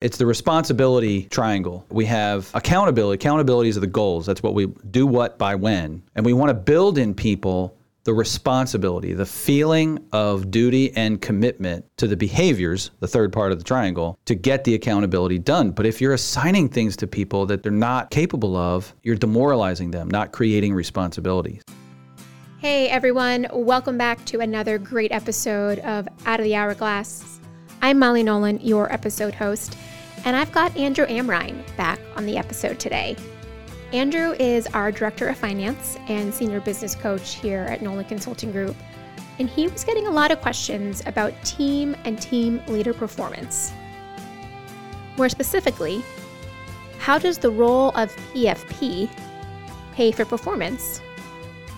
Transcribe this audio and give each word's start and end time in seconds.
It's 0.00 0.16
the 0.16 0.26
responsibility 0.26 1.24
triangle. 1.24 1.84
We 1.90 2.04
have 2.04 2.52
accountability. 2.54 3.20
Accountabilities 3.20 3.76
are 3.76 3.80
the 3.80 3.88
goals. 3.88 4.26
That's 4.26 4.44
what 4.44 4.54
we 4.54 4.66
do 4.92 5.08
what 5.08 5.38
by 5.38 5.56
when. 5.56 6.04
And 6.14 6.24
we 6.24 6.32
want 6.32 6.50
to 6.50 6.54
build 6.54 6.98
in 6.98 7.14
people 7.14 7.76
the 8.04 8.14
responsibility, 8.14 9.12
the 9.12 9.26
feeling 9.26 9.98
of 10.12 10.52
duty 10.52 10.96
and 10.96 11.20
commitment 11.20 11.84
to 11.96 12.06
the 12.06 12.16
behaviors, 12.16 12.92
the 13.00 13.08
third 13.08 13.32
part 13.32 13.50
of 13.50 13.58
the 13.58 13.64
triangle, 13.64 14.16
to 14.26 14.36
get 14.36 14.62
the 14.62 14.74
accountability 14.74 15.36
done. 15.36 15.72
But 15.72 15.84
if 15.84 16.00
you're 16.00 16.14
assigning 16.14 16.68
things 16.68 16.96
to 16.98 17.08
people 17.08 17.44
that 17.46 17.64
they're 17.64 17.72
not 17.72 18.12
capable 18.12 18.56
of, 18.56 18.94
you're 19.02 19.16
demoralizing 19.16 19.90
them, 19.90 20.08
not 20.08 20.30
creating 20.30 20.74
responsibilities. 20.74 21.64
Hey 22.60 22.88
everyone, 22.88 23.48
welcome 23.52 23.98
back 23.98 24.24
to 24.26 24.38
another 24.38 24.78
great 24.78 25.10
episode 25.10 25.80
of 25.80 26.06
Out 26.24 26.38
of 26.38 26.44
the 26.44 26.54
Hourglass. 26.54 27.40
I'm 27.82 27.98
Molly 27.98 28.22
Nolan, 28.24 28.60
your 28.60 28.92
episode 28.92 29.34
host, 29.34 29.76
and 30.24 30.36
I've 30.36 30.52
got 30.52 30.76
Andrew 30.76 31.06
Amrhein 31.06 31.64
back 31.76 31.98
on 32.16 32.26
the 32.26 32.36
episode 32.36 32.78
today. 32.78 33.16
Andrew 33.92 34.32
is 34.38 34.66
our 34.68 34.92
Director 34.92 35.28
of 35.28 35.38
Finance 35.38 35.96
and 36.08 36.32
Senior 36.32 36.60
Business 36.60 36.94
Coach 36.94 37.36
here 37.36 37.66
at 37.70 37.80
Nolan 37.80 38.04
Consulting 38.04 38.52
Group, 38.52 38.76
and 39.38 39.48
he 39.48 39.68
was 39.68 39.84
getting 39.84 40.06
a 40.06 40.10
lot 40.10 40.30
of 40.30 40.40
questions 40.40 41.02
about 41.06 41.32
team 41.44 41.96
and 42.04 42.20
team 42.20 42.60
leader 42.68 42.92
performance. 42.92 43.72
More 45.16 45.28
specifically, 45.28 46.02
how 46.98 47.18
does 47.18 47.38
the 47.38 47.50
role 47.50 47.90
of 47.90 48.14
PFP, 48.34 49.08
pay 49.92 50.12
for 50.12 50.24
performance, 50.24 51.00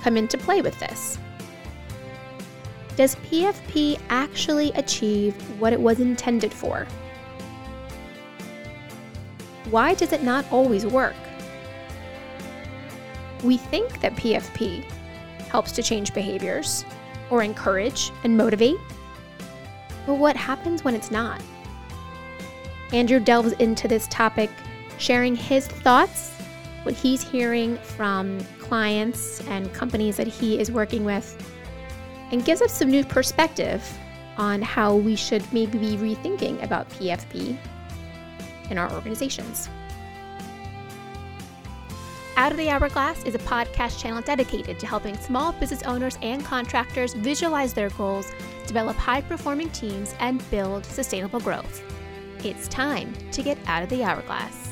come 0.02 0.16
into 0.16 0.36
play 0.36 0.62
with 0.62 0.78
this? 0.80 1.18
Does 2.96 3.14
PFP 3.16 4.00
actually 4.08 4.72
achieve 4.72 5.34
what 5.60 5.72
it 5.72 5.80
was 5.80 6.00
intended 6.00 6.52
for? 6.52 6.86
Why 9.68 9.94
does 9.94 10.12
it 10.12 10.22
not 10.22 10.44
always 10.50 10.86
work? 10.86 11.14
We 13.44 13.56
think 13.56 14.00
that 14.00 14.16
PFP 14.16 14.84
helps 15.48 15.72
to 15.72 15.82
change 15.82 16.14
behaviors 16.14 16.84
or 17.30 17.42
encourage 17.42 18.10
and 18.24 18.36
motivate, 18.36 18.78
but 20.06 20.14
what 20.14 20.36
happens 20.36 20.82
when 20.82 20.94
it's 20.94 21.10
not? 21.10 21.42
Andrew 22.92 23.20
delves 23.20 23.52
into 23.52 23.86
this 23.86 24.08
topic, 24.08 24.50
sharing 24.98 25.36
his 25.36 25.66
thoughts, 25.68 26.32
what 26.82 26.94
he's 26.94 27.22
hearing 27.22 27.76
from 27.76 28.40
clients 28.58 29.46
and 29.48 29.72
companies 29.72 30.16
that 30.16 30.26
he 30.26 30.58
is 30.58 30.72
working 30.72 31.04
with, 31.04 31.36
and 32.32 32.44
gives 32.44 32.62
us 32.62 32.72
some 32.72 32.90
new 32.90 33.04
perspective 33.04 33.86
on 34.38 34.62
how 34.62 34.96
we 34.96 35.14
should 35.14 35.44
maybe 35.52 35.78
be 35.78 35.96
rethinking 35.96 36.62
about 36.62 36.88
PFP 36.90 37.56
in 38.70 38.78
our 38.78 38.90
organizations. 38.92 39.68
Out 42.36 42.52
of 42.52 42.58
the 42.58 42.70
Hourglass 42.70 43.24
is 43.24 43.34
a 43.34 43.38
podcast 43.40 44.00
channel 44.00 44.22
dedicated 44.22 44.78
to 44.78 44.86
helping 44.86 45.14
small 45.18 45.52
business 45.52 45.82
owners 45.82 46.16
and 46.22 46.42
contractors 46.42 47.12
visualize 47.12 47.74
their 47.74 47.90
goals, 47.90 48.32
develop 48.66 48.96
high 48.96 49.20
performing 49.20 49.68
teams, 49.70 50.14
and 50.20 50.48
build 50.50 50.86
sustainable 50.86 51.40
growth. 51.40 51.82
It's 52.42 52.66
time 52.68 53.12
to 53.32 53.42
get 53.42 53.58
out 53.66 53.82
of 53.82 53.90
the 53.90 54.02
hourglass. 54.02 54.69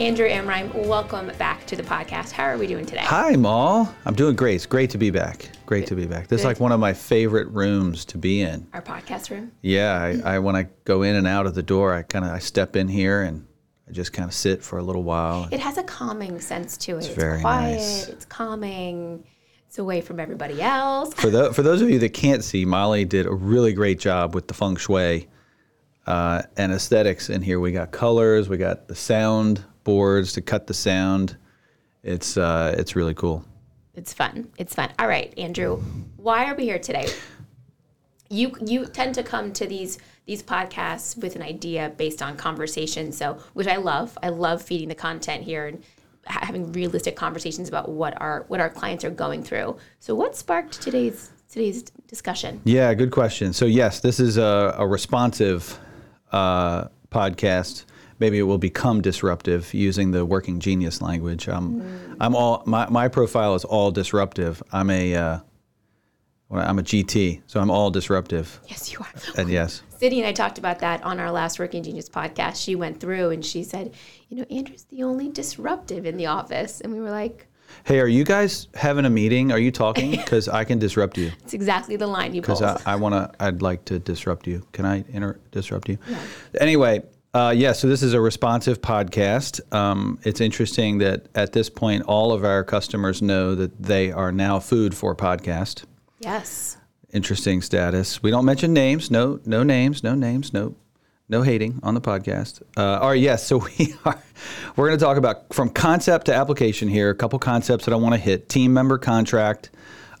Andrew 0.00 0.28
Amrhein, 0.28 0.74
welcome 0.88 1.30
back 1.38 1.64
to 1.66 1.76
the 1.76 1.82
podcast. 1.84 2.32
How 2.32 2.46
are 2.46 2.58
we 2.58 2.66
doing 2.66 2.84
today? 2.84 3.02
Hi, 3.02 3.36
Moll. 3.36 3.88
I'm 4.04 4.14
doing 4.16 4.34
great. 4.34 4.56
It's 4.56 4.66
great 4.66 4.90
to 4.90 4.98
be 4.98 5.10
back. 5.10 5.48
Great 5.66 5.82
Good. 5.82 5.90
to 5.90 5.94
be 5.94 6.04
back. 6.04 6.26
This 6.26 6.40
is 6.40 6.44
like 6.44 6.58
one 6.58 6.72
of 6.72 6.80
my 6.80 6.92
favorite 6.92 7.46
rooms 7.50 8.04
to 8.06 8.18
be 8.18 8.40
in. 8.40 8.66
Our 8.72 8.82
podcast 8.82 9.30
room. 9.30 9.52
Yeah, 9.62 10.20
I, 10.24 10.34
I 10.34 10.38
when 10.40 10.56
I 10.56 10.66
go 10.84 11.02
in 11.02 11.14
and 11.14 11.28
out 11.28 11.46
of 11.46 11.54
the 11.54 11.62
door, 11.62 11.94
I 11.94 12.02
kind 12.02 12.24
of 12.24 12.32
I 12.32 12.40
step 12.40 12.74
in 12.74 12.88
here 12.88 13.22
and 13.22 13.46
I 13.88 13.92
just 13.92 14.12
kind 14.12 14.28
of 14.28 14.34
sit 14.34 14.64
for 14.64 14.80
a 14.80 14.82
little 14.82 15.04
while. 15.04 15.46
It 15.52 15.60
has 15.60 15.78
a 15.78 15.84
calming 15.84 16.40
sense 16.40 16.76
to 16.78 16.96
it. 16.96 17.04
It's, 17.04 17.06
very 17.06 17.40
quiet, 17.40 17.76
nice. 17.76 18.08
it's 18.08 18.24
calming, 18.24 19.24
it's 19.68 19.78
away 19.78 20.00
from 20.00 20.18
everybody 20.18 20.60
else. 20.60 21.14
For 21.14 21.30
the, 21.30 21.52
for 21.52 21.62
those 21.62 21.80
of 21.80 21.88
you 21.88 22.00
that 22.00 22.12
can't 22.14 22.42
see, 22.42 22.64
Molly 22.64 23.04
did 23.04 23.26
a 23.26 23.32
really 23.32 23.72
great 23.72 24.00
job 24.00 24.34
with 24.34 24.48
the 24.48 24.54
feng 24.54 24.74
shui 24.74 25.28
uh, 26.08 26.42
and 26.56 26.72
aesthetics 26.72 27.30
in 27.30 27.42
here. 27.42 27.60
We 27.60 27.70
got 27.70 27.92
colors, 27.92 28.48
we 28.48 28.56
got 28.56 28.88
the 28.88 28.96
sound 28.96 29.64
boards 29.84 30.32
to 30.34 30.42
cut 30.42 30.66
the 30.66 30.74
sound. 30.74 31.36
It's 32.02 32.36
uh, 32.36 32.74
it's 32.78 32.96
really 32.96 33.14
cool. 33.14 33.44
It's 33.94 34.12
fun. 34.12 34.48
It's 34.58 34.74
fun. 34.74 34.90
All 34.98 35.06
right, 35.06 35.32
Andrew, 35.38 35.80
why 36.16 36.50
are 36.50 36.54
we 36.54 36.64
here 36.64 36.78
today? 36.78 37.08
You 38.28 38.52
you 38.66 38.86
tend 38.86 39.14
to 39.14 39.22
come 39.22 39.52
to 39.52 39.66
these 39.66 39.98
these 40.26 40.42
podcasts 40.42 41.16
with 41.16 41.36
an 41.36 41.42
idea 41.42 41.92
based 41.96 42.22
on 42.22 42.36
conversation, 42.36 43.12
so 43.12 43.38
which 43.52 43.66
I 43.66 43.76
love. 43.76 44.18
I 44.22 44.30
love 44.30 44.62
feeding 44.62 44.88
the 44.88 44.94
content 44.94 45.44
here 45.44 45.66
and 45.66 45.82
having 46.26 46.72
realistic 46.72 47.16
conversations 47.16 47.68
about 47.68 47.88
what 47.88 48.20
our 48.20 48.44
what 48.48 48.60
our 48.60 48.70
clients 48.70 49.04
are 49.04 49.10
going 49.10 49.42
through. 49.42 49.76
So, 50.00 50.14
what 50.14 50.36
sparked 50.36 50.80
today's 50.80 51.30
today's 51.54 51.84
discussion? 52.08 52.60
Yeah, 52.64 52.92
good 52.94 53.12
question. 53.12 53.52
So 53.52 53.66
yes, 53.66 54.00
this 54.00 54.18
is 54.18 54.36
a, 54.36 54.74
a 54.76 54.86
responsive 54.86 55.78
uh, 56.32 56.88
podcast. 57.10 57.84
Maybe 58.18 58.38
it 58.38 58.42
will 58.42 58.58
become 58.58 59.00
disruptive 59.00 59.72
using 59.74 60.10
the 60.10 60.24
working 60.24 60.60
genius 60.60 61.02
language. 61.02 61.48
Um, 61.48 62.16
I'm 62.20 62.34
all 62.34 62.62
my, 62.66 62.88
my 62.88 63.08
profile 63.08 63.54
is 63.54 63.64
all 63.64 63.90
disruptive. 63.90 64.62
I'm 64.72 64.90
a 64.90 65.14
uh, 65.14 65.38
I'm 66.50 66.78
a 66.78 66.82
GT, 66.82 67.42
so 67.46 67.60
I'm 67.60 67.70
all 67.70 67.90
disruptive. 67.90 68.60
Yes, 68.68 68.92
you 68.92 69.00
are. 69.00 69.08
And 69.36 69.50
yes, 69.50 69.82
Sydney 69.98 70.20
and 70.20 70.28
I 70.28 70.32
talked 70.32 70.58
about 70.58 70.78
that 70.80 71.02
on 71.02 71.18
our 71.18 71.30
last 71.30 71.58
Working 71.58 71.82
Genius 71.82 72.08
podcast. 72.08 72.62
She 72.62 72.76
went 72.76 73.00
through 73.00 73.30
and 73.30 73.44
she 73.44 73.64
said, 73.64 73.94
"You 74.28 74.38
know, 74.38 74.44
Andrew's 74.50 74.84
the 74.84 75.02
only 75.02 75.28
disruptive 75.30 76.06
in 76.06 76.16
the 76.16 76.26
office," 76.26 76.80
and 76.80 76.92
we 76.92 77.00
were 77.00 77.10
like, 77.10 77.48
hey, 77.84 77.98
are 77.98 78.06
you 78.06 78.24
guys 78.24 78.68
having 78.74 79.04
a 79.04 79.10
meeting? 79.10 79.50
Are 79.52 79.58
you 79.58 79.70
talking? 79.70 80.10
Because 80.24 80.48
I 80.48 80.64
can 80.64 80.78
disrupt 80.78 81.18
you. 81.18 81.32
"It's 81.42 81.54
exactly 81.54 81.96
the 81.96 82.06
line 82.06 82.34
you 82.34 82.42
pulled." 82.42 82.60
Because 82.60 82.82
I, 82.86 82.92
I 82.92 82.96
want 82.96 83.14
to. 83.14 83.30
I'd 83.44 83.62
like 83.62 83.84
to 83.86 83.98
disrupt 83.98 84.46
you. 84.46 84.66
Can 84.72 84.84
I 84.84 85.04
inter- 85.08 85.40
disrupt 85.50 85.88
you? 85.88 85.98
Yeah. 86.08 86.18
Anyway, 86.60 87.02
uh, 87.34 87.52
yeah. 87.54 87.72
So 87.72 87.88
this 87.88 88.02
is 88.02 88.14
a 88.14 88.20
responsive 88.20 88.80
podcast. 88.80 89.60
Um, 89.74 90.18
it's 90.22 90.40
interesting 90.40 90.98
that 90.98 91.26
at 91.34 91.52
this 91.52 91.68
point, 91.68 92.04
all 92.04 92.32
of 92.32 92.44
our 92.44 92.64
customers 92.64 93.20
know 93.20 93.54
that 93.54 93.82
they 93.82 94.12
are 94.12 94.32
now 94.32 94.60
food 94.60 94.94
for 94.94 95.14
podcast. 95.14 95.84
yes. 96.20 96.76
Interesting 97.12 97.62
status. 97.62 98.20
We 98.24 98.32
don't 98.32 98.44
mention 98.44 98.72
names. 98.72 99.08
No, 99.08 99.38
no 99.46 99.62
names. 99.62 100.02
No 100.02 100.16
names. 100.16 100.52
No, 100.52 100.74
no 101.28 101.42
hating 101.42 101.78
on 101.84 101.94
the 101.94 102.00
podcast. 102.00 102.60
Uh, 102.76 102.98
all 102.98 103.10
right. 103.10 103.20
Yes. 103.20 103.46
So 103.46 103.58
we 103.78 103.94
are. 104.04 104.20
We're 104.74 104.88
going 104.88 104.98
to 104.98 105.04
talk 105.04 105.16
about 105.16 105.54
from 105.54 105.70
concept 105.70 106.26
to 106.26 106.34
application 106.34 106.88
here. 106.88 107.10
A 107.10 107.14
couple 107.14 107.38
concepts 107.38 107.84
that 107.84 107.92
I 107.92 107.96
want 107.98 108.14
to 108.14 108.20
hit: 108.20 108.48
team 108.48 108.72
member 108.72 108.98
contract, 108.98 109.70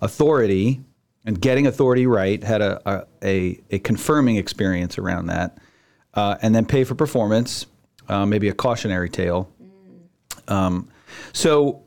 authority, 0.02 0.82
and 1.24 1.40
getting 1.40 1.66
authority 1.66 2.06
right. 2.06 2.40
Had 2.44 2.62
a 2.62 2.80
a, 2.88 3.06
a, 3.24 3.60
a 3.72 3.78
confirming 3.80 4.36
experience 4.36 4.96
around 4.96 5.26
that, 5.26 5.58
uh, 6.14 6.36
and 6.42 6.54
then 6.54 6.64
pay 6.66 6.84
for 6.84 6.94
performance. 6.94 7.66
Uh, 8.08 8.26
maybe 8.26 8.48
a 8.48 8.54
cautionary 8.54 9.08
tale. 9.08 9.50
Um, 10.48 10.88
so 11.32 11.82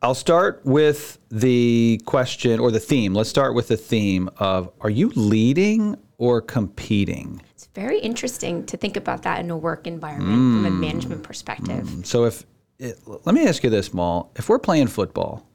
I'll 0.00 0.14
start 0.14 0.62
with 0.64 1.18
the 1.30 2.00
question 2.06 2.58
or 2.58 2.70
the 2.70 2.80
theme. 2.80 3.14
Let's 3.14 3.28
start 3.28 3.54
with 3.54 3.68
the 3.68 3.76
theme 3.76 4.30
of 4.38 4.72
Are 4.80 4.90
you 4.90 5.10
leading 5.14 5.96
or 6.16 6.40
competing? 6.40 7.42
It's 7.50 7.66
very 7.74 7.98
interesting 8.00 8.64
to 8.66 8.76
think 8.76 8.96
about 8.96 9.22
that 9.22 9.40
in 9.40 9.50
a 9.50 9.56
work 9.56 9.86
environment 9.86 10.64
from 10.64 10.66
a 10.66 10.70
management 10.70 11.22
perspective. 11.22 11.88
So, 12.04 12.24
if 12.24 12.44
it, 12.78 12.98
let 13.06 13.34
me 13.34 13.46
ask 13.46 13.62
you 13.62 13.70
this, 13.70 13.92
Moll. 13.92 14.32
If 14.36 14.48
we're 14.48 14.58
playing 14.58 14.86
football, 14.88 15.46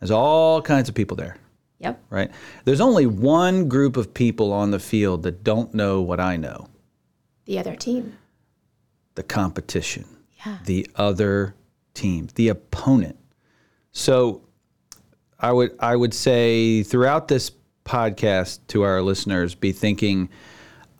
there's 0.00 0.10
all 0.10 0.60
kinds 0.60 0.88
of 0.88 0.94
people 0.94 1.16
there, 1.16 1.36
Yep. 1.80 2.02
right? 2.10 2.30
There's 2.64 2.80
only 2.80 3.06
one 3.06 3.68
group 3.68 3.96
of 3.96 4.12
people 4.12 4.52
on 4.52 4.70
the 4.70 4.78
field 4.78 5.22
that 5.22 5.44
don't 5.44 5.72
know 5.74 6.02
what 6.02 6.18
I 6.18 6.36
know 6.36 6.68
The 7.46 7.58
other 7.58 7.74
team. 7.76 8.16
the 9.14 9.22
competition, 9.22 10.04
Yeah. 10.44 10.58
the 10.66 10.86
other 10.96 11.54
team, 11.94 12.28
the 12.34 12.48
opponent. 12.48 13.16
So 13.92 14.42
I 15.40 15.52
would 15.52 15.74
I 15.80 15.96
would 15.96 16.12
say 16.12 16.82
throughout 16.82 17.28
this 17.28 17.50
podcast 17.84 18.58
to 18.68 18.82
our 18.82 19.00
listeners 19.00 19.54
be 19.54 19.72
thinking 19.72 20.28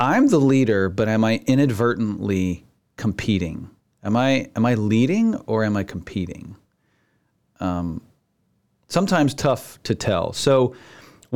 I'm 0.01 0.29
the 0.29 0.39
leader, 0.41 0.89
but 0.89 1.09
am 1.09 1.25
I 1.25 1.43
inadvertently 1.47 2.65
competing? 2.97 3.69
Am 4.03 4.17
I 4.17 4.49
am 4.57 4.65
I 4.65 4.75
leading 4.75 5.35
or 5.47 5.63
am 5.65 5.77
I 5.77 5.83
competing? 5.85 6.57
Um, 7.61 8.01
sometimes 8.89 9.35
tough 9.35 9.79
to 9.83 9.95
tell. 9.95 10.33
So 10.33 10.75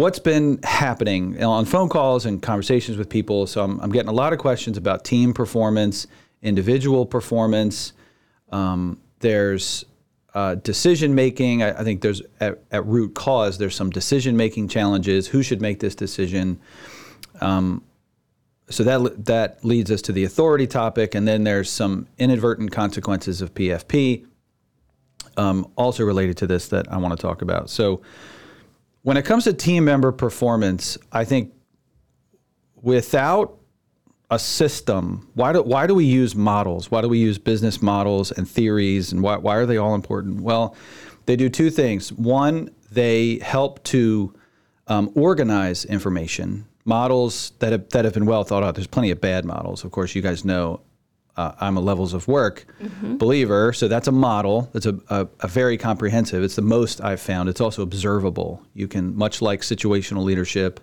what's 0.00 0.18
been 0.18 0.58
happening 0.62 1.42
on 1.42 1.64
phone 1.64 1.88
calls 1.88 2.24
and 2.26 2.40
conversations 2.40 2.96
with 2.96 3.08
people? 3.08 3.46
So 3.46 3.62
I'm, 3.62 3.78
I'm 3.80 3.92
getting 3.92 4.08
a 4.08 4.14
lot 4.14 4.32
of 4.32 4.38
questions 4.38 4.76
about 4.76 5.04
team 5.04 5.34
performance, 5.34 6.06
individual 6.42 7.04
performance. 7.04 7.92
Um, 8.50 9.00
there's 9.20 9.84
uh, 10.34 10.54
decision 10.56 11.14
making. 11.14 11.62
I, 11.62 11.80
I 11.80 11.84
think 11.84 12.00
there's 12.00 12.22
at, 12.40 12.62
at 12.70 12.86
root 12.86 13.14
cause 13.14 13.58
there's 13.58 13.74
some 13.74 13.90
decision 13.90 14.36
making 14.36 14.68
challenges. 14.68 15.28
Who 15.28 15.42
should 15.42 15.60
make 15.60 15.80
this 15.80 15.94
decision? 15.94 16.58
Um, 17.40 17.84
so 18.70 18.84
that 18.84 19.26
that 19.26 19.64
leads 19.64 19.90
us 19.90 20.00
to 20.02 20.12
the 20.12 20.24
authority 20.24 20.66
topic, 20.66 21.14
and 21.14 21.26
then 21.26 21.44
there's 21.44 21.68
some 21.68 22.06
inadvertent 22.18 22.70
consequences 22.70 23.42
of 23.42 23.52
PFP, 23.52 24.24
um, 25.36 25.70
also 25.76 26.04
related 26.04 26.36
to 26.38 26.46
this 26.46 26.68
that 26.68 26.90
I 26.90 26.96
want 26.98 27.16
to 27.16 27.20
talk 27.20 27.42
about. 27.42 27.68
So, 27.68 28.00
when 29.02 29.16
it 29.16 29.24
comes 29.24 29.44
to 29.44 29.52
team 29.52 29.84
member 29.84 30.12
performance, 30.12 30.98
I 31.12 31.24
think 31.24 31.52
without 32.82 33.58
a 34.30 34.38
system, 34.38 35.28
why 35.34 35.52
do 35.52 35.62
why 35.62 35.86
do 35.86 35.94
we 35.94 36.04
use 36.04 36.34
models? 36.36 36.90
Why 36.90 37.00
do 37.00 37.08
we 37.08 37.18
use 37.18 37.38
business 37.38 37.82
models 37.82 38.30
and 38.30 38.48
theories, 38.48 39.12
and 39.12 39.22
why 39.22 39.36
why 39.36 39.56
are 39.56 39.66
they 39.66 39.76
all 39.76 39.94
important? 39.94 40.40
Well, 40.40 40.76
they 41.26 41.36
do 41.36 41.48
two 41.48 41.70
things. 41.70 42.12
One, 42.12 42.70
they 42.92 43.38
help 43.38 43.82
to 43.84 44.34
um, 44.86 45.10
organize 45.14 45.84
information. 45.84 46.66
Models 46.84 47.52
that 47.58 47.72
have, 47.72 47.88
that 47.90 48.04
have 48.04 48.14
been 48.14 48.26
well 48.26 48.42
thought 48.42 48.62
out. 48.62 48.74
There's 48.74 48.86
plenty 48.86 49.10
of 49.10 49.20
bad 49.20 49.44
models. 49.44 49.84
Of 49.84 49.90
course, 49.90 50.14
you 50.14 50.22
guys 50.22 50.44
know 50.44 50.80
uh, 51.36 51.52
I'm 51.60 51.76
a 51.76 51.80
levels 51.80 52.12
of 52.12 52.28
work 52.28 52.66
believer. 53.18 53.72
So 53.72 53.88
that's 53.88 54.08
a 54.08 54.12
model. 54.12 54.68
That's 54.72 54.86
a, 54.86 54.98
a, 55.08 55.28
a 55.40 55.48
very 55.48 55.78
comprehensive. 55.78 56.42
It's 56.42 56.56
the 56.56 56.62
most 56.62 57.02
I've 57.02 57.20
found. 57.20 57.48
It's 57.48 57.60
also 57.60 57.82
observable. 57.82 58.62
You 58.74 58.88
can, 58.88 59.16
much 59.16 59.40
like 59.40 59.60
situational 59.60 60.24
leadership 60.24 60.80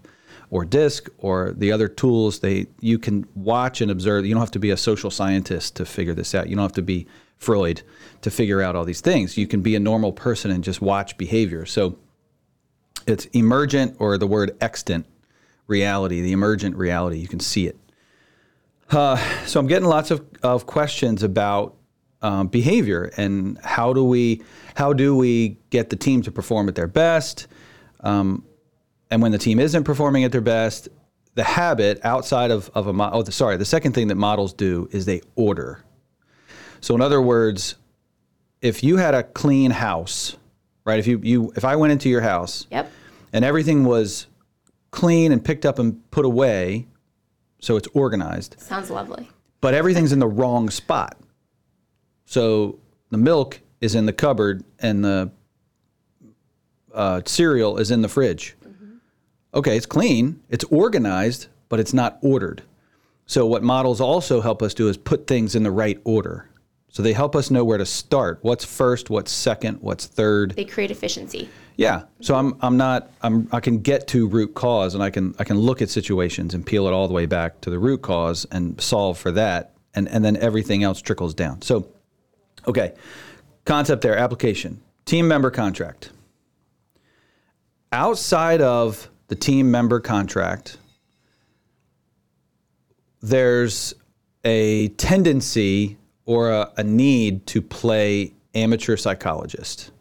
or 0.50 0.64
DISC 0.66 1.10
or 1.18 1.54
the 1.58 1.72
other 1.72 1.88
tools, 1.88 2.40
they 2.40 2.68
you 2.80 2.98
can 2.98 3.28
watch 3.36 3.82
and 3.82 3.92
observe. 3.92 4.26
You 4.26 4.34
don't 4.34 4.42
have 4.42 4.52
to 4.52 4.60
be 4.60 4.70
a 4.70 4.78
social 4.78 5.12
scientist 5.12 5.76
to 5.76 5.86
figure 5.86 6.14
this 6.14 6.34
out. 6.34 6.48
You 6.48 6.56
don't 6.56 6.64
have 6.64 6.72
to 6.74 6.82
be 6.82 7.08
Freud 7.38 7.82
to 8.22 8.32
figure 8.32 8.62
out 8.62 8.76
all 8.76 8.86
these 8.86 9.02
things. 9.02 9.38
You 9.38 9.48
can 9.48 9.62
be 9.62 9.76
a 9.76 9.80
normal 9.80 10.12
person 10.12 10.50
and 10.52 10.64
just 10.64 10.82
watch 10.82 11.18
behavior. 11.18 11.66
So 11.66 11.98
it's 13.06 13.26
emergent 13.26 13.98
or 14.00 14.18
the 14.18 14.28
word 14.28 14.56
extant 14.62 15.06
reality, 15.68 16.22
the 16.22 16.32
emergent 16.32 16.76
reality. 16.76 17.20
You 17.20 17.28
can 17.28 17.40
see 17.40 17.68
it. 17.68 17.78
Uh, 18.90 19.18
so 19.46 19.60
I'm 19.60 19.68
getting 19.68 19.88
lots 19.88 20.12
of, 20.12 20.26
of 20.44 20.66
questions 20.66 21.24
about 21.24 21.76
um, 22.22 22.48
behavior 22.48 23.12
and 23.18 23.58
how 23.64 23.94
do 23.94 24.04
we 24.04 24.42
how 24.76 24.94
do 24.94 25.16
we 25.16 25.58
get 25.70 25.90
the 25.90 25.96
team 25.96 26.22
to 26.24 26.32
perform 26.32 26.68
at 26.68 26.76
their 26.76 26.88
best, 26.88 27.48
um, 28.02 28.44
and 29.12 29.22
when 29.22 29.32
the 29.32 29.38
team 29.38 29.60
isn't 29.60 29.84
performing 29.84 30.24
at 30.24 30.32
their 30.32 30.42
best, 30.42 30.90
the 31.36 31.44
habit 31.44 32.00
outside 32.04 32.50
of 32.50 32.70
of 32.74 32.88
a 32.88 32.92
oh 33.14 33.24
sorry 33.26 33.58
the 33.58 33.66
second 33.66 33.94
thing 33.94 34.08
that 34.08 34.16
models 34.16 34.54
do 34.54 34.88
is 34.92 35.06
they 35.06 35.22
order. 35.36 35.84
So 36.82 36.96
in 36.96 37.02
other 37.02 37.22
words, 37.22 37.76
if 38.62 38.84
you 38.84 38.98
had 38.98 39.14
a 39.14 39.24
clean 39.24 39.72
house, 39.72 40.38
right? 40.86 41.00
If 41.00 41.08
you 41.08 41.20
you 41.22 41.52
if 41.56 41.66
I 41.66 41.76
went 41.76 41.92
into 41.92 42.10
your 42.10 42.22
house 42.22 42.66
Yep. 42.72 42.92
and 43.34 43.46
everything 43.46 43.84
was 43.84 44.28
clean 44.92 45.32
and 45.32 45.44
picked 45.44 45.66
up 45.66 45.78
and 45.78 46.10
put 46.10 46.26
away, 46.26 46.88
so 47.60 47.76
it's 47.76 47.88
organized 47.94 48.56
Sounds 48.60 48.90
lovely. 48.90 49.30
but 49.62 49.74
everything's 49.74 50.12
in 50.12 50.20
the 50.20 50.28
wrong 50.28 50.70
spot. 50.70 51.18
So 52.26 52.80
the 53.10 53.18
milk 53.18 53.62
is 53.82 53.96
in 53.96 54.06
the 54.06 54.14
cupboard 54.14 54.64
and 54.80 55.04
the 55.04 55.32
uh, 56.94 57.22
cereal 57.26 57.78
is 57.78 57.92
in 57.92 58.02
the 58.02 58.10
fridge. 58.10 58.56
Okay, 59.54 59.78
it's 59.78 59.86
clean, 59.86 60.42
it's 60.50 60.66
organized, 60.66 61.48
but 61.70 61.80
it's 61.80 61.94
not 61.94 62.20
ordered. 62.22 62.62
So 63.26 63.46
what 63.46 63.64
models 63.64 64.00
also 64.02 64.42
help 64.42 64.62
us 64.62 64.74
do 64.74 64.88
is 64.88 64.98
put 64.98 65.26
things 65.26 65.56
in 65.56 65.64
the 65.64 65.72
right 65.72 66.00
order. 66.04 66.50
So 66.90 67.02
they 67.04 67.14
help 67.14 67.36
us 67.36 67.50
know 67.52 67.64
where 67.66 67.78
to 67.78 67.86
start. 67.86 68.40
What's 68.42 68.66
first, 68.66 69.10
what's 69.10 69.32
second, 69.32 69.78
what's 69.82 70.06
third. 70.06 70.52
They 70.52 70.66
create 70.66 70.92
efficiency. 70.92 71.50
Yeah. 71.78 72.04
So 72.22 72.36
I'm 72.36 72.58
I'm 72.60 72.76
not 72.76 73.12
I'm 73.22 73.48
I 73.52 73.60
can 73.60 73.80
get 73.80 74.08
to 74.10 74.28
root 74.28 74.56
cause 74.56 74.96
and 74.96 75.04
I 75.04 75.12
can 75.12 75.36
I 75.38 75.44
can 75.44 75.60
look 75.60 75.82
at 75.82 75.90
situations 75.90 76.54
and 76.56 76.66
peel 76.66 76.88
it 76.88 76.92
all 76.92 77.08
the 77.08 77.14
way 77.14 77.28
back 77.28 77.62
to 77.62 77.70
the 77.70 77.78
root 77.78 78.02
cause 78.02 78.46
and 78.52 78.82
solve 78.82 79.18
for 79.18 79.32
that 79.32 79.74
and 79.94 80.10
and 80.10 80.26
then 80.26 80.36
everything 80.38 80.84
else 80.84 81.02
trickles 81.02 81.36
down. 81.36 81.62
So 81.62 81.88
okay. 82.68 82.94
Concept 83.66 84.02
there, 84.02 84.18
application. 84.18 84.82
Team 85.06 85.28
member 85.28 85.52
contract. 85.52 86.10
Outside 87.92 88.62
of 88.62 89.10
the 89.28 89.36
team 89.36 89.70
member 89.70 90.00
contract, 90.00 90.78
there's 93.22 93.94
a 94.44 94.88
tendency 94.90 95.98
or 96.26 96.50
a, 96.50 96.72
a 96.78 96.84
need 96.84 97.46
to 97.48 97.62
play 97.62 98.34
amateur 98.56 98.98
psychologist 98.98 99.92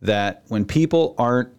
that 0.00 0.44
when 0.48 0.64
people 0.64 1.14
aren't 1.18 1.50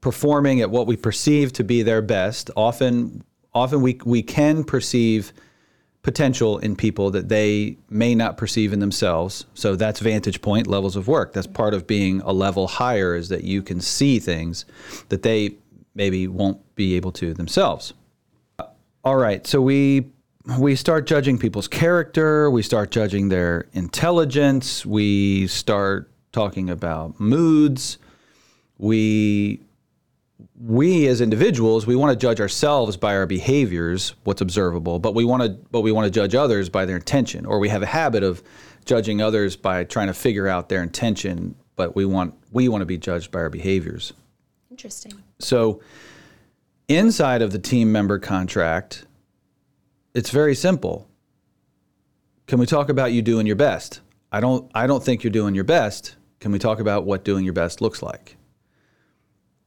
performing 0.00 0.60
at 0.60 0.70
what 0.70 0.86
we 0.86 0.96
perceive 0.96 1.52
to 1.54 1.64
be 1.64 1.82
their 1.82 2.02
best, 2.02 2.50
often 2.56 3.24
often 3.54 3.80
we 3.80 3.98
we 4.04 4.22
can 4.22 4.64
perceive 4.64 5.32
potential 6.06 6.58
in 6.58 6.76
people 6.76 7.10
that 7.10 7.28
they 7.28 7.76
may 7.90 8.14
not 8.14 8.36
perceive 8.36 8.72
in 8.72 8.78
themselves. 8.78 9.44
So 9.54 9.74
that's 9.74 9.98
vantage 9.98 10.40
point 10.40 10.68
levels 10.68 10.94
of 10.94 11.08
work. 11.08 11.32
That's 11.32 11.48
part 11.48 11.74
of 11.74 11.88
being 11.88 12.20
a 12.20 12.32
level 12.32 12.68
higher 12.68 13.16
is 13.16 13.28
that 13.30 13.42
you 13.42 13.60
can 13.60 13.80
see 13.80 14.20
things 14.20 14.64
that 15.08 15.22
they 15.22 15.56
maybe 15.96 16.28
won't 16.28 16.60
be 16.76 16.94
able 16.94 17.10
to 17.10 17.34
themselves. 17.34 17.92
Uh, 18.60 18.66
all 19.02 19.16
right, 19.16 19.44
so 19.44 19.60
we 19.60 20.06
we 20.60 20.76
start 20.76 21.08
judging 21.08 21.38
people's 21.38 21.66
character, 21.66 22.48
we 22.52 22.62
start 22.62 22.92
judging 22.92 23.28
their 23.28 23.66
intelligence, 23.72 24.86
we 24.86 25.48
start 25.48 26.08
talking 26.36 26.68
about 26.68 27.18
moods. 27.18 27.96
We 28.76 29.62
we 30.60 31.06
as 31.06 31.22
individuals, 31.22 31.86
we 31.86 31.96
want 31.96 32.12
to 32.12 32.26
judge 32.26 32.42
ourselves 32.42 32.98
by 32.98 33.16
our 33.16 33.26
behaviors, 33.26 34.14
what's 34.24 34.42
observable, 34.42 34.98
but 34.98 35.14
we 35.14 35.24
want 35.24 35.42
to 35.44 35.48
but 35.70 35.80
we 35.80 35.92
want 35.92 36.04
to 36.04 36.10
judge 36.10 36.34
others 36.34 36.68
by 36.68 36.84
their 36.84 36.96
intention, 36.96 37.46
or 37.46 37.58
we 37.58 37.70
have 37.70 37.82
a 37.82 37.86
habit 37.86 38.22
of 38.22 38.42
judging 38.84 39.22
others 39.22 39.56
by 39.56 39.82
trying 39.84 40.08
to 40.08 40.14
figure 40.14 40.46
out 40.46 40.68
their 40.68 40.82
intention, 40.82 41.54
but 41.74 41.96
we 41.96 42.04
want 42.04 42.34
we 42.52 42.68
want 42.68 42.82
to 42.82 42.86
be 42.86 42.98
judged 42.98 43.30
by 43.30 43.38
our 43.38 43.50
behaviors. 43.50 44.12
Interesting. 44.70 45.14
So, 45.38 45.80
inside 46.86 47.40
of 47.40 47.50
the 47.50 47.58
team 47.58 47.90
member 47.90 48.18
contract, 48.18 49.06
it's 50.12 50.28
very 50.28 50.54
simple. 50.54 51.08
Can 52.46 52.58
we 52.58 52.66
talk 52.66 52.90
about 52.90 53.12
you 53.12 53.22
doing 53.22 53.46
your 53.46 53.56
best? 53.56 54.00
I 54.30 54.40
don't 54.40 54.70
I 54.74 54.86
don't 54.86 55.02
think 55.02 55.24
you're 55.24 55.30
doing 55.30 55.54
your 55.54 55.64
best. 55.64 56.16
Can 56.40 56.52
we 56.52 56.58
talk 56.58 56.80
about 56.80 57.04
what 57.04 57.24
doing 57.24 57.44
your 57.44 57.54
best 57.54 57.80
looks 57.80 58.02
like? 58.02 58.36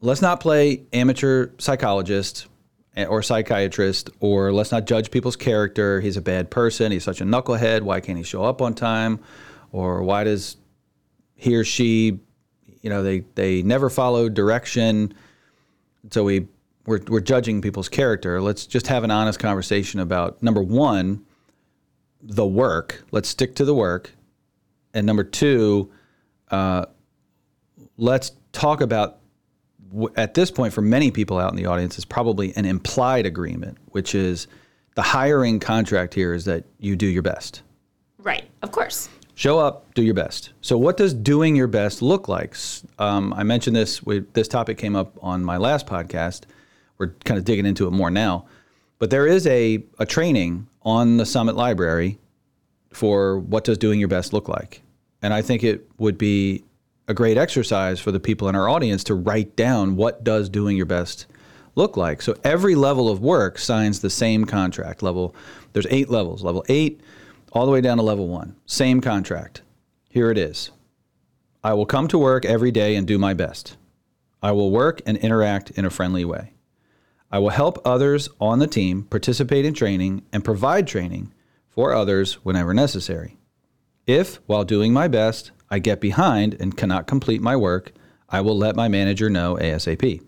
Let's 0.02 0.22
not 0.22 0.40
play 0.40 0.84
amateur 0.94 1.50
psychologist 1.58 2.48
eh, 2.96 3.06
or 3.06 3.22
psychiatrist 3.22 4.10
or 4.20 4.54
let's 4.54 4.72
not 4.72 4.86
judge 4.86 5.12
people's 5.12 5.36
character. 5.36 6.00
He's 6.00 6.18
a 6.18 6.22
bad 6.22 6.50
person, 6.50 6.92
he's 6.92 7.04
such 7.04 7.22
a 7.22 7.26
knucklehead, 7.26 7.82
why 7.82 8.00
can't 8.00 8.18
he 8.18 8.24
show 8.24 8.44
up 8.44 8.62
on 8.62 8.74
time? 8.74 9.20
Or 9.72 10.04
why 10.04 10.24
does 10.24 10.58
he 11.36 11.56
or 11.56 11.64
she 11.64 12.20
you 12.82 12.90
know, 12.90 13.04
they 13.04 13.20
they 13.36 13.62
never 13.62 13.90
follow 13.90 14.30
direction. 14.30 15.14
So 16.12 16.24
we 16.24 16.48
we're, 16.86 17.02
we're 17.08 17.20
judging 17.20 17.62
people's 17.62 17.90
character. 17.90 18.42
Let's 18.42 18.66
just 18.66 18.88
have 18.88 19.04
an 19.04 19.12
honest 19.12 19.40
conversation 19.40 20.00
about 20.00 20.42
number 20.42 20.64
one, 20.64 21.26
the 22.22 22.46
work. 22.46 23.04
Let's 23.12 23.30
stick 23.30 23.56
to 23.56 23.66
the 23.66 23.76
work, 23.76 24.12
and 24.94 25.06
number 25.06 25.24
two, 25.24 25.92
uh, 26.52 26.86
let's 27.98 28.32
talk 28.52 28.82
about. 28.82 29.18
At 30.16 30.36
this 30.36 30.52
point, 30.52 30.72
for 30.72 30.84
many 30.84 31.10
people 31.10 31.40
out 31.40 31.50
in 31.50 31.56
the 31.56 31.66
audience, 31.66 31.98
is 31.98 32.06
probably 32.06 32.56
an 32.56 32.66
implied 32.66 33.26
agreement, 33.26 33.80
which 33.88 34.14
is 34.14 34.46
the 34.94 35.02
hiring 35.02 35.60
contract 35.60 36.14
here 36.14 36.34
is 36.34 36.46
that 36.46 36.66
you 36.78 36.96
do 36.96 37.08
your 37.08 37.24
best. 37.24 37.64
Right. 38.20 38.44
Of 38.62 38.72
course. 38.72 39.10
Show 39.34 39.58
up, 39.58 39.94
do 39.94 40.04
your 40.04 40.14
best. 40.14 40.52
So, 40.60 40.78
what 40.78 40.98
does 40.98 41.14
doing 41.14 41.56
your 41.56 41.68
best 41.68 42.02
look 42.02 42.28
like? 42.28 42.58
Um, 42.98 43.34
I 43.34 43.44
mentioned 43.44 43.76
this. 43.76 44.04
We, 44.04 44.20
this 44.34 44.50
topic 44.50 44.78
came 44.78 44.98
up 44.98 45.18
on 45.22 45.46
my 45.46 45.56
last 45.56 45.88
podcast. 45.88 46.42
We're 46.98 47.14
kind 47.24 47.38
of 47.38 47.46
digging 47.46 47.66
into 47.66 47.88
it 47.88 47.92
more 47.92 48.12
now, 48.12 48.48
but 48.98 49.10
there 49.10 49.26
is 49.26 49.48
a 49.48 49.82
a 49.98 50.06
training 50.06 50.68
on 50.82 51.16
the 51.16 51.26
Summit 51.26 51.56
Library 51.56 52.20
for 52.92 53.40
what 53.40 53.64
does 53.64 53.78
doing 53.78 54.00
your 54.00 54.10
best 54.10 54.34
look 54.34 54.50
like, 54.50 54.82
and 55.22 55.34
I 55.34 55.42
think 55.42 55.64
it 55.64 55.90
would 55.98 56.18
be 56.18 56.64
a 57.08 57.14
great 57.14 57.38
exercise 57.38 58.00
for 58.00 58.12
the 58.12 58.20
people 58.20 58.48
in 58.50 58.56
our 58.56 58.70
audience 58.70 59.04
to 59.06 59.16
write 59.16 59.56
down 59.56 59.96
what 59.96 60.24
does 60.24 60.48
doing 60.48 60.78
your 60.78 60.86
best 60.86 61.26
look 61.76 61.98
like. 61.98 62.22
So 62.22 62.36
every 62.44 62.76
level 62.76 63.10
of 63.10 63.20
work 63.20 63.58
signs 63.58 64.00
the 64.00 64.10
same 64.10 64.46
contract 64.46 65.02
level. 65.02 65.36
There's 65.74 65.88
eight 65.90 66.10
levels. 66.10 66.44
Level 66.44 66.64
eight 66.70 67.02
all 67.52 67.66
the 67.66 67.72
way 67.72 67.82
down 67.82 67.98
to 67.98 68.04
level 68.04 68.28
one. 68.28 68.56
Same 68.66 69.02
contract. 69.02 69.64
Here 70.10 70.30
it 70.30 70.38
is. 70.38 70.70
I 71.64 71.74
will 71.74 71.88
come 71.88 72.08
to 72.10 72.18
work 72.18 72.46
every 72.46 72.72
day 72.72 72.96
and 72.96 73.08
do 73.08 73.18
my 73.18 73.34
best. 73.34 73.76
I 74.42 74.52
will 74.52 74.72
work 74.72 75.02
and 75.06 75.18
interact 75.18 75.72
in 75.72 75.86
a 75.86 75.90
friendly 75.90 76.24
way. 76.24 76.54
I 77.32 77.40
will 77.40 77.50
help 77.50 77.80
others 77.86 78.30
on 78.40 78.60
the 78.60 78.68
team 78.68 79.04
participate 79.04 79.66
in 79.66 79.74
training 79.74 80.24
and 80.32 80.46
provide 80.46 80.88
training 80.88 81.34
for 81.70 81.94
others 81.94 82.36
whenever 82.46 82.74
necessary. 82.74 83.39
If, 84.10 84.40
while 84.48 84.64
doing 84.64 84.92
my 84.92 85.08
best, 85.08 85.52
I 85.70 85.78
get 85.78 86.02
behind 86.02 86.56
and 86.60 86.76
cannot 86.76 87.06
complete 87.06 87.44
my 87.44 87.56
work, 87.56 87.92
I 88.28 88.42
will 88.42 88.58
let 88.58 88.76
my 88.76 88.88
manager 88.88 89.30
know 89.30 89.56
ASAP. 89.62 90.24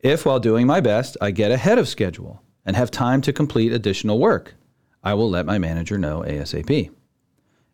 If, 0.00 0.26
while 0.26 0.38
doing 0.38 0.66
my 0.66 0.80
best, 0.80 1.16
I 1.22 1.30
get 1.30 1.50
ahead 1.50 1.78
of 1.78 1.88
schedule 1.88 2.42
and 2.66 2.76
have 2.76 2.90
time 2.90 3.22
to 3.22 3.32
complete 3.32 3.72
additional 3.72 4.18
work, 4.18 4.56
I 5.02 5.14
will 5.14 5.30
let 5.30 5.46
my 5.46 5.56
manager 5.56 5.96
know 5.96 6.20
ASAP. 6.20 6.90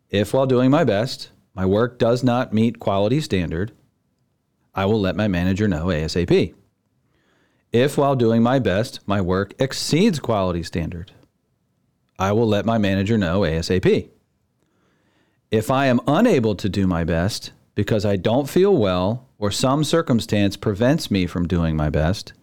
If 0.09 0.33
while 0.33 0.45
doing 0.45 0.71
my 0.71 0.85
best, 0.85 1.31
my 1.53 1.65
work 1.65 1.99
does 1.99 2.23
not 2.23 2.53
meet 2.53 2.79
quality 2.79 3.19
standard, 3.19 3.73
I 4.73 4.85
will 4.85 5.01
let 5.01 5.17
my 5.17 5.27
manager 5.27 5.67
know 5.67 5.87
ASAP. 5.87 6.53
If 7.73 7.97
while 7.97 8.15
doing 8.15 8.41
my 8.41 8.59
best, 8.59 9.01
my 9.05 9.19
work 9.19 9.53
exceeds 9.59 10.19
quality 10.19 10.63
standard, 10.63 11.11
I 12.17 12.31
will 12.31 12.47
let 12.47 12.65
my 12.65 12.77
manager 12.77 13.17
know 13.17 13.41
ASAP. 13.41 14.11
If 15.51 15.71
I 15.71 15.85
am 15.87 15.99
unable 16.07 16.55
to 16.55 16.69
do 16.69 16.87
my 16.87 17.03
best 17.03 17.51
because 17.75 18.05
I 18.05 18.15
don't 18.15 18.49
feel 18.49 18.75
well 18.75 19.27
or 19.37 19.51
some 19.51 19.83
circumstance 19.83 20.57
prevents 20.57 21.11
me 21.11 21.27
from 21.27 21.47
doing 21.47 21.75
my 21.75 21.89
best, 21.89 22.33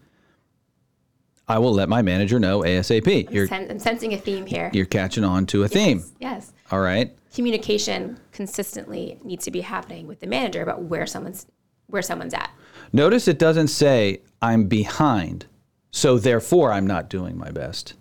I 1.49 1.59
will 1.59 1.73
let 1.73 1.89
my 1.89 2.03
manager 2.03 2.39
know 2.39 2.61
ASAP. 2.61 3.29
I'm, 3.29 3.47
sen- 3.49 3.71
I'm 3.71 3.79
sensing 3.79 4.15
a 4.15 4.19
theme 4.19 4.47
here. 4.47 4.71
You're 4.73 4.87
catching 4.87 5.25
on 5.25 5.47
to 5.47 5.65
a 5.65 5.69
theme. 5.69 6.05
Yes. 6.21 6.53
All 6.71 6.81
right. 6.81 7.15
Communication 7.35 8.19
consistently 8.31 9.19
needs 9.25 9.45
to 9.45 9.51
be 9.51 9.61
happening 9.63 10.07
with 10.07 10.21
the 10.21 10.27
manager 10.27 10.63
about 10.63 10.83
where 10.83 11.07
someone's 11.07 11.47
where 11.89 12.03
someone's 12.03 12.33
at. 12.33 12.51
Notice 12.93 13.29
it 13.29 13.39
doesn't 13.39 13.69
say 13.69 14.23
I'm 14.41 14.67
behind, 14.67 15.45
so 15.91 16.17
therefore 16.17 16.73
I'm 16.73 16.87
not 16.87 17.11
doing 17.11 17.37
my 17.37 17.51
best. 17.51 17.95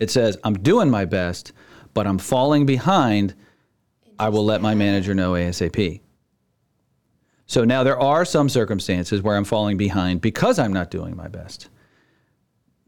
It 0.00 0.10
says 0.10 0.36
I'm 0.42 0.54
doing 0.54 0.90
my 0.90 1.04
best, 1.04 1.52
but 1.94 2.06
I'm 2.06 2.18
falling 2.18 2.66
behind. 2.66 3.34
I 4.18 4.28
will 4.28 4.44
let 4.44 4.60
my 4.60 4.74
manager 4.74 5.14
know 5.14 5.32
ASAP. 5.32 6.00
So 7.46 7.64
now 7.64 7.84
there 7.84 7.98
are 7.98 8.24
some 8.24 8.48
circumstances 8.48 9.22
where 9.22 9.36
I'm 9.36 9.44
falling 9.44 9.76
behind 9.76 10.20
because 10.20 10.58
I'm 10.58 10.72
not 10.72 10.90
doing 10.90 11.16
my 11.16 11.28
best. 11.28 11.68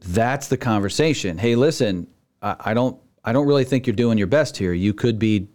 That's 0.01 0.47
the 0.47 0.57
conversation. 0.57 1.37
Hey, 1.37 1.55
listen, 1.55 2.07
I, 2.41 2.55
I 2.59 2.73
don't 2.73 2.99
I 3.23 3.33
don't 3.33 3.47
really 3.47 3.63
think 3.63 3.85
you're 3.85 3.95
doing 3.95 4.17
your 4.17 4.27
best 4.27 4.57
here. 4.57 4.73
You 4.73 4.93
could 4.93 5.19
be 5.19 5.47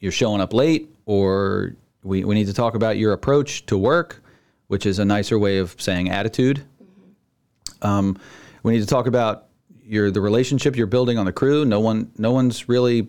you're 0.00 0.12
showing 0.12 0.40
up 0.40 0.52
late 0.52 0.94
or 1.06 1.76
we, 2.02 2.24
we 2.24 2.34
need 2.34 2.46
to 2.46 2.54
talk 2.54 2.74
about 2.74 2.98
your 2.98 3.12
approach 3.12 3.66
to 3.66 3.78
work, 3.78 4.22
which 4.66 4.86
is 4.86 4.98
a 4.98 5.04
nicer 5.04 5.38
way 5.38 5.58
of 5.58 5.76
saying 5.78 6.10
attitude. 6.10 6.64
Um, 7.80 8.18
we 8.62 8.72
need 8.72 8.80
to 8.80 8.86
talk 8.86 9.06
about 9.06 9.46
your 9.84 10.10
the 10.10 10.20
relationship 10.20 10.76
you're 10.76 10.86
building 10.86 11.18
on 11.18 11.26
the 11.26 11.32
crew. 11.32 11.64
No 11.64 11.80
one 11.80 12.10
no 12.16 12.32
one's 12.32 12.68
really 12.68 13.08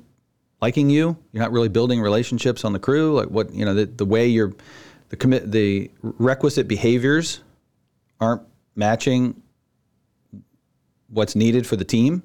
liking 0.64 0.90
you. 0.90 1.18
You're 1.34 1.44
not 1.44 1.52
really 1.52 1.68
building 1.68 2.00
relationships 2.00 2.64
on 2.64 2.72
the 2.72 2.80
crew. 2.80 3.16
Like 3.16 3.28
what 3.28 3.54
you 3.54 3.66
know 3.66 3.74
the, 3.74 3.86
the 3.86 4.06
way 4.06 4.28
you're 4.28 4.54
the 5.10 5.18
commit 5.18 5.52
the 5.52 5.92
requisite 6.02 6.70
behaviors 6.70 7.42
aren't 8.22 8.44
matching 8.74 9.42
what's 11.10 11.36
needed 11.36 11.68
for 11.68 11.76
the 11.76 11.84
team. 11.84 12.24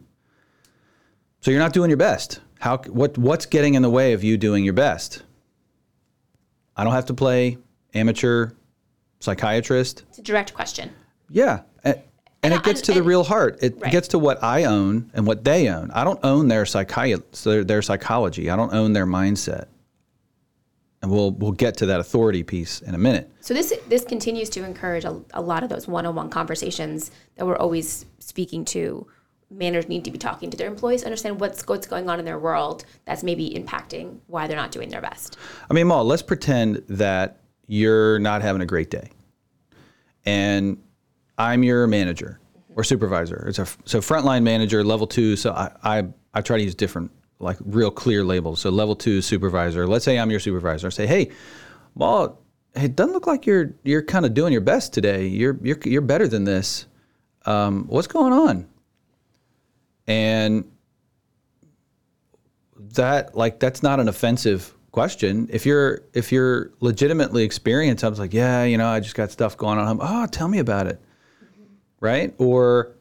So 1.40 1.50
you're 1.50 1.58
not 1.58 1.72
doing 1.72 1.90
your 1.90 1.96
best. 1.96 2.40
How 2.60 2.78
what 3.00 3.18
what's 3.18 3.44
getting 3.44 3.74
in 3.74 3.82
the 3.82 3.90
way 3.90 4.12
of 4.12 4.22
you 4.22 4.36
doing 4.36 4.62
your 4.64 4.78
best? 4.86 5.24
I 6.76 6.84
don't 6.84 6.92
have 6.92 7.06
to 7.06 7.14
play 7.14 7.58
amateur 7.92 8.52
psychiatrist. 9.18 10.04
It's 10.10 10.20
a 10.20 10.22
direct 10.22 10.54
question. 10.54 10.92
Yeah. 11.28 11.62
And, 12.42 12.52
and 12.54 12.60
it 12.62 12.64
gets 12.64 12.80
to 12.82 12.92
the 12.92 13.02
real 13.02 13.24
heart. 13.24 13.58
It 13.62 13.80
Right. 13.80 13.90
gets 13.90 14.08
to 14.08 14.18
what 14.18 14.42
I 14.44 14.64
own 14.64 15.10
and 15.12 15.26
what 15.26 15.44
they 15.44 15.68
own. 15.68 15.90
I 15.90 16.04
don't 16.04 16.20
own 16.22 16.46
their 16.48 16.64
psychi- 16.64 17.20
their, 17.42 17.64
their 17.64 17.82
psychology. 17.82 18.48
I 18.48 18.54
don't 18.56 18.72
own 18.72 18.92
their 18.92 19.06
mindset. 19.06 19.66
And 21.02 21.10
we'll 21.12 21.30
we'll 21.32 21.52
get 21.52 21.76
to 21.78 21.86
that 21.86 22.00
authority 22.00 22.42
piece 22.42 22.80
in 22.80 22.94
a 22.94 22.98
minute. 22.98 23.30
So 23.40 23.54
this 23.54 23.72
this 23.88 24.04
continues 24.04 24.50
to 24.50 24.64
encourage 24.64 25.04
a, 25.04 25.20
a 25.32 25.40
lot 25.40 25.62
of 25.62 25.68
those 25.68 25.86
one-on-one 25.86 26.28
conversations 26.30 27.10
that 27.36 27.46
we're 27.46 27.56
always 27.56 28.04
speaking 28.18 28.64
to. 28.66 29.06
Managers 29.50 29.88
need 29.88 30.04
to 30.04 30.10
be 30.10 30.18
talking 30.18 30.50
to 30.50 30.56
their 30.56 30.66
employees, 30.68 31.04
understand 31.04 31.40
what's 31.40 31.66
what's 31.66 31.86
going 31.86 32.08
on 32.10 32.18
in 32.18 32.24
their 32.24 32.38
world 32.38 32.84
that's 33.04 33.22
maybe 33.22 33.50
impacting 33.50 34.18
why 34.26 34.46
they're 34.46 34.56
not 34.56 34.72
doing 34.72 34.90
their 34.90 35.00
best. 35.00 35.36
I 35.70 35.74
mean, 35.74 35.86
Moll, 35.86 36.04
let's 36.04 36.22
pretend 36.22 36.82
that 36.88 37.40
you're 37.68 38.18
not 38.18 38.42
having 38.42 38.60
a 38.62 38.66
great 38.66 38.90
day. 38.90 39.10
And 40.26 40.78
I'm 41.38 41.62
your 41.62 41.86
manager 41.86 42.40
or 42.74 42.84
supervisor. 42.84 43.46
It's 43.48 43.58
a 43.58 43.66
so 43.84 44.00
frontline 44.00 44.42
manager, 44.42 44.84
level 44.84 45.06
two. 45.06 45.36
So 45.36 45.52
I, 45.52 45.70
I 45.82 46.04
I 46.34 46.40
try 46.42 46.58
to 46.58 46.62
use 46.62 46.74
different 46.74 47.10
like 47.38 47.56
real 47.64 47.90
clear 47.90 48.24
labels. 48.24 48.60
So 48.60 48.70
level 48.70 48.96
two 48.96 49.22
supervisor. 49.22 49.86
Let's 49.86 50.04
say 50.04 50.18
I'm 50.18 50.30
your 50.30 50.40
supervisor. 50.40 50.88
I 50.88 50.90
say, 50.90 51.06
hey, 51.06 51.30
well, 51.94 52.40
it 52.74 52.96
doesn't 52.96 53.12
look 53.12 53.26
like 53.26 53.46
you're 53.46 53.74
you're 53.84 54.02
kind 54.02 54.26
of 54.26 54.34
doing 54.34 54.52
your 54.52 54.60
best 54.62 54.92
today. 54.92 55.26
You're 55.26 55.58
you're 55.62 55.78
you're 55.84 56.02
better 56.02 56.28
than 56.28 56.44
this. 56.44 56.86
Um, 57.46 57.86
what's 57.86 58.08
going 58.08 58.32
on? 58.32 58.68
And 60.06 60.70
that 62.94 63.36
like 63.36 63.60
that's 63.60 63.82
not 63.82 64.00
an 64.00 64.08
offensive 64.08 64.74
question. 64.92 65.48
If 65.50 65.66
you're 65.66 66.02
if 66.14 66.32
you're 66.32 66.72
legitimately 66.80 67.44
experienced, 67.44 68.04
I 68.04 68.08
was 68.08 68.18
like, 68.18 68.34
yeah, 68.34 68.64
you 68.64 68.78
know, 68.78 68.88
I 68.88 69.00
just 69.00 69.14
got 69.14 69.30
stuff 69.30 69.56
going 69.56 69.78
on. 69.78 69.86
I'm, 69.86 69.98
Oh, 70.00 70.26
tell 70.26 70.48
me 70.48 70.58
about 70.58 70.86
it, 70.86 71.00
right? 72.00 72.34
Or 72.38 72.92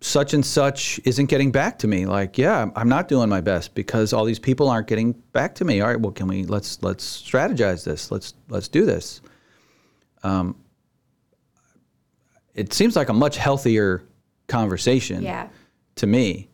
such 0.00 0.34
and 0.34 0.44
such 0.44 1.00
isn't 1.04 1.26
getting 1.26 1.50
back 1.52 1.78
to 1.80 1.86
me. 1.86 2.06
Like, 2.06 2.38
yeah, 2.38 2.70
I'm 2.76 2.88
not 2.88 3.08
doing 3.08 3.28
my 3.28 3.40
best 3.40 3.74
because 3.74 4.12
all 4.12 4.24
these 4.24 4.38
people 4.38 4.68
aren't 4.68 4.86
getting 4.86 5.12
back 5.32 5.54
to 5.56 5.64
me. 5.64 5.80
All 5.80 5.88
right, 5.88 6.00
well, 6.00 6.12
can 6.12 6.26
we 6.26 6.44
let's 6.44 6.82
let's 6.82 7.22
strategize 7.22 7.84
this. 7.84 8.10
Let's 8.10 8.34
let's 8.48 8.68
do 8.68 8.84
this. 8.86 9.20
Um, 10.22 10.56
it 12.54 12.72
seems 12.72 12.96
like 12.96 13.08
a 13.08 13.12
much 13.12 13.36
healthier 13.36 14.02
conversation 14.46 15.22
Yeah. 15.22 15.48
to 15.96 16.06
me. 16.06 16.48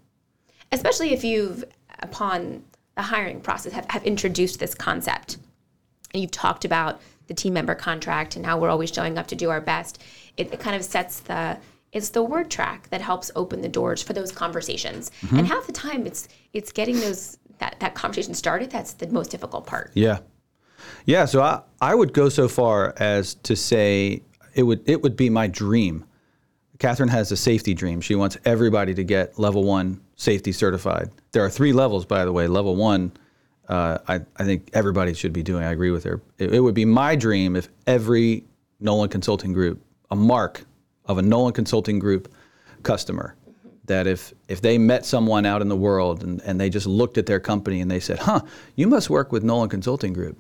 especially 0.73 1.13
if 1.13 1.25
you've 1.25 1.65
upon 1.99 2.63
the 2.95 3.03
hiring 3.03 3.41
process 3.41 3.73
have, 3.73 3.87
have 3.91 4.05
introduced 4.05 4.61
this 4.61 4.75
concept 4.75 5.39
and 6.13 6.23
you've 6.23 6.31
talked 6.31 6.65
about 6.65 7.01
the 7.27 7.35
team 7.35 7.53
member 7.55 7.75
contract 7.75 8.37
and 8.37 8.47
how 8.47 8.59
we're 8.59 8.69
always 8.71 8.93
showing 8.93 9.19
up 9.19 9.27
to 9.29 9.35
do 9.37 9.51
our 9.51 9.61
best 9.61 10.01
it, 10.41 10.53
it 10.53 10.61
kind 10.61 10.75
of 10.77 10.85
sets 10.85 11.21
the 11.21 11.59
it's 11.93 12.11
the 12.11 12.23
word 12.23 12.51
track 12.51 12.89
that 12.91 13.01
helps 13.01 13.31
open 13.35 13.61
the 13.61 13.69
doors 13.69 14.03
for 14.03 14.13
those 14.13 14.31
conversations 14.33 15.11
and 15.31 15.47
half 15.47 15.67
the 15.67 15.73
time 15.73 16.07
it's 16.07 16.29
it's 16.53 16.73
getting 16.73 16.99
those 17.01 17.39
that, 17.59 17.77
that 17.81 17.95
conversation 17.95 18.35
started 18.35 18.71
that's 18.71 18.95
the 18.95 19.07
most 19.09 19.31
difficult 19.31 19.67
part 19.67 19.91
Yeah. 19.95 20.19
Yeah, 21.05 21.27
so 21.27 21.43
I, 21.43 21.61
I 21.81 21.95
would 21.95 22.13
go 22.15 22.29
so 22.31 22.49
far 22.49 22.95
as 22.97 23.35
to 23.35 23.55
say 23.55 24.23
it 24.55 24.63
would 24.63 24.81
it 24.89 25.03
would 25.03 25.15
be 25.15 25.29
my 25.29 25.47
dream. 25.47 26.05
Catherine 26.79 27.11
has 27.11 27.31
a 27.31 27.37
safety 27.37 27.75
dream. 27.75 28.01
She 28.01 28.15
wants 28.15 28.39
everybody 28.47 28.95
to 28.95 29.05
get 29.05 29.39
level 29.39 29.63
one 29.65 30.01
safety 30.17 30.53
certified. 30.53 31.11
There 31.33 31.45
are 31.45 31.51
three 31.51 31.75
levels, 31.75 32.07
by 32.07 32.25
the 32.25 32.33
way. 32.33 32.49
Level 32.49 32.77
one, 32.77 33.13
uh, 33.69 33.99
I, 34.09 34.21
I 34.37 34.45
think 34.45 34.71
everybody 34.73 35.13
should 35.13 35.35
be 35.35 35.43
doing. 35.43 35.65
I 35.65 35.73
agree 35.73 35.91
with 35.91 36.05
her. 36.05 36.23
It, 36.39 36.55
it 36.55 36.61
would 36.61 36.75
be 36.75 36.87
my 36.87 37.15
dream 37.15 37.57
if 37.57 37.69
every 37.87 38.45
Nolan 38.81 39.11
Consulting 39.11 39.53
Group, 39.53 39.83
a 40.11 40.17
mark 40.17 40.65
of 41.07 41.19
a 41.19 41.23
Nolan 41.23 41.53
Consulting 41.53 41.99
Group 41.99 42.33
customer, 42.83 43.35
that 43.85 44.07
if 44.07 44.33
if 44.49 44.61
they 44.61 44.79
met 44.79 45.05
someone 45.05 45.47
out 45.47 45.63
in 45.63 45.69
the 45.69 45.77
world 45.77 46.23
and, 46.23 46.41
and 46.43 46.61
they 46.61 46.71
just 46.71 46.87
looked 46.87 47.19
at 47.19 47.27
their 47.27 47.41
company 47.41 47.81
and 47.81 47.91
they 47.91 48.01
said, 48.01 48.19
huh, 48.19 48.41
you 48.77 48.87
must 48.87 49.11
work 49.11 49.33
with 49.33 49.43
Nolan 49.43 49.69
Consulting 49.69 50.13
Group 50.13 50.39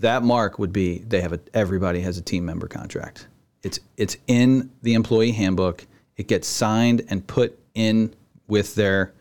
that 0.00 0.22
mark 0.22 0.58
would 0.58 0.72
be 0.72 0.98
they 0.98 1.20
have 1.20 1.32
a 1.32 1.40
everybody 1.54 2.00
has 2.00 2.18
a 2.18 2.22
team 2.22 2.44
member 2.44 2.68
contract. 2.68 3.28
It's 3.62 3.80
it's 3.96 4.16
in 4.26 4.70
the 4.82 4.94
employee 4.94 5.32
handbook. 5.32 5.86
It 6.16 6.28
gets 6.28 6.48
signed 6.48 7.02
and 7.08 7.26
put 7.26 7.58
in 7.74 8.14
with 8.46 8.74
their 8.74 9.12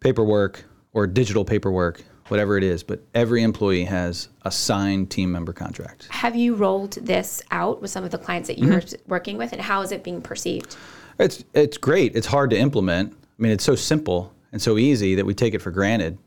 paperwork 0.00 0.64
or 0.92 1.06
digital 1.06 1.44
paperwork, 1.44 2.02
whatever 2.32 2.56
it 2.56 2.64
is. 2.64 2.82
But 2.82 3.02
every 3.14 3.42
employee 3.42 3.84
has 3.84 4.28
a 4.42 4.50
signed 4.50 5.10
team 5.10 5.30
member 5.30 5.52
contract. 5.52 6.08
have 6.10 6.34
you 6.34 6.54
rolled 6.54 6.94
this 6.94 7.42
out 7.50 7.80
with 7.82 7.90
some 7.90 8.04
of 8.04 8.10
the 8.10 8.18
clients 8.18 8.48
that 8.48 8.58
you're 8.58 8.82
working 9.06 9.36
with 9.36 9.52
and 9.52 9.60
how 9.60 9.82
is 9.82 9.92
it 9.92 10.02
being 10.02 10.20
perceived 10.22 10.76
It's 11.18 11.44
it's 11.52 11.76
great. 11.76 12.16
It's 12.16 12.26
hard 12.26 12.50
to 12.50 12.58
implement. 12.58 13.12
I 13.12 13.42
mean, 13.42 13.52
it's 13.52 13.64
so 13.64 13.74
simple 13.76 14.32
and 14.50 14.60
so 14.60 14.78
easy 14.78 15.14
that 15.16 15.26
we 15.26 15.34
take 15.34 15.54
it 15.54 15.60
for 15.60 15.70
granted. 15.70 16.18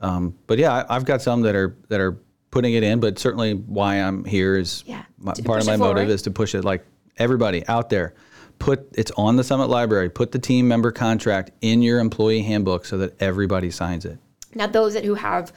Um, 0.00 0.36
but 0.46 0.58
yeah, 0.58 0.72
I, 0.72 0.96
I've 0.96 1.04
got 1.04 1.22
some 1.22 1.42
that 1.42 1.54
are 1.54 1.76
that 1.88 2.00
are 2.00 2.18
putting 2.50 2.74
it 2.74 2.82
in. 2.82 3.00
But 3.00 3.18
certainly, 3.18 3.54
why 3.54 3.96
I'm 3.96 4.24
here 4.24 4.56
is 4.56 4.84
Yeah, 4.86 5.04
my, 5.18 5.34
part 5.44 5.60
of 5.60 5.66
my 5.66 5.76
motive 5.76 6.08
is 6.08 6.22
to 6.22 6.30
push 6.30 6.54
it. 6.54 6.64
Like 6.64 6.84
everybody 7.18 7.66
out 7.68 7.90
there, 7.90 8.14
put 8.58 8.88
it's 8.94 9.12
on 9.16 9.36
the 9.36 9.44
Summit 9.44 9.68
Library. 9.68 10.08
Put 10.08 10.32
the 10.32 10.38
team 10.38 10.66
member 10.66 10.92
contract 10.92 11.50
in 11.60 11.82
your 11.82 11.98
employee 11.98 12.42
handbook 12.42 12.84
so 12.84 12.98
that 12.98 13.20
everybody 13.20 13.70
signs 13.70 14.04
it. 14.04 14.18
Now, 14.54 14.66
those 14.66 14.94
that 14.94 15.04
who 15.04 15.14
have 15.14 15.52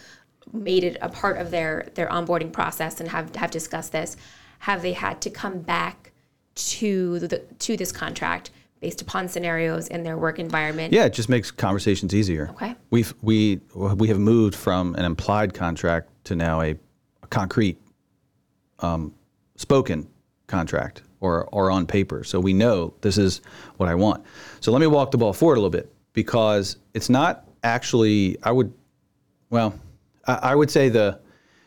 made 0.53 0.83
it 0.83 0.97
a 1.01 1.09
part 1.09 1.37
of 1.37 1.51
their 1.51 1.87
their 1.95 2.07
onboarding 2.07 2.51
process 2.51 2.99
and 2.99 3.09
have 3.09 3.35
have 3.35 3.51
discussed 3.51 3.91
this, 3.91 4.15
have 4.59 4.81
they 4.81 4.93
had 4.93 5.21
to 5.21 5.29
come 5.29 5.59
back 5.59 6.11
to 6.55 7.19
the 7.19 7.39
to 7.59 7.75
this 7.77 7.91
contract 7.91 8.51
based 8.79 9.01
upon 9.01 9.27
scenarios 9.27 9.87
in 9.87 10.03
their 10.03 10.17
work 10.17 10.39
environment? 10.39 10.93
Yeah, 10.93 11.05
it 11.05 11.13
just 11.13 11.29
makes 11.29 11.51
conversations 11.51 12.13
easier. 12.13 12.49
Okay. 12.51 12.75
We've 12.91 13.13
we 13.21 13.59
we 13.73 14.07
have 14.07 14.19
moved 14.19 14.55
from 14.55 14.95
an 14.95 15.05
implied 15.05 15.53
contract 15.53 16.09
to 16.25 16.35
now 16.35 16.61
a, 16.61 16.75
a 17.23 17.27
concrete, 17.27 17.77
um, 18.79 19.13
spoken 19.55 20.07
contract 20.47 21.01
or 21.19 21.45
or 21.51 21.71
on 21.71 21.85
paper. 21.87 22.23
So 22.23 22.39
we 22.39 22.53
know 22.53 22.93
this 23.01 23.17
is 23.17 23.41
what 23.77 23.89
I 23.89 23.95
want. 23.95 24.23
So 24.59 24.71
let 24.71 24.79
me 24.79 24.87
walk 24.87 25.11
the 25.11 25.17
ball 25.17 25.33
forward 25.33 25.55
a 25.55 25.61
little 25.61 25.69
bit. 25.69 25.91
because 26.13 26.77
it's 26.95 27.09
not 27.09 27.45
actually. 27.63 28.37
I 28.41 28.51
would, 28.51 28.73
well, 29.49 29.79
I, 30.27 30.33
I 30.33 30.55
would 30.55 30.71
say 30.71 30.89
the 30.89 31.19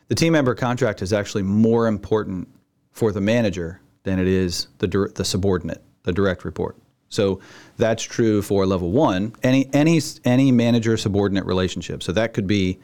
the 0.09 0.15
team 0.15 0.33
member 0.33 0.55
contract 0.55 1.03
is 1.03 1.13
actually 1.13 1.43
more 1.43 1.87
important 1.87 2.49
for 2.93 3.13
the 3.13 3.21
manager 3.21 3.81
than 4.03 4.19
it 4.19 4.27
is 4.27 4.69
the 4.79 5.11
the 5.15 5.25
subordinate, 5.25 5.83
the 6.03 6.13
direct 6.13 6.45
report. 6.45 6.77
So 7.11 7.41
that's 7.77 8.03
true 8.03 8.43
for 8.43 8.67
level 8.67 8.91
one, 8.91 9.35
any 9.43 9.69
any 9.73 10.01
any 10.25 10.53
manager 10.53 10.97
subordinate 10.97 11.45
relationship. 11.47 12.03
So 12.03 12.13
that 12.13 12.35
could 12.35 12.47
be 12.47 12.79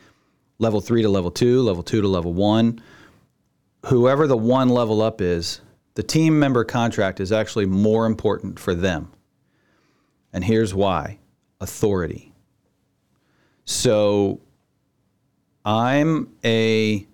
level 0.58 0.80
three 0.80 1.02
to 1.02 1.08
level 1.08 1.30
two, 1.30 1.62
level 1.62 1.82
two 1.82 2.00
to 2.00 2.08
level 2.08 2.32
one. 2.32 2.80
Whoever 3.86 4.26
the 4.26 4.36
one 4.36 4.70
level 4.70 5.02
up 5.02 5.20
is, 5.20 5.60
the 5.94 6.02
team 6.02 6.38
member 6.38 6.64
contract 6.64 7.20
is 7.20 7.32
actually 7.32 7.66
more 7.66 8.06
important 8.06 8.58
for 8.58 8.74
them. 8.74 9.12
And 10.32 10.42
here's 10.42 10.74
why 10.74 11.18
authority. 11.60 12.32
So 13.64 14.40
I'm 15.64 16.28
a 16.44 17.06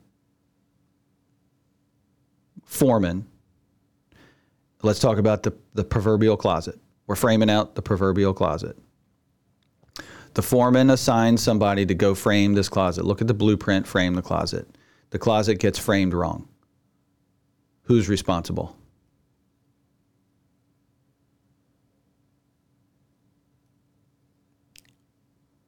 foreman. 2.65 3.27
Let's 4.83 4.99
talk 4.99 5.19
about 5.19 5.43
the, 5.43 5.55
the 5.75 5.85
proverbial 5.85 6.37
closet. 6.37 6.79
We're 7.07 7.17
framing 7.17 7.51
out 7.51 7.75
the 7.75 7.83
proverbial 7.83 8.35
closet. 8.35 8.77
The 10.35 10.43
foreman 10.43 10.91
assigns 10.91 11.43
somebody 11.43 11.85
to 11.87 11.95
go 11.95 12.15
frame 12.15 12.55
this 12.55 12.69
closet. 12.69 13.05
Look 13.05 13.21
at 13.21 13.27
the 13.27 13.35
blueprint, 13.35 13.87
frame 13.87 14.15
the 14.15 14.23
closet. 14.23 14.67
The 15.11 15.19
closet 15.19 15.57
gets 15.57 15.79
framed 15.79 16.15
wrong. 16.15 16.49
Who's 17.83 18.09
responsible? 18.09 18.77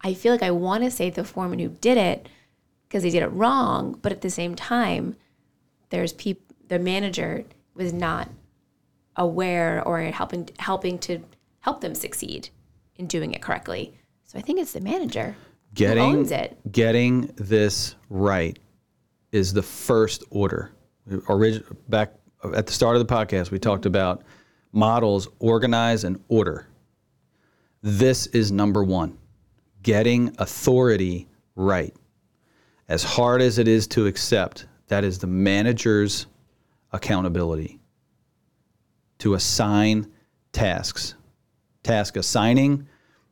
I 0.01 0.15
feel 0.15 0.33
like 0.33 0.43
I 0.43 0.51
want 0.51 0.85
to 0.85 0.91
say 0.91 1.11
the 1.11 1.25
foreman 1.25 1.59
who 1.59 1.69
did 1.69 1.97
it 1.97 2.29
because 2.93 3.05
they 3.05 3.11
did 3.11 3.23
it 3.23 3.29
wrong, 3.29 3.99
but 4.03 4.13
at 4.13 4.21
the 4.21 4.29
same 4.29 4.55
time, 4.55 5.17
there's 5.89 6.13
people. 6.13 6.45
The 6.69 6.79
manager 6.79 7.45
was 7.75 7.91
not 7.91 8.29
aware 9.17 9.83
or 9.87 10.03
helping 10.03 10.51
helping 10.59 10.99
to 10.99 11.21
help 11.61 11.81
them 11.81 11.95
succeed 11.95 12.51
in 12.97 13.07
doing 13.07 13.33
it 13.33 13.41
correctly. 13.41 13.99
So 14.25 14.39
I 14.39 14.43
think 14.43 14.61
it's 14.61 14.75
the 14.75 14.81
manager 14.83 15.35
Getting 15.73 16.03
who 16.03 16.19
owns 16.19 16.31
it. 16.33 16.59
getting 16.71 17.31
this 17.37 17.95
right 18.11 18.59
is 19.33 19.55
the 19.55 19.63
first 19.63 20.23
order. 20.29 20.71
Orig- 21.29 21.65
back 21.89 22.13
at 22.55 22.67
the 22.67 22.73
start 22.73 22.97
of 22.97 23.07
the 23.07 23.15
podcast, 23.15 23.51
we 23.51 23.59
talked 23.59 23.87
about 23.87 24.23
models 24.73 25.29
organize 25.39 26.05
and 26.05 26.23
order. 26.29 26.67
This 27.81 28.27
is 28.29 28.53
number 28.53 28.85
one 28.85 29.17
getting 29.83 30.35
authority 30.39 31.27
right. 31.57 31.95
As 32.93 33.03
hard 33.03 33.41
as 33.41 33.57
it 33.57 33.69
is 33.69 33.87
to 33.87 34.07
accept, 34.07 34.67
that 34.89 35.03
is 35.03 35.19
the 35.19 35.27
manager's 35.27 36.27
accountability 36.93 37.81
to 39.21 39.33
assign 39.33 40.13
tasks. 40.53 41.15
Task 41.85 42.19
assigning 42.19 42.87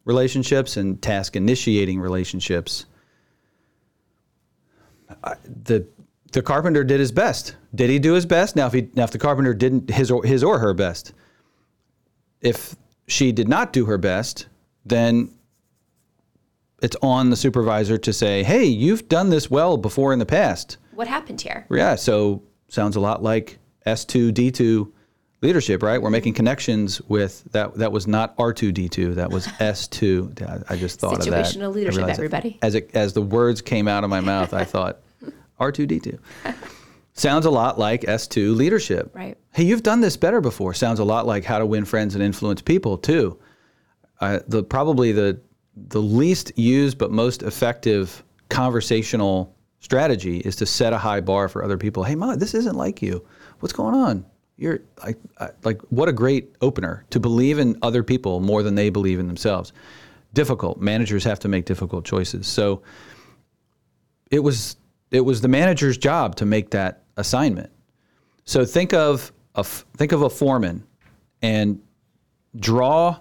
relationships 0.07 0.79
and 0.79 1.03
task 1.03 1.37
initiating 1.37 2.01
relationships. 2.01 2.87
The 5.45 5.87
the 6.33 6.41
carpenter 6.41 6.83
did 6.83 6.99
his 6.99 7.13
best. 7.13 7.57
Did 7.75 7.91
he 7.91 7.99
do 7.99 8.15
his 8.15 8.25
best? 8.25 8.57
Now 8.57 8.67
if 8.67 8.73
he 8.73 8.89
now 8.95 9.05
if 9.05 9.11
the 9.11 9.19
carpenter 9.19 9.53
didn't 9.53 9.91
his 9.91 10.11
or 10.11 10.25
his 10.25 10.43
or 10.43 10.59
her 10.59 10.73
best, 10.73 11.13
if 12.41 12.77
she 13.09 13.31
did 13.31 13.47
not 13.47 13.75
do 13.75 13.85
her 13.85 13.99
best, 13.99 14.47
then 14.87 15.35
it's 16.83 16.97
on 17.03 17.31
the 17.31 17.37
supervisor 17.37 17.99
to 17.99 18.13
say, 18.13 18.43
"Hey, 18.43 18.65
you've 18.65 19.09
done 19.09 19.31
this 19.31 19.51
well 19.51 19.77
before 19.77 20.13
in 20.13 20.19
the 20.19 20.27
past." 20.27 20.77
What 20.95 21.09
happened 21.09 21.41
here? 21.41 21.67
Yeah, 21.71 21.95
so 21.95 22.43
sounds 22.69 22.97
a 22.97 23.01
lot 23.01 23.23
like 23.23 23.59
S2 23.87 24.33
D2 24.33 24.91
leadership, 25.43 25.83
right? 25.83 26.01
We're 26.01 26.11
making 26.11 26.35
connections 26.35 27.01
with 27.09 27.45
that. 27.53 27.75
That 27.77 27.93
was 27.93 28.07
not 28.07 28.37
R2 28.37 28.73
D2. 28.73 29.15
That 29.15 29.31
was 29.31 29.47
S2. 29.59 30.43
I- 30.69 30.75
I 30.75 30.77
just 30.77 31.01
thought 31.01 31.19
of 31.21 31.25
that. 31.27 31.47
Situational 31.47 31.75
leadership, 31.75 31.99
realized 31.99 32.19
that. 32.19 32.25
everybody. 32.25 32.59
As 32.63 32.75
it, 32.75 32.91
as 32.95 33.13
the 33.15 33.23
words 33.23 33.63
came 33.63 33.89
out 33.89 34.05
of 34.05 34.11
my 34.11 34.21
mouth, 34.21 34.53
I 34.53 34.65
thought 34.65 35.01
R2 35.61 35.87
D2. 35.87 36.19
Sounds 37.15 37.45
a 37.45 37.51
lot 37.51 37.79
like 37.79 38.03
S2 38.03 38.55
leadership. 38.57 39.11
Right. 39.15 39.37
Hey, 39.53 39.65
you've 39.65 39.83
done 39.83 40.01
this 40.01 40.17
better 40.17 40.41
before. 40.41 40.73
Sounds 40.75 41.01
a 41.01 41.05
lot 41.05 41.27
like 41.27 41.45
how 41.45 41.59
to 41.59 41.67
win 41.67 41.85
friends 41.85 42.15
and 42.15 42.23
influence 42.23 42.63
people 42.63 42.97
too. 42.99 43.39
Uh, 44.21 44.41
the 44.49 44.63
probably 44.63 45.13
the 45.13 45.41
the 45.77 46.03
least 46.03 46.57
used 46.59 46.99
but 46.99 47.11
most 47.11 47.43
effective 47.43 48.23
conversational 48.49 49.55
strategy 49.81 50.39
is 50.39 50.57
to 50.57 50.67
set 50.67 50.93
a 50.93 50.99
high 50.99 51.21
bar 51.21 51.49
for 51.49 51.65
other 51.65 51.79
people. 51.79 52.05
Hey, 52.05 52.15
Molly, 52.15 52.37
this 52.37 52.55
isn't 52.55 52.77
like 52.77 53.01
you. 53.03 53.27
What's 53.61 53.73
going 53.73 53.95
on? 53.95 54.27
You're 54.57 54.81
like, 55.03 55.19
like 55.65 55.81
what 55.89 56.09
a 56.09 56.13
great 56.13 56.55
opener 56.61 57.07
to 57.11 57.19
believe 57.19 57.59
in 57.59 57.79
other 57.81 58.03
people 58.03 58.41
more 58.41 58.63
than 58.63 58.75
they 58.75 58.91
believe 58.91 59.19
in 59.19 59.27
themselves. 59.27 59.73
Difficult. 60.35 60.81
Managers 60.81 61.25
have 61.25 61.39
to 61.41 61.49
make 61.49 61.65
difficult 61.65 62.05
choices. 62.05 62.47
So 62.47 62.83
it 64.31 64.41
was 64.41 64.77
it 65.11 65.23
was 65.23 65.41
the 65.41 65.49
manager's 65.49 65.97
job 65.97 66.37
to 66.37 66.47
make 66.47 66.71
that 66.71 67.03
assignment. 67.17 67.71
So 68.45 68.65
think 68.65 68.93
of 68.93 69.33
a 69.55 69.65
think 69.65 70.13
of 70.13 70.23
a 70.23 70.31
foreman 70.31 70.85
and 71.43 71.81
draw 72.57 73.19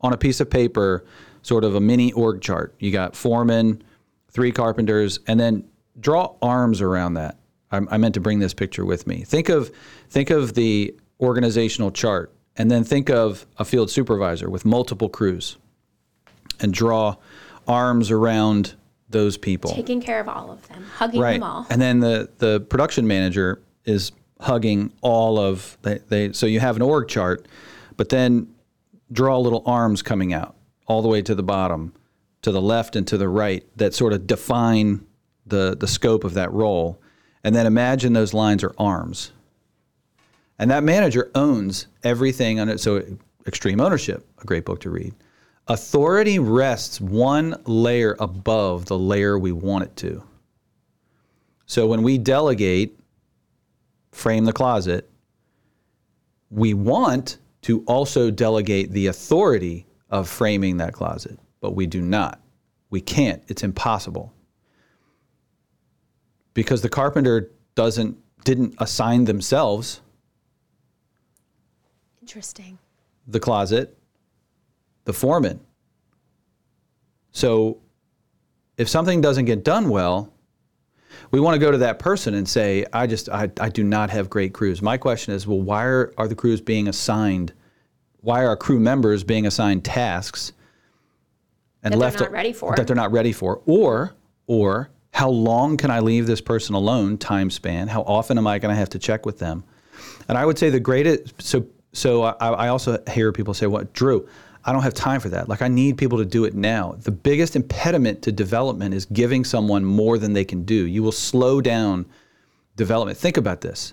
on 0.00 0.12
a 0.12 0.16
piece 0.16 0.40
of 0.40 0.50
paper 0.50 1.04
sort 1.42 1.64
of 1.64 1.74
a 1.74 1.80
mini 1.80 2.12
org 2.12 2.40
chart. 2.40 2.74
You 2.78 2.90
got 2.90 3.14
foreman, 3.14 3.82
three 4.30 4.52
carpenters, 4.52 5.18
and 5.26 5.38
then 5.38 5.64
draw 6.00 6.34
arms 6.40 6.80
around 6.80 7.14
that. 7.14 7.38
I, 7.70 7.80
I 7.90 7.98
meant 7.98 8.14
to 8.14 8.20
bring 8.20 8.38
this 8.38 8.54
picture 8.54 8.84
with 8.84 9.06
me. 9.06 9.22
Think 9.24 9.48
of 9.48 9.70
think 10.08 10.30
of 10.30 10.54
the 10.54 10.94
organizational 11.20 11.90
chart, 11.90 12.32
and 12.56 12.70
then 12.70 12.84
think 12.84 13.10
of 13.10 13.46
a 13.58 13.64
field 13.64 13.90
supervisor 13.90 14.48
with 14.48 14.64
multiple 14.64 15.08
crews, 15.08 15.56
and 16.60 16.72
draw 16.72 17.16
arms 17.68 18.10
around 18.10 18.74
those 19.08 19.36
people 19.36 19.70
Taking 19.70 20.00
care 20.00 20.20
of 20.20 20.28
all 20.28 20.50
of 20.50 20.66
them, 20.68 20.84
hugging 20.84 21.20
right. 21.20 21.34
them 21.34 21.42
all. 21.42 21.66
And 21.68 21.80
then 21.80 22.00
the 22.00 22.30
the 22.38 22.60
production 22.60 23.06
manager 23.06 23.62
is 23.84 24.12
hugging 24.40 24.92
all 25.02 25.38
of 25.38 25.76
they, 25.82 25.98
they 26.08 26.32
so 26.32 26.46
you 26.46 26.60
have 26.60 26.76
an 26.76 26.82
org 26.82 27.08
chart, 27.08 27.46
but 27.96 28.08
then 28.08 28.48
draw 29.12 29.38
little 29.38 29.62
arms 29.66 30.00
coming 30.00 30.32
out 30.32 30.56
all 30.92 31.00
the 31.00 31.08
way 31.08 31.22
to 31.22 31.34
the 31.34 31.42
bottom, 31.42 31.94
to 32.42 32.52
the 32.52 32.60
left 32.60 32.96
and 32.96 33.08
to 33.08 33.16
the 33.16 33.28
right 33.28 33.66
that 33.76 33.94
sort 33.94 34.12
of 34.12 34.26
define 34.26 35.06
the 35.46 35.74
the 35.74 35.88
scope 35.88 36.22
of 36.22 36.34
that 36.34 36.52
role. 36.52 37.00
And 37.42 37.56
then 37.56 37.66
imagine 37.66 38.12
those 38.12 38.34
lines 38.34 38.62
are 38.62 38.74
arms. 38.78 39.32
And 40.58 40.70
that 40.70 40.84
manager 40.84 41.30
owns 41.34 41.86
everything 42.04 42.60
on 42.60 42.68
it. 42.68 42.78
So 42.78 43.02
extreme 43.46 43.80
ownership, 43.80 44.28
a 44.40 44.44
great 44.44 44.66
book 44.66 44.80
to 44.82 44.90
read. 44.90 45.14
Authority 45.66 46.38
rests 46.38 47.00
one 47.00 47.56
layer 47.64 48.14
above 48.20 48.84
the 48.84 48.98
layer 48.98 49.38
we 49.38 49.52
want 49.52 49.84
it 49.84 49.96
to. 49.96 50.22
So 51.66 51.86
when 51.86 52.02
we 52.02 52.18
delegate, 52.18 52.98
frame 54.12 54.44
the 54.44 54.52
closet, 54.52 55.08
we 56.50 56.74
want 56.74 57.38
to 57.62 57.82
also 57.86 58.30
delegate 58.30 58.92
the 58.92 59.06
authority 59.06 59.86
of 60.12 60.28
framing 60.28 60.76
that 60.76 60.92
closet, 60.92 61.40
but 61.60 61.74
we 61.74 61.86
do 61.86 62.00
not. 62.00 62.40
We 62.90 63.00
can't. 63.00 63.42
It's 63.48 63.64
impossible. 63.64 64.32
Because 66.54 66.82
the 66.82 66.88
carpenter 66.90 67.50
doesn't 67.74 68.18
didn't 68.44 68.74
assign 68.78 69.24
themselves 69.24 70.00
Interesting. 72.20 72.78
the 73.26 73.40
closet, 73.40 73.96
the 75.04 75.12
foreman. 75.12 75.60
So 77.30 77.78
if 78.76 78.88
something 78.88 79.20
doesn't 79.20 79.44
get 79.46 79.64
done 79.64 79.88
well, 79.88 80.32
we 81.30 81.40
want 81.40 81.54
to 81.54 81.58
go 81.58 81.70
to 81.70 81.78
that 81.78 81.98
person 81.98 82.34
and 82.34 82.48
say, 82.48 82.84
I 82.92 83.06
just, 83.06 83.28
I, 83.28 83.50
I 83.60 83.68
do 83.68 83.84
not 83.84 84.10
have 84.10 84.28
great 84.28 84.52
crews. 84.52 84.82
My 84.82 84.96
question 84.96 85.34
is, 85.34 85.46
well, 85.46 85.60
why 85.60 85.84
are, 85.84 86.12
are 86.18 86.26
the 86.26 86.34
crews 86.34 86.60
being 86.60 86.88
assigned? 86.88 87.52
Why 88.22 88.44
are 88.44 88.56
crew 88.56 88.80
members 88.80 89.24
being 89.24 89.46
assigned 89.46 89.84
tasks 89.84 90.52
and 91.82 91.92
That 91.92 91.98
they're 91.98 92.06
left 92.06 92.20
not 92.20 92.30
ready 92.30 92.52
for. 92.52 92.74
that 92.76 92.86
they're 92.86 92.96
not 92.96 93.12
ready 93.12 93.32
for? 93.32 93.60
Or, 93.66 94.14
or 94.46 94.90
how 95.12 95.28
long 95.28 95.76
can 95.76 95.90
I 95.90 96.00
leave 96.00 96.26
this 96.26 96.40
person 96.40 96.74
alone? 96.74 97.18
Time 97.18 97.50
span. 97.50 97.88
How 97.88 98.02
often 98.02 98.38
am 98.38 98.46
I 98.46 98.58
going 98.58 98.72
to 98.72 98.78
have 98.78 98.88
to 98.90 98.98
check 98.98 99.26
with 99.26 99.38
them? 99.38 99.64
And 100.28 100.38
I 100.38 100.46
would 100.46 100.58
say 100.58 100.70
the 100.70 100.80
greatest. 100.80 101.40
So, 101.42 101.66
so 101.92 102.22
I, 102.22 102.50
I 102.50 102.68
also 102.68 103.02
hear 103.10 103.32
people 103.32 103.52
say, 103.54 103.66
"What, 103.66 103.92
Drew? 103.92 104.26
I 104.64 104.72
don't 104.72 104.82
have 104.82 104.94
time 104.94 105.20
for 105.20 105.28
that. 105.30 105.48
Like 105.48 105.60
I 105.60 105.68
need 105.68 105.98
people 105.98 106.18
to 106.18 106.24
do 106.24 106.44
it 106.44 106.54
now." 106.54 106.96
The 107.02 107.10
biggest 107.10 107.56
impediment 107.56 108.22
to 108.22 108.32
development 108.32 108.94
is 108.94 109.04
giving 109.06 109.44
someone 109.44 109.84
more 109.84 110.16
than 110.16 110.32
they 110.32 110.44
can 110.44 110.64
do. 110.64 110.86
You 110.86 111.02
will 111.02 111.12
slow 111.12 111.60
down 111.60 112.06
development. 112.76 113.18
Think 113.18 113.36
about 113.36 113.60
this. 113.60 113.92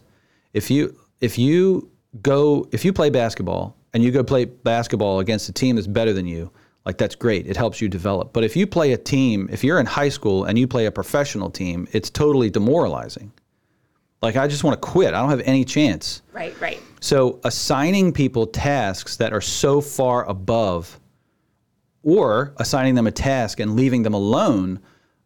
If 0.54 0.72
you 0.72 0.96
if 1.20 1.38
you 1.38 1.90
go 2.22 2.68
if 2.72 2.86
you 2.86 2.94
play 2.94 3.10
basketball 3.10 3.76
and 3.94 4.04
you 4.04 4.12
go 4.12 4.24
play 4.24 4.46
basketball 4.46 5.20
against 5.20 5.50
a 5.50 5.54
team 5.54 5.76
that's 5.76 5.88
better 5.88 6.14
than 6.14 6.26
you, 6.28 6.52
like 6.86 6.98
that's 6.98 7.16
great. 7.16 7.48
It 7.48 7.58
helps 7.58 7.82
you 7.82 7.88
develop. 7.88 8.34
But 8.34 8.44
if 8.44 8.56
you 8.56 8.66
play 8.66 8.94
a 8.94 8.98
team, 8.98 9.50
if 9.52 9.64
you're 9.64 9.80
in 9.80 9.86
high 9.86 10.10
school 10.10 10.46
and 10.46 10.58
you 10.58 10.68
play 10.68 10.86
a 10.86 10.92
professional 10.92 11.50
team, 11.50 11.88
it's 11.92 12.10
totally 12.10 12.50
demoralizing. 12.50 13.32
Like 14.22 14.36
I 14.36 14.48
just 14.48 14.64
want 14.64 14.82
to 14.82 14.88
quit. 14.88 15.14
I 15.14 15.22
don't 15.22 15.30
have 15.30 15.42
any 15.46 15.64
chance. 15.64 16.22
Right, 16.34 16.60
right. 16.60 16.80
So 17.00 17.40
assigning 17.44 18.12
people 18.12 18.48
tasks 18.48 19.18
that 19.18 19.34
are 19.34 19.42
so 19.42 19.82
far 19.82 20.28
above 20.28 21.00
or 22.04 22.54
assigning 22.58 22.96
them 22.96 23.08
a 23.08 23.12
task 23.12 23.60
and 23.60 23.76
leaving 23.76 24.04
them 24.04 24.14
alone 24.14 24.80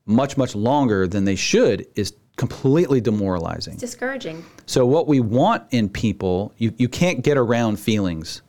much 0.05 0.37
much 0.37 0.53
longer 0.53 1.07
than 1.07 1.23
they 1.23 1.35
should 1.35 1.87
is 1.95 2.13
completely 2.35 2.99
demoralizing. 2.99 3.73
It's 3.73 3.81
discouraging. 3.81 4.43
So 4.65 4.85
what 4.85 5.07
we 5.07 5.19
want 5.19 5.63
in 5.71 5.87
people, 5.87 6.53
you, 6.57 6.73
you 6.77 6.89
can't 6.89 7.23
get 7.23 7.37
around 7.37 7.79
feelings 7.79 8.41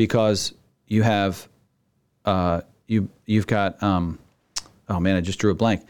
because 0.00 0.54
you 0.86 1.02
have 1.02 1.46
uh, 2.24 2.62
you 2.86 3.06
you've 3.26 3.46
got 3.46 3.82
um, 3.82 4.18
oh 4.88 4.98
man, 4.98 5.14
I 5.14 5.20
just 5.20 5.38
drew 5.38 5.50
a 5.50 5.54
blank. 5.54 5.86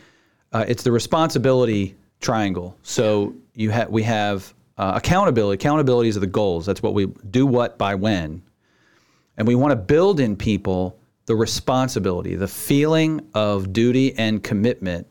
Uh, 0.52 0.64
it's 0.66 0.82
the 0.82 0.90
responsibility 0.90 1.94
triangle. 2.20 2.76
So 2.82 3.36
you 3.54 3.70
have 3.70 3.88
we 3.88 4.02
have 4.02 4.52
uh, 4.78 4.94
accountability. 4.96 5.64
Accountabilities 5.64 6.16
are 6.16 6.20
the 6.20 6.26
goals. 6.26 6.66
That's 6.66 6.82
what 6.82 6.92
we 6.92 7.06
do. 7.30 7.46
What 7.46 7.78
by 7.78 7.94
when, 7.94 8.42
and 9.36 9.46
we 9.46 9.54
want 9.54 9.70
to 9.70 9.76
build 9.76 10.18
in 10.18 10.34
people 10.34 10.98
the 11.26 11.36
responsibility, 11.36 12.34
the 12.34 12.48
feeling 12.48 13.24
of 13.32 13.72
duty 13.72 14.18
and 14.18 14.42
commitment 14.42 15.06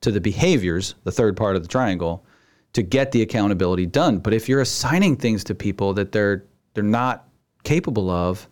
to 0.00 0.10
the 0.10 0.20
behaviors, 0.20 0.96
the 1.04 1.12
third 1.12 1.36
part 1.36 1.54
of 1.54 1.62
the 1.62 1.68
triangle, 1.68 2.24
to 2.72 2.82
get 2.82 3.12
the 3.12 3.22
accountability 3.22 3.86
done. 3.86 4.18
But 4.18 4.34
if 4.34 4.48
you're 4.48 4.60
assigning 4.60 5.14
things 5.14 5.44
to 5.44 5.54
people 5.54 5.94
that 5.94 6.10
they're 6.10 6.42
they're 6.74 6.82
not 6.82 7.29
capable 7.70 8.10
of 8.10 8.48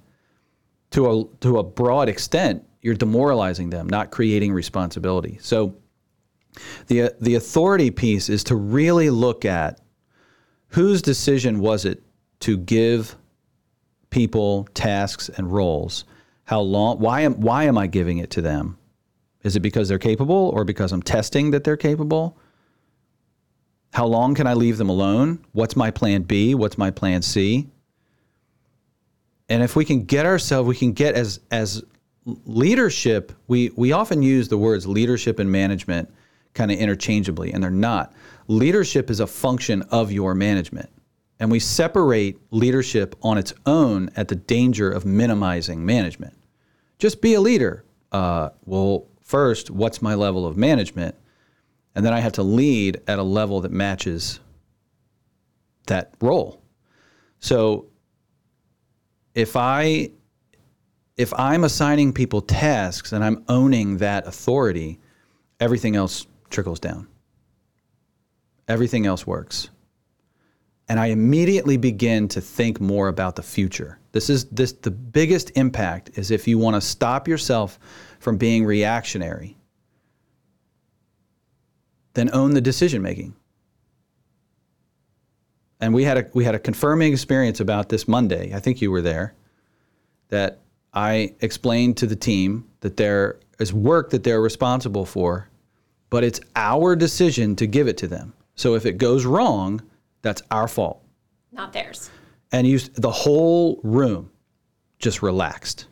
to 0.92 1.10
a 1.10 1.24
to 1.40 1.58
a 1.58 1.64
broad 1.64 2.08
extent, 2.08 2.64
you're 2.82 2.94
demoralizing 2.94 3.68
them, 3.70 3.88
not 3.88 4.12
creating 4.12 4.52
responsibility. 4.52 5.38
So 5.40 5.74
the 6.86 7.12
the 7.20 7.34
authority 7.34 7.90
piece 7.90 8.28
is 8.28 8.44
to 8.44 8.54
really 8.54 9.10
look 9.10 9.44
at 9.44 9.80
whose 10.68 11.02
decision 11.02 11.58
was 11.58 11.84
it 11.84 12.00
to 12.40 12.56
give 12.56 13.16
people 14.10 14.68
tasks 14.74 15.28
and 15.28 15.52
roles? 15.52 16.04
How 16.44 16.60
long 16.60 17.00
why 17.00 17.22
am 17.22 17.40
why 17.40 17.64
am 17.64 17.76
I 17.76 17.88
giving 17.88 18.18
it 18.18 18.30
to 18.30 18.40
them? 18.40 18.78
Is 19.42 19.56
it 19.56 19.60
because 19.60 19.88
they're 19.88 19.98
capable 19.98 20.52
or 20.54 20.64
because 20.64 20.92
I'm 20.92 21.02
testing 21.02 21.50
that 21.50 21.64
they're 21.64 21.76
capable? 21.76 22.38
How 23.92 24.06
long 24.06 24.36
can 24.36 24.46
I 24.46 24.54
leave 24.54 24.78
them 24.78 24.90
alone? 24.90 25.44
What's 25.52 25.74
my 25.74 25.90
plan 25.90 26.22
B? 26.22 26.54
What's 26.54 26.78
my 26.78 26.92
plan 26.92 27.22
C? 27.22 27.68
And 29.48 29.62
if 29.62 29.76
we 29.76 29.84
can 29.84 30.04
get 30.04 30.26
ourselves, 30.26 30.68
we 30.68 30.76
can 30.76 30.92
get 30.92 31.14
as 31.14 31.40
as 31.50 31.82
leadership, 32.44 33.32
we 33.46 33.70
we 33.76 33.92
often 33.92 34.22
use 34.22 34.48
the 34.48 34.58
words 34.58 34.86
leadership 34.86 35.38
and 35.38 35.50
management 35.50 36.12
kind 36.54 36.70
of 36.70 36.78
interchangeably, 36.78 37.52
and 37.52 37.62
they're 37.62 37.70
not. 37.70 38.12
Leadership 38.48 39.10
is 39.10 39.20
a 39.20 39.26
function 39.26 39.82
of 39.90 40.10
your 40.10 40.34
management. 40.34 40.90
And 41.40 41.50
we 41.50 41.60
separate 41.60 42.38
leadership 42.50 43.14
on 43.22 43.38
its 43.38 43.52
own 43.64 44.10
at 44.16 44.28
the 44.28 44.34
danger 44.34 44.90
of 44.90 45.06
minimizing 45.06 45.86
management. 45.86 46.34
Just 46.98 47.20
be 47.20 47.34
a 47.34 47.40
leader. 47.40 47.84
Uh, 48.10 48.50
well, 48.64 49.06
first, 49.22 49.70
what's 49.70 50.02
my 50.02 50.14
level 50.14 50.46
of 50.46 50.56
management? 50.56 51.14
And 51.94 52.04
then 52.04 52.12
I 52.12 52.20
have 52.20 52.32
to 52.32 52.42
lead 52.42 53.00
at 53.06 53.18
a 53.18 53.22
level 53.22 53.60
that 53.60 53.70
matches 53.70 54.40
that 55.86 56.14
role. 56.20 56.60
So 57.38 57.86
if 59.34 59.56
I 59.56 60.10
if 61.16 61.34
I'm 61.34 61.64
assigning 61.64 62.12
people 62.12 62.40
tasks 62.40 63.12
and 63.12 63.24
I'm 63.24 63.44
owning 63.48 63.98
that 63.98 64.26
authority, 64.26 65.00
everything 65.58 65.96
else 65.96 66.26
trickles 66.48 66.78
down. 66.78 67.08
Everything 68.68 69.04
else 69.04 69.26
works. 69.26 69.70
And 70.88 70.98
I 70.98 71.06
immediately 71.06 71.76
begin 71.76 72.28
to 72.28 72.40
think 72.40 72.80
more 72.80 73.08
about 73.08 73.36
the 73.36 73.42
future. 73.42 73.98
This 74.12 74.30
is 74.30 74.46
this 74.46 74.72
the 74.72 74.90
biggest 74.90 75.50
impact 75.56 76.10
is 76.14 76.30
if 76.30 76.48
you 76.48 76.56
want 76.56 76.76
to 76.76 76.80
stop 76.80 77.28
yourself 77.28 77.78
from 78.20 78.36
being 78.36 78.64
reactionary, 78.64 79.56
then 82.14 82.30
own 82.32 82.54
the 82.54 82.60
decision 82.60 83.02
making. 83.02 83.34
And 85.80 85.94
we 85.94 86.04
had 86.04 86.18
a 86.18 86.26
we 86.34 86.44
had 86.44 86.54
a 86.54 86.58
confirming 86.58 87.12
experience 87.12 87.60
about 87.60 87.88
this 87.88 88.08
Monday. 88.08 88.54
I 88.54 88.60
think 88.60 88.80
you 88.80 88.90
were 88.90 89.02
there. 89.02 89.34
That 90.28 90.58
I 90.92 91.34
explained 91.40 91.96
to 91.98 92.06
the 92.06 92.16
team 92.16 92.66
that 92.80 92.96
there 92.96 93.38
is 93.58 93.72
work 93.72 94.10
that 94.10 94.24
they're 94.24 94.40
responsible 94.40 95.06
for 95.06 95.48
but 96.10 96.24
it's 96.24 96.40
our 96.56 96.96
decision 96.96 97.56
to 97.56 97.66
give 97.66 97.88
it 97.88 97.96
to 97.98 98.06
them. 98.06 98.32
So 98.54 98.74
if 98.74 98.86
it 98.86 98.98
goes 98.98 99.24
wrong, 99.24 99.82
that's 100.22 100.42
our 100.50 100.68
fault. 100.68 101.02
Not 101.52 101.72
theirs. 101.72 102.10
And 102.52 102.66
you, 102.66 102.78
the 102.78 103.10
whole 103.10 103.80
room 103.82 104.30
just 104.98 105.22
relaxed. 105.22 105.86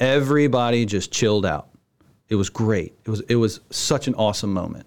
Everybody 0.00 0.84
just 0.84 1.12
chilled 1.12 1.46
out. 1.46 1.68
It 2.28 2.34
was 2.34 2.50
great. 2.50 2.94
It 3.04 3.10
was 3.10 3.20
it 3.28 3.36
was 3.36 3.60
such 3.70 4.08
an 4.08 4.14
awesome 4.14 4.52
moment. 4.52 4.86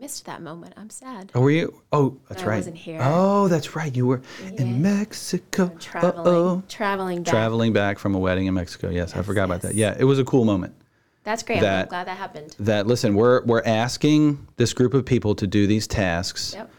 Missed 0.00 0.24
that 0.24 0.40
moment. 0.40 0.72
I'm 0.78 0.88
sad. 0.88 1.30
Oh, 1.34 1.42
were 1.42 1.50
you? 1.50 1.82
Oh, 1.92 2.16
that's 2.28 2.42
I 2.42 2.46
right. 2.46 2.54
I 2.54 2.58
wasn't 2.58 2.76
here. 2.76 3.00
Oh, 3.02 3.48
that's 3.48 3.76
right. 3.76 3.94
You 3.94 4.06
were 4.06 4.22
in 4.56 4.80
Mexico. 4.80 5.68
Traveling, 5.78 6.26
Uh-oh. 6.26 6.62
traveling 6.68 7.22
back. 7.22 7.30
Traveling 7.30 7.72
back 7.74 7.98
from 7.98 8.14
a 8.14 8.18
wedding 8.18 8.46
in 8.46 8.54
Mexico. 8.54 8.88
Yes, 8.88 9.14
I 9.14 9.20
forgot 9.20 9.44
about 9.44 9.60
that. 9.60 9.74
Yeah, 9.74 9.94
it 9.98 10.04
was 10.04 10.18
a 10.18 10.24
cool 10.24 10.46
moment. 10.46 10.74
That's 11.24 11.42
great. 11.42 11.60
That- 11.60 11.82
I'm 11.82 11.88
glad 11.88 12.06
that 12.06 12.16
happened. 12.16 12.56
That 12.60 12.86
listen, 12.86 13.14
we're 13.14 13.44
we're 13.44 13.62
asking 13.64 14.46
this 14.56 14.72
group 14.72 14.94
of 14.94 15.04
people 15.04 15.34
to 15.34 15.46
do 15.46 15.66
these 15.66 15.86
tasks. 15.86 16.54
Yep. 16.54 16.70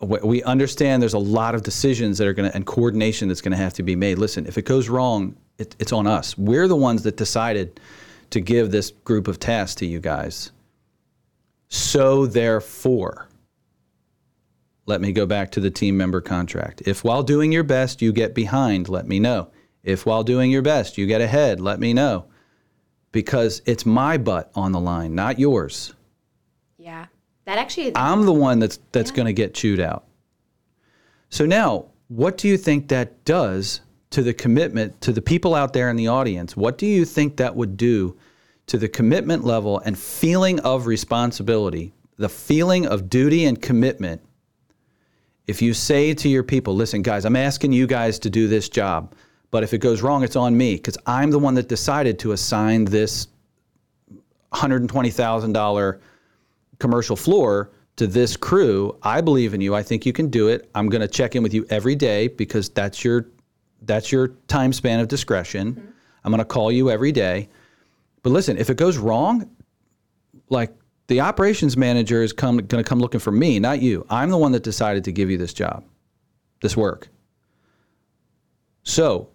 we 0.00 0.18
we 0.22 0.42
understand 0.44 1.02
there's 1.02 1.14
a 1.14 1.18
lot 1.18 1.56
of 1.56 1.64
decisions 1.64 2.18
that 2.18 2.28
are 2.28 2.32
going 2.34 2.48
to 2.48 2.54
and 2.54 2.64
coordination 2.64 3.26
that's 3.26 3.40
going 3.40 3.50
to 3.50 3.58
have 3.58 3.74
to 3.74 3.82
be 3.82 3.96
made. 3.96 4.18
Listen, 4.18 4.46
if 4.46 4.58
it 4.58 4.64
goes 4.64 4.88
wrong, 4.88 5.34
it, 5.58 5.74
it's 5.80 5.92
on 5.92 6.06
us. 6.06 6.38
We're 6.38 6.68
the 6.68 6.76
ones 6.76 7.02
that 7.02 7.16
decided 7.16 7.80
to 8.30 8.40
give 8.40 8.70
this 8.70 8.92
group 8.92 9.26
of 9.26 9.40
tasks 9.40 9.74
to 9.76 9.86
you 9.86 9.98
guys. 9.98 10.52
So 11.68 12.26
therefore, 12.26 13.28
let 14.86 15.00
me 15.00 15.12
go 15.12 15.26
back 15.26 15.50
to 15.52 15.60
the 15.60 15.70
team 15.70 15.96
member 15.96 16.20
contract. 16.20 16.82
If 16.86 17.04
while 17.04 17.22
doing 17.22 17.52
your 17.52 17.64
best 17.64 18.02
you 18.02 18.12
get 18.12 18.34
behind, 18.34 18.88
let 18.88 19.06
me 19.08 19.18
know. 19.18 19.50
If 19.82 20.06
while 20.06 20.22
doing 20.22 20.50
your 20.50 20.62
best 20.62 20.98
you 20.98 21.06
get 21.06 21.20
ahead, 21.20 21.60
let 21.60 21.80
me 21.80 21.92
know. 21.92 22.26
Because 23.12 23.62
it's 23.64 23.86
my 23.86 24.18
butt 24.18 24.50
on 24.54 24.72
the 24.72 24.80
line, 24.80 25.14
not 25.14 25.38
yours. 25.38 25.94
Yeah. 26.78 27.06
That 27.44 27.58
actually. 27.58 27.92
I'm 27.94 28.24
the 28.24 28.32
one 28.32 28.58
that's 28.58 28.78
that's 28.92 29.10
going 29.10 29.26
to 29.26 29.32
get 29.32 29.54
chewed 29.54 29.80
out. 29.80 30.04
So 31.28 31.46
now, 31.46 31.86
what 32.08 32.38
do 32.38 32.48
you 32.48 32.56
think 32.56 32.88
that 32.88 33.24
does 33.24 33.80
to 34.10 34.22
the 34.22 34.34
commitment 34.34 35.00
to 35.02 35.12
the 35.12 35.22
people 35.22 35.54
out 35.54 35.72
there 35.72 35.90
in 35.90 35.96
the 35.96 36.08
audience? 36.08 36.56
What 36.56 36.78
do 36.78 36.86
you 36.86 37.04
think 37.04 37.36
that 37.36 37.56
would 37.56 37.76
do 37.76 38.16
to 38.66 38.78
the 38.78 38.88
commitment 38.88 39.44
level 39.44 39.78
and 39.80 39.98
feeling 39.98 40.60
of 40.60 40.86
responsibility, 40.86 41.92
the 42.16 42.28
feeling 42.28 42.86
of 42.86 43.08
duty 43.08 43.44
and 43.44 43.60
commitment? 43.60 44.20
If 45.46 45.60
you 45.60 45.74
say 45.74 46.14
to 46.14 46.28
your 46.28 46.42
people, 46.42 46.74
"Listen, 46.74 47.02
guys, 47.02 47.24
I'm 47.24 47.36
asking 47.36 47.72
you 47.72 47.86
guys 47.86 48.18
to 48.20 48.30
do 48.30 48.48
this 48.48 48.68
job, 48.68 49.14
but 49.50 49.62
if 49.62 49.74
it 49.74 49.78
goes 49.78 50.02
wrong, 50.02 50.24
it's 50.24 50.36
on 50.36 50.56
me 50.56 50.76
because 50.76 50.96
I'm 51.06 51.30
the 51.30 51.38
one 51.38 51.54
that 51.54 51.68
decided 51.68 52.18
to 52.20 52.32
assign 52.32 52.86
this 52.86 53.28
$120,000 54.52 56.00
commercial 56.78 57.16
floor 57.16 57.70
to 57.96 58.06
this 58.06 58.36
crew. 58.36 58.96
I 59.02 59.20
believe 59.20 59.54
in 59.54 59.60
you. 59.60 59.74
I 59.74 59.82
think 59.82 60.06
you 60.06 60.12
can 60.12 60.28
do 60.28 60.48
it. 60.48 60.68
I'm 60.74 60.88
going 60.88 61.00
to 61.00 61.08
check 61.08 61.36
in 61.36 61.42
with 61.42 61.54
you 61.54 61.66
every 61.70 61.94
day 61.94 62.28
because 62.28 62.68
that's 62.68 63.04
your 63.04 63.26
that's 63.82 64.10
your 64.10 64.28
time 64.48 64.72
span 64.72 65.00
of 65.00 65.08
discretion. 65.08 65.74
Mm-hmm. 65.74 65.90
I'm 66.24 66.30
going 66.30 66.38
to 66.38 66.44
call 66.44 66.72
you 66.72 66.90
every 66.90 67.12
day. 67.12 67.50
But 68.24 68.32
listen, 68.32 68.56
if 68.56 68.70
it 68.70 68.78
goes 68.78 68.96
wrong, 68.96 69.48
like 70.48 70.74
the 71.08 71.20
operations 71.20 71.76
manager 71.76 72.22
is 72.22 72.32
come 72.32 72.56
going 72.56 72.82
to 72.82 72.88
come 72.88 72.98
looking 72.98 73.20
for 73.20 73.30
me, 73.30 73.60
not 73.60 73.82
you. 73.82 74.04
I'm 74.08 74.30
the 74.30 74.38
one 74.38 74.50
that 74.52 74.62
decided 74.62 75.04
to 75.04 75.12
give 75.12 75.30
you 75.30 75.36
this 75.36 75.52
job, 75.52 75.84
this 76.62 76.74
work. 76.74 77.08
So, 78.82 79.28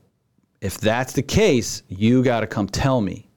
if 0.60 0.80
that's 0.80 1.14
the 1.14 1.22
case, 1.22 1.84
you 1.88 2.24
got 2.24 2.40
to 2.40 2.48
come 2.48 2.68
tell 2.68 3.00
me. 3.00 3.30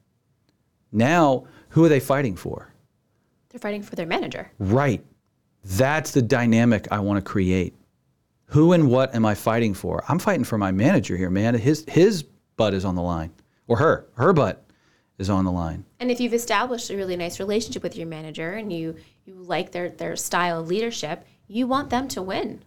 Now, 0.91 1.45
who 1.69 1.85
are 1.85 1.89
they 1.89 1.99
fighting 1.99 2.35
for? 2.35 2.73
They're 3.49 3.59
fighting 3.59 3.83
for 3.83 3.95
their 3.95 4.07
manager. 4.07 4.51
Right. 4.57 5.05
That's 5.63 6.11
the 6.11 6.21
dynamic 6.23 6.87
I 6.91 6.97
want 6.99 7.23
to 7.23 7.31
create. 7.31 7.75
Who 8.45 8.73
and 8.73 8.89
what 8.89 9.13
am 9.13 9.23
I 9.23 9.35
fighting 9.35 9.75
for? 9.75 10.03
I'm 10.09 10.19
fighting 10.19 10.43
for 10.43 10.57
my 10.57 10.71
manager 10.71 11.15
here, 11.15 11.29
man. 11.29 11.53
His 11.53 11.85
his 11.87 12.23
butt 12.57 12.73
is 12.73 12.85
on 12.85 12.95
the 12.95 13.01
line. 13.03 13.31
Or 13.67 13.77
her. 13.77 14.07
Her 14.15 14.33
butt 14.33 14.62
is 15.23 15.29
on 15.29 15.45
the 15.45 15.51
line. 15.51 15.85
And 15.99 16.11
if 16.11 16.19
you've 16.19 16.33
established 16.33 16.89
a 16.91 16.95
really 16.97 17.15
nice 17.15 17.39
relationship 17.39 17.81
with 17.81 17.95
your 17.95 18.07
manager 18.07 18.51
and 18.51 18.71
you 18.71 18.95
you 19.25 19.33
like 19.35 19.71
their 19.71 19.89
their 19.89 20.15
style 20.15 20.59
of 20.59 20.67
leadership, 20.67 21.25
you 21.47 21.65
want 21.65 21.89
them 21.89 22.07
to 22.09 22.21
win. 22.21 22.61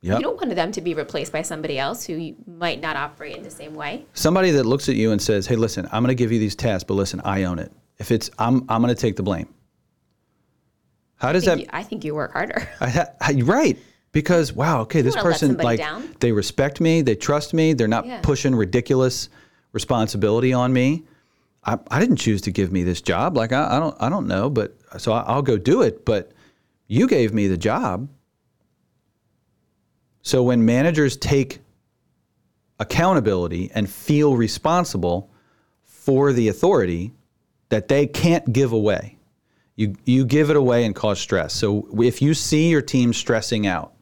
Yep. 0.00 0.18
You 0.18 0.22
don't 0.24 0.36
want 0.36 0.54
them 0.54 0.72
to 0.72 0.80
be 0.80 0.94
replaced 0.94 1.32
by 1.32 1.42
somebody 1.42 1.76
else 1.78 2.04
who 2.06 2.34
might 2.46 2.80
not 2.80 2.96
operate 2.96 3.36
in 3.36 3.42
the 3.42 3.50
same 3.50 3.74
way. 3.74 4.06
Somebody 4.14 4.50
that 4.52 4.64
looks 4.64 4.88
at 4.88 4.94
you 4.96 5.10
and 5.12 5.20
says, 5.20 5.46
"Hey, 5.46 5.56
listen, 5.56 5.86
I'm 5.92 6.02
going 6.02 6.16
to 6.16 6.20
give 6.22 6.32
you 6.32 6.38
these 6.38 6.56
tasks, 6.56 6.84
but 6.84 6.94
listen, 6.94 7.20
I 7.24 7.44
own 7.44 7.58
it. 7.58 7.70
If 7.98 8.10
it's 8.10 8.30
I'm 8.38 8.64
I'm 8.68 8.80
going 8.82 8.94
to 8.94 9.00
take 9.00 9.16
the 9.16 9.22
blame." 9.22 9.48
How 11.16 11.32
does 11.32 11.46
I 11.48 11.54
that 11.56 11.60
you, 11.60 11.66
I 11.70 11.82
think 11.82 12.04
you 12.04 12.14
work 12.14 12.32
harder. 12.32 12.68
I 12.80 12.88
ha- 12.88 13.08
I- 13.20 13.40
right 13.44 13.76
because 14.12 14.52
wow 14.54 14.80
okay 14.82 15.02
this 15.02 15.16
person 15.16 15.56
like 15.58 15.78
down. 15.80 16.08
they 16.20 16.32
respect 16.32 16.80
me 16.80 17.02
they 17.02 17.14
trust 17.14 17.52
me 17.52 17.74
they're 17.74 17.86
not 17.86 18.06
Yeah. 18.06 18.20
pushing 18.22 18.54
ridiculous 18.54 19.28
responsibility 19.72 20.52
on 20.54 20.72
me 20.72 21.02
I, 21.68 21.78
I 21.90 22.00
didn't 22.00 22.16
choose 22.16 22.40
to 22.42 22.50
give 22.50 22.72
me 22.72 22.82
this 22.82 23.00
job 23.02 23.36
like 23.36 23.52
I, 23.52 23.76
I 23.76 23.78
don't 23.78 23.96
I 24.00 24.08
don't 24.08 24.26
know 24.26 24.48
but 24.50 24.76
so 24.98 25.12
I, 25.12 25.20
I'll 25.22 25.42
go 25.42 25.58
do 25.58 25.82
it 25.82 26.04
but 26.04 26.32
you 26.86 27.06
gave 27.06 27.34
me 27.34 27.46
the 27.46 27.58
job 27.58 28.08
so 30.22 30.42
when 30.42 30.64
managers 30.64 31.16
take 31.16 31.60
accountability 32.80 33.70
and 33.74 33.88
feel 33.88 34.36
responsible 34.36 35.30
for 35.84 36.32
the 36.32 36.48
authority 36.48 37.12
that 37.68 37.88
they 37.88 38.06
can't 38.06 38.52
give 38.52 38.72
away 38.72 39.18
you 39.78 39.94
you 40.04 40.24
give 40.24 40.50
it 40.50 40.56
away 40.56 40.84
and 40.84 40.94
cause 40.94 41.20
stress. 41.20 41.54
So 41.54 41.86
if 42.02 42.20
you 42.20 42.34
see 42.34 42.68
your 42.68 42.82
team 42.82 43.12
stressing 43.12 43.64
out, 43.68 43.92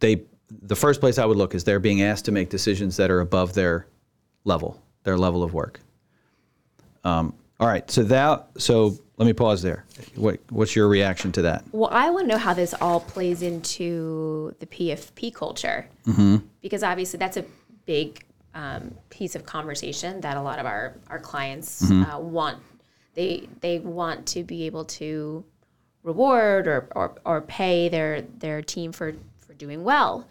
they 0.00 0.24
the 0.50 0.76
first 0.76 1.00
place 1.00 1.16
I 1.16 1.24
would 1.24 1.38
look 1.38 1.54
is 1.54 1.64
they're 1.64 1.80
being 1.80 2.02
asked 2.02 2.26
to 2.26 2.32
make 2.32 2.50
decisions 2.50 2.98
that 2.98 3.10
are 3.10 3.20
above 3.20 3.54
their 3.54 3.86
level, 4.44 4.82
their 5.02 5.16
level 5.16 5.42
of 5.42 5.54
work. 5.54 5.80
Um, 7.04 7.34
all 7.60 7.68
right, 7.68 7.88
so 7.90 8.02
that 8.04 8.48
so 8.58 8.98
let 9.16 9.26
me 9.26 9.32
pause 9.32 9.62
there. 9.62 9.84
What, 10.16 10.40
what's 10.50 10.74
your 10.74 10.88
reaction 10.88 11.30
to 11.32 11.42
that? 11.42 11.64
Well, 11.72 11.90
I 11.92 12.10
want 12.10 12.24
to 12.26 12.32
know 12.32 12.38
how 12.38 12.52
this 12.54 12.74
all 12.80 13.00
plays 13.00 13.42
into 13.42 14.54
the 14.58 14.66
PFP 14.66 15.32
culture, 15.34 15.86
because 16.62 16.82
obviously 16.82 17.18
that's 17.18 17.36
a 17.36 17.44
big 17.86 18.24
um, 18.54 18.94
piece 19.10 19.34
of 19.36 19.46
conversation 19.46 20.20
that 20.22 20.36
a 20.36 20.42
lot 20.42 20.58
of 20.58 20.66
our 20.66 20.94
our 21.08 21.18
clients 21.20 21.90
uh, 22.12 22.18
want. 22.18 22.58
They 23.14 23.48
they 23.60 23.78
want 23.78 24.26
to 24.28 24.42
be 24.42 24.66
able 24.66 24.84
to 24.86 25.44
reward 26.02 26.66
or, 26.66 26.88
or, 26.96 27.14
or 27.24 27.40
pay 27.42 27.88
their 27.88 28.22
their 28.22 28.62
team 28.62 28.92
for, 28.92 29.14
for 29.38 29.54
doing 29.54 29.84
well 29.84 30.26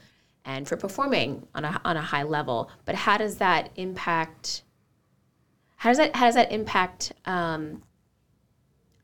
and 0.45 0.67
for 0.67 0.75
performing 0.75 1.47
on 1.55 1.63
a 1.63 1.79
on 1.85 1.95
a 1.95 2.01
high 2.01 2.23
level. 2.23 2.69
But 2.85 2.95
how 2.95 3.17
does 3.17 3.37
that 3.37 3.71
impact? 3.77 4.63
How 5.83 5.89
does 5.89 5.97
that 5.97 6.15
how 6.15 6.27
does 6.27 6.35
that 6.35 6.49
impact 6.53 7.11
um, 7.25 7.83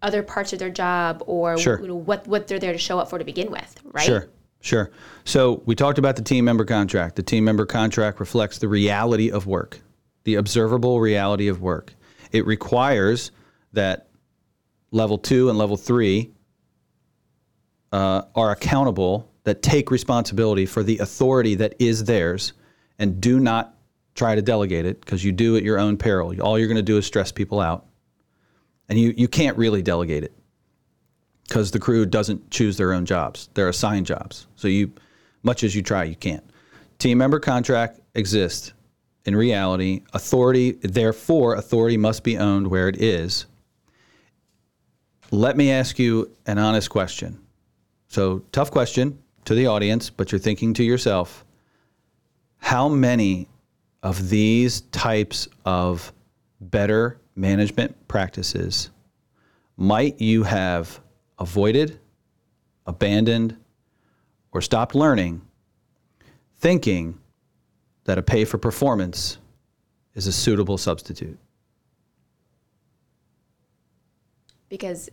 other 0.01 0.23
parts 0.23 0.53
of 0.53 0.59
their 0.59 0.69
job 0.69 1.21
or 1.27 1.57
Sure. 1.57 1.81
you 1.81 1.89
know, 1.89 1.95
what 1.95 2.25
what 2.25 2.47
they're 2.47 2.57
there 2.57 2.71
to 2.71 2.77
show 2.77 2.97
up 2.99 3.09
for 3.09 3.19
to 3.19 3.25
begin 3.25 3.51
with, 3.51 3.81
right? 3.83 4.05
Sure, 4.05 4.29
sure. 4.61 4.89
So 5.25 5.61
we 5.65 5.75
talked 5.75 5.97
about 5.97 6.15
the 6.15 6.21
team 6.21 6.45
member 6.45 6.63
contract. 6.63 7.17
The 7.17 7.21
team 7.21 7.43
member 7.43 7.65
contract 7.65 8.21
reflects 8.21 8.59
the 8.59 8.69
reality 8.69 9.29
of 9.29 9.45
work, 9.45 9.81
the 10.23 10.35
observable 10.35 11.01
reality 11.01 11.49
of 11.49 11.61
work. 11.61 11.95
It 12.31 12.45
requires 12.45 13.31
that 13.73 14.07
level 14.91 15.17
two 15.17 15.49
and 15.49 15.57
level 15.57 15.75
three 15.75 16.31
uh, 17.91 18.21
are 18.35 18.51
accountable, 18.51 19.29
that 19.43 19.61
take 19.61 19.91
responsibility 19.91 20.65
for 20.65 20.81
the 20.81 20.99
authority 20.99 21.55
that 21.55 21.75
is 21.77 22.05
theirs, 22.05 22.53
and 22.97 23.19
do 23.19 23.37
not 23.37 23.75
try 24.19 24.35
to 24.35 24.41
delegate 24.41 24.85
it 24.85 24.99
because 24.99 25.23
you 25.23 25.31
do 25.31 25.55
at 25.55 25.63
your 25.63 25.79
own 25.79 25.95
peril. 25.95 26.39
All 26.41 26.59
you're 26.59 26.67
going 26.67 26.75
to 26.75 26.83
do 26.83 26.97
is 26.97 27.05
stress 27.05 27.31
people 27.31 27.61
out, 27.61 27.85
and 28.89 28.99
you, 28.99 29.13
you 29.15 29.29
can't 29.29 29.57
really 29.57 29.81
delegate 29.81 30.25
it 30.25 30.33
because 31.47 31.71
the 31.71 31.79
crew 31.79 32.05
doesn't 32.05 32.51
choose 32.51 32.75
their 32.75 32.91
own 32.91 33.05
jobs. 33.05 33.49
They're 33.53 33.69
assigned 33.69 34.05
jobs. 34.05 34.45
So 34.57 34.67
you, 34.67 34.91
much 35.41 35.63
as 35.63 35.73
you 35.73 35.81
try, 35.81 36.03
you 36.03 36.17
can't. 36.17 36.43
Team 36.99 37.17
member 37.17 37.39
contract 37.39 38.01
exists. 38.13 38.73
In 39.23 39.35
reality, 39.35 40.01
authority, 40.13 40.71
therefore, 40.81 41.55
authority 41.55 41.95
must 41.95 42.23
be 42.23 42.37
owned 42.37 42.67
where 42.67 42.89
it 42.89 43.01
is. 43.01 43.45
Let 45.31 45.55
me 45.55 45.71
ask 45.71 45.97
you 45.97 46.35
an 46.45 46.57
honest 46.57 46.89
question. 46.89 47.39
So, 48.09 48.39
tough 48.51 48.71
question 48.71 49.19
to 49.45 49.53
the 49.53 49.67
audience, 49.67 50.09
but 50.09 50.31
you're 50.31 50.39
thinking 50.39 50.73
to 50.73 50.83
yourself, 50.83 51.45
how 52.57 52.89
many 52.89 53.47
of 54.03 54.29
these 54.29 54.81
types 54.81 55.47
of 55.65 56.13
better 56.61 57.19
management 57.35 58.07
practices 58.07 58.91
might 59.77 60.19
you 60.19 60.43
have 60.43 60.99
avoided, 61.37 61.99
abandoned, 62.85 63.55
or 64.51 64.61
stopped 64.61 64.95
learning, 64.95 65.41
thinking 66.57 67.17
that 68.03 68.17
a 68.17 68.21
pay 68.21 68.43
for 68.43 68.57
performance 68.57 69.37
is 70.15 70.27
a 70.27 70.31
suitable 70.31 70.77
substitute? 70.77 71.37
Because 74.67 75.09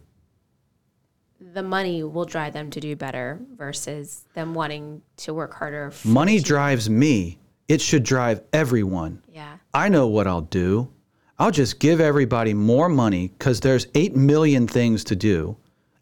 the 1.40 1.62
money 1.62 2.03
will 2.03 2.25
drive 2.25 2.53
them 2.53 2.70
to 2.70 2.81
do 2.81 2.96
better 2.96 3.38
versus 3.57 4.25
them 4.35 4.55
wanting 4.55 5.03
to 5.18 5.35
work 5.35 5.55
harder. 5.55 5.92
Money 6.05 6.40
drives 6.40 6.88
me, 6.90 7.38
it 7.68 7.81
should 7.81 8.02
drive 8.02 8.40
everyone. 8.52 9.22
yeah. 9.33 9.57
I 9.74 9.88
know 9.88 10.07
what 10.07 10.26
I'll 10.26 10.40
do. 10.40 10.90
I'll 11.38 11.50
just 11.50 11.79
give 11.81 12.00
everybody 12.00 12.55
more 12.55 12.88
money 12.88 13.29
because 13.29 13.61
there's 13.61 13.87
8 13.94 14.16
million 14.16 14.66
things 14.66 15.05
to 15.05 15.16
do 15.16 15.57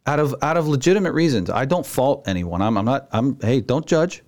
out 0.07 0.21
of 0.21 0.35
out 0.43 0.57
of 0.57 0.69
legitimate 0.69 1.13
reasons. 1.13 1.51
I 1.51 1.65
don't 1.65 1.85
fault 1.85 2.29
anyone. 2.29 2.63
I'm, 2.63 2.77
I'm 2.77 2.85
not 2.85 3.09
I'm 3.11 3.39
hey, 3.41 3.61
don't 3.61 3.85
judge. 3.85 4.23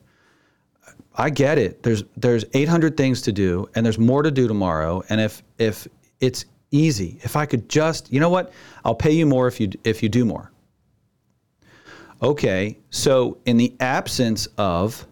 I 1.14 1.30
get 1.30 1.58
it. 1.58 1.82
There's 1.82 2.02
there's 2.16 2.44
800 2.54 2.96
things 2.96 3.22
to 3.22 3.32
do 3.32 3.68
and 3.74 3.86
there's 3.86 3.98
more 3.98 4.22
to 4.22 4.30
do 4.30 4.48
tomorrow 4.48 5.02
and 5.08 5.20
if 5.20 5.42
if 5.58 5.86
it's 6.20 6.44
easy, 6.70 7.18
if 7.22 7.36
I 7.36 7.46
could 7.46 7.68
just, 7.68 8.12
you 8.12 8.20
know 8.20 8.28
what? 8.28 8.52
I'll 8.84 8.94
pay 8.94 9.12
you 9.12 9.26
more 9.26 9.46
if 9.46 9.60
you 9.60 9.70
if 9.84 10.02
you 10.02 10.08
do 10.08 10.24
more. 10.24 10.50
Okay, 12.22 12.78
so 12.90 13.38
in 13.44 13.58
the 13.58 13.74
absence 13.80 14.48
of 14.56 15.06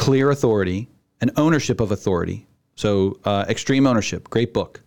clear 0.00 0.30
authority 0.30 0.88
and 1.20 1.30
ownership 1.36 1.78
of 1.78 1.92
authority. 1.92 2.46
So, 2.74 3.20
uh, 3.26 3.44
Extreme 3.50 3.86
Ownership, 3.86 4.30
great 4.30 4.54
book. 4.54 4.80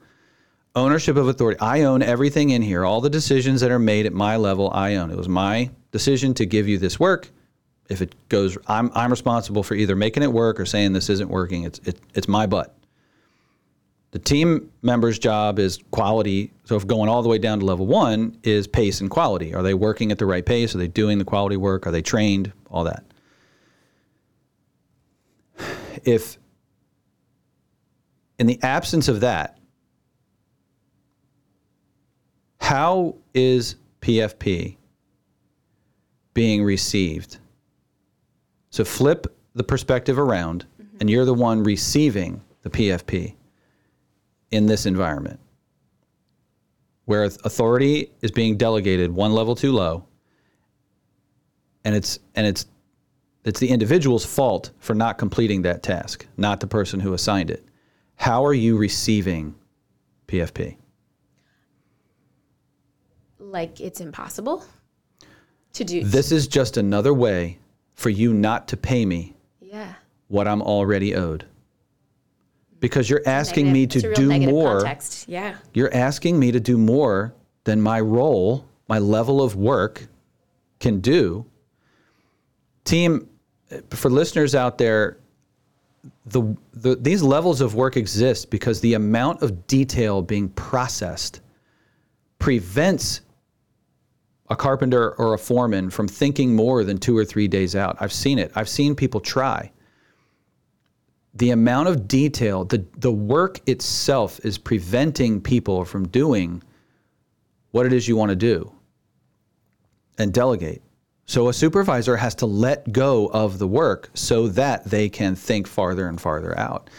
Ownership 0.75 1.17
of 1.17 1.27
authority. 1.27 1.59
I 1.59 1.83
own 1.83 2.01
everything 2.01 2.49
in 2.49 2.63
here. 2.63 2.83
All 2.83 2.99
the 2.99 3.11
decisions 3.11 3.61
that 3.61 3.69
are 3.69 3.77
made 3.77 4.07
at 4.07 4.13
my 4.13 4.37
level, 4.37 4.71
I 4.73 4.95
own. 4.95 5.11
It 5.11 5.17
was 5.17 5.29
my 5.29 5.69
decision 5.91 6.33
to 6.33 6.47
give 6.47 6.67
you 6.67 6.79
this 6.79 6.99
work. 6.99 7.29
If 7.89 8.01
it 8.01 8.15
goes, 8.29 8.57
I'm, 8.65 8.89
I'm 8.95 9.11
responsible 9.11 9.61
for 9.61 9.75
either 9.75 9.95
making 9.95 10.23
it 10.23 10.33
work 10.33 10.59
or 10.59 10.65
saying 10.65 10.93
this 10.93 11.11
isn't 11.11 11.29
working. 11.29 11.61
It's, 11.65 11.77
it, 11.85 11.99
it's 12.15 12.27
my 12.27 12.47
butt. 12.47 12.75
The 14.09 14.19
team 14.19 14.71
member's 14.81 15.19
job 15.19 15.59
is 15.59 15.77
quality. 15.91 16.51
So, 16.63 16.75
if 16.75 16.87
going 16.87 17.07
all 17.07 17.21
the 17.21 17.29
way 17.29 17.37
down 17.37 17.59
to 17.59 17.65
level 17.67 17.85
one 17.85 18.39
is 18.41 18.65
pace 18.65 18.99
and 18.99 19.11
quality. 19.11 19.53
Are 19.53 19.61
they 19.61 19.75
working 19.75 20.11
at 20.11 20.17
the 20.17 20.25
right 20.25 20.43
pace? 20.45 20.73
Are 20.73 20.79
they 20.79 20.87
doing 20.87 21.19
the 21.19 21.25
quality 21.25 21.57
work? 21.57 21.85
Are 21.85 21.91
they 21.91 22.01
trained? 22.01 22.51
All 22.71 22.83
that. 22.85 23.03
If, 26.03 26.37
in 28.39 28.47
the 28.47 28.59
absence 28.61 29.07
of 29.07 29.21
that, 29.21 29.57
how 32.59 33.15
is 33.33 33.75
PFP 34.01 34.77
being 36.33 36.63
received? 36.63 37.37
So, 38.69 38.83
flip 38.83 39.27
the 39.53 39.63
perspective 39.63 40.17
around, 40.17 40.65
mm-hmm. 40.81 40.97
and 40.99 41.09
you're 41.09 41.25
the 41.25 41.33
one 41.33 41.63
receiving 41.63 42.41
the 42.63 42.69
PFP 42.69 43.35
in 44.51 44.65
this 44.65 44.85
environment 44.85 45.39
where 47.05 47.23
authority 47.23 48.09
is 48.21 48.31
being 48.31 48.57
delegated 48.57 49.11
one 49.11 49.33
level 49.33 49.55
too 49.55 49.71
low 49.71 50.05
and 51.85 51.95
it's 51.95 52.19
and 52.35 52.47
it's 52.47 52.65
it's 53.45 53.59
the 53.59 53.69
individual's 53.69 54.25
fault 54.25 54.71
for 54.79 54.93
not 54.95 55.17
completing 55.17 55.61
that 55.61 55.83
task 55.83 56.25
not 56.37 56.59
the 56.59 56.67
person 56.67 56.99
who 56.99 57.13
assigned 57.13 57.49
it 57.49 57.65
how 58.15 58.45
are 58.45 58.53
you 58.53 58.77
receiving 58.77 59.55
pfp 60.27 60.77
Like 63.39 63.81
it's 63.81 64.01
impossible 64.01 64.65
to 65.73 65.83
do. 65.83 66.03
this 66.03 66.31
is 66.31 66.47
just 66.47 66.77
another 66.77 67.13
way 67.13 67.59
for 67.95 68.09
you 68.09 68.33
not 68.33 68.67
to 68.69 68.77
pay 68.77 69.05
me 69.05 69.35
yeah. 69.59 69.93
what 70.27 70.47
i'm 70.47 70.61
already 70.61 71.15
owed 71.15 71.45
because 72.83 73.09
you're 73.09 73.23
asking 73.25 73.71
me 73.71 73.87
to 73.87 73.99
it's 73.99 74.03
a 74.03 74.09
real 74.09 74.39
do 74.41 74.51
more 74.51 74.79
Context. 74.79 75.29
Yeah. 75.29 75.55
You're 75.73 75.93
asking 75.93 76.37
me 76.37 76.51
to 76.51 76.59
do 76.59 76.77
more 76.77 77.33
than 77.63 77.81
my 77.81 78.01
role, 78.01 78.67
my 78.89 78.99
level 78.99 79.41
of 79.41 79.55
work 79.55 80.05
can 80.81 80.99
do. 80.99 81.45
Team, 82.83 83.29
for 83.91 84.09
listeners 84.09 84.55
out 84.55 84.77
there, 84.77 85.17
the, 86.25 86.55
the 86.73 86.95
these 86.95 87.23
levels 87.23 87.61
of 87.61 87.75
work 87.75 87.95
exist 87.95 88.49
because 88.49 88.81
the 88.81 88.93
amount 88.93 89.41
of 89.41 89.67
detail 89.67 90.21
being 90.21 90.49
processed 90.49 91.41
prevents 92.39 93.21
a 94.49 94.55
carpenter 94.55 95.13
or 95.15 95.33
a 95.33 95.37
foreman 95.37 95.89
from 95.89 96.07
thinking 96.07 96.55
more 96.55 96.83
than 96.83 96.97
two 96.97 97.17
or 97.17 97.23
three 97.23 97.47
days 97.47 97.75
out. 97.75 97.97
I've 97.99 98.13
seen 98.13 98.37
it. 98.37 98.51
I've 98.55 98.69
seen 98.69 98.95
people 98.95 99.21
try. 99.21 99.71
The 101.35 101.51
amount 101.51 101.87
of 101.87 102.07
detail, 102.07 102.63
the, 102.65 102.85
the 102.97 103.11
work 103.11 103.59
itself 103.67 104.39
is 104.43 104.57
preventing 104.57 105.41
people 105.41 105.83
from 105.85 106.07
doing 106.09 106.61
what 107.71 107.85
it 107.85 107.93
is 107.93 108.07
you 108.07 108.15
want 108.15 108.29
to 108.29 108.35
do 108.35 108.71
and 110.19 110.31
delegate. 110.31 110.83
So 111.25 111.47
a 111.47 111.53
supervisor 111.53 112.17
has 112.17 112.35
to 112.35 112.45
let 112.45 112.91
go 112.91 113.27
of 113.27 113.57
the 113.59 113.67
work 113.67 114.09
so 114.13 114.47
that 114.49 114.85
they 114.85 115.09
can 115.09 115.35
think 115.35 115.67
farther 115.67 116.07
and 116.07 116.19
farther 116.19 116.57
out. 116.59 116.89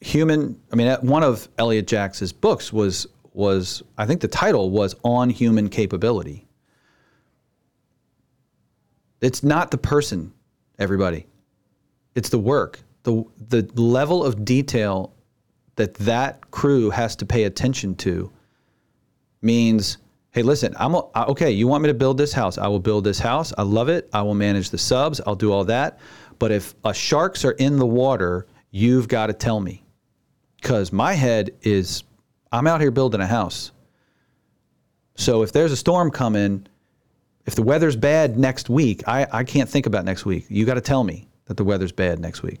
Human, 0.00 0.60
I 0.72 0.76
mean, 0.76 0.96
one 1.02 1.22
of 1.22 1.48
Elliott 1.58 1.86
Jaques's 1.86 2.32
books 2.32 2.72
was 2.72 3.06
was 3.32 3.82
I 3.96 4.06
think 4.06 4.20
the 4.20 4.28
title 4.28 4.70
was 4.70 4.94
on 5.04 5.30
human 5.30 5.68
capability. 5.68 6.46
It's 9.20 9.42
not 9.42 9.70
the 9.70 9.78
person, 9.78 10.32
everybody. 10.78 11.26
It's 12.14 12.30
the 12.30 12.38
work. 12.38 12.80
The 13.02 13.24
the 13.48 13.62
level 13.80 14.24
of 14.24 14.44
detail 14.44 15.12
that 15.76 15.94
that 15.94 16.50
crew 16.50 16.90
has 16.90 17.16
to 17.16 17.26
pay 17.26 17.44
attention 17.44 17.94
to 17.96 18.30
means 19.42 19.98
hey 20.32 20.42
listen 20.42 20.72
i'm 20.78 20.94
okay 21.16 21.50
you 21.50 21.66
want 21.66 21.82
me 21.82 21.88
to 21.88 21.94
build 21.94 22.16
this 22.16 22.32
house? 22.32 22.56
I 22.56 22.68
will 22.68 22.78
build 22.78 23.04
this 23.04 23.18
house. 23.18 23.52
I 23.58 23.62
love 23.62 23.88
it. 23.88 24.08
I 24.12 24.22
will 24.22 24.34
manage 24.34 24.70
the 24.70 24.78
subs. 24.78 25.20
I'll 25.26 25.34
do 25.34 25.52
all 25.52 25.64
that. 25.64 25.98
But 26.38 26.52
if 26.52 26.74
uh, 26.84 26.92
sharks 26.92 27.44
are 27.44 27.52
in 27.52 27.76
the 27.76 27.86
water 27.86 28.46
you've 28.70 29.08
got 29.08 29.26
to 29.26 29.32
tell 29.32 29.58
me. 29.58 29.82
Because 30.60 30.92
my 30.92 31.14
head 31.14 31.50
is 31.62 32.04
i'm 32.52 32.66
out 32.66 32.80
here 32.80 32.90
building 32.90 33.20
a 33.20 33.26
house. 33.26 33.72
So 35.16 35.42
if 35.42 35.52
there's 35.52 35.72
a 35.72 35.76
storm 35.76 36.10
coming 36.10 36.66
if 37.46 37.54
the 37.56 37.62
weather's 37.62 37.96
bad 37.96 38.38
next 38.38 38.70
week 38.70 39.02
i, 39.08 39.26
I 39.32 39.44
can't 39.44 39.68
think 39.68 39.86
about 39.86 40.04
next 40.04 40.24
week. 40.24 40.46
You 40.48 40.64
got 40.64 40.74
to 40.74 40.80
tell 40.80 41.02
me 41.02 41.28
that 41.46 41.56
the 41.56 41.64
weather's 41.64 41.92
bad 41.92 42.20
next 42.20 42.42
week. 42.42 42.60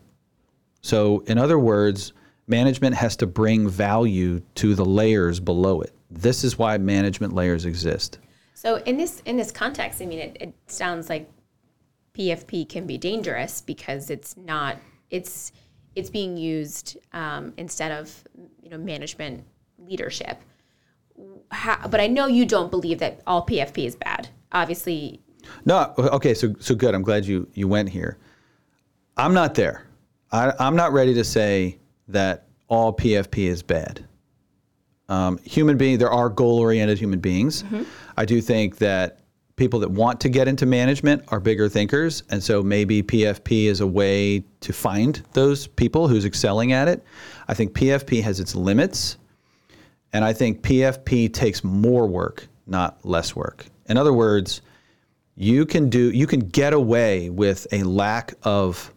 So 0.82 1.20
in 1.20 1.38
other 1.38 1.58
words 1.58 2.14
management 2.48 2.96
has 2.96 3.14
to 3.14 3.28
bring 3.28 3.68
value 3.68 4.40
to 4.56 4.74
the 4.74 4.84
layers 4.84 5.38
below 5.38 5.82
it 5.82 5.94
this 6.10 6.44
is 6.44 6.58
why 6.58 6.76
management 6.78 7.34
layers 7.34 7.64
exist. 7.64 8.18
So 8.54 8.76
in 8.76 8.96
this 8.96 9.22
in 9.24 9.36
this 9.36 9.50
context, 9.50 10.02
I 10.02 10.06
mean, 10.06 10.18
it, 10.18 10.36
it 10.40 10.54
sounds 10.66 11.08
like 11.08 11.30
PFP 12.14 12.68
can 12.68 12.86
be 12.86 12.98
dangerous 12.98 13.62
because 13.62 14.10
it's 14.10 14.36
not 14.36 14.76
it's 15.10 15.52
it's 15.94 16.10
being 16.10 16.36
used 16.36 16.98
um, 17.12 17.52
instead 17.56 17.92
of 17.92 18.24
you 18.62 18.70
know 18.70 18.78
management 18.78 19.44
leadership. 19.78 20.38
How, 21.50 21.86
but 21.88 22.00
I 22.00 22.06
know 22.06 22.26
you 22.26 22.44
don't 22.44 22.70
believe 22.70 22.98
that 22.98 23.20
all 23.26 23.46
PFP 23.46 23.86
is 23.86 23.96
bad. 23.96 24.28
Obviously. 24.52 25.20
No. 25.64 25.94
Okay. 25.96 26.34
So 26.34 26.54
so 26.58 26.74
good. 26.74 26.94
I'm 26.94 27.02
glad 27.02 27.24
you 27.24 27.48
you 27.54 27.68
went 27.68 27.88
here. 27.88 28.18
I'm 29.16 29.32
not 29.32 29.54
there. 29.54 29.86
I, 30.32 30.52
I'm 30.58 30.76
not 30.76 30.92
ready 30.92 31.14
to 31.14 31.24
say 31.24 31.78
that 32.08 32.46
all 32.68 32.92
PFP 32.92 33.46
is 33.46 33.62
bad 33.62 34.06
um, 35.10 35.38
human 35.44 35.76
being. 35.76 35.98
There 35.98 36.10
are 36.10 36.30
goal-oriented 36.30 36.98
human 36.98 37.18
beings. 37.18 37.64
Mm-hmm. 37.64 37.82
I 38.16 38.24
do 38.24 38.40
think 38.40 38.78
that 38.78 39.20
people 39.56 39.80
that 39.80 39.90
want 39.90 40.20
to 40.20 40.30
get 40.30 40.48
into 40.48 40.64
management 40.64 41.22
are 41.28 41.40
bigger 41.40 41.68
thinkers, 41.68 42.22
and 42.30 42.42
so 42.42 42.62
maybe 42.62 43.02
PFP 43.02 43.64
is 43.64 43.80
a 43.80 43.86
way 43.86 44.42
to 44.60 44.72
find 44.72 45.22
those 45.34 45.66
people 45.66 46.08
who's 46.08 46.24
excelling 46.24 46.72
at 46.72 46.88
it. 46.88 47.04
I 47.48 47.54
think 47.54 47.74
PFP 47.74 48.22
has 48.22 48.40
its 48.40 48.54
limits, 48.54 49.18
and 50.14 50.24
I 50.24 50.32
think 50.32 50.62
PFP 50.62 51.34
takes 51.34 51.62
more 51.62 52.06
work, 52.06 52.48
not 52.66 53.04
less 53.04 53.36
work. 53.36 53.66
In 53.86 53.98
other 53.98 54.12
words, 54.12 54.62
you 55.36 55.66
can 55.66 55.90
do 55.90 56.10
you 56.10 56.26
can 56.26 56.40
get 56.40 56.72
away 56.72 57.30
with 57.30 57.66
a 57.72 57.82
lack 57.82 58.34
of 58.44 58.92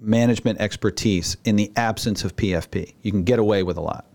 management 0.00 0.60
expertise 0.60 1.36
in 1.44 1.56
the 1.56 1.72
absence 1.76 2.24
of 2.24 2.34
PFP. 2.36 2.94
You 3.02 3.12
can 3.12 3.24
get 3.24 3.38
away 3.38 3.62
with 3.62 3.76
a 3.76 3.80
lot. 3.80 4.06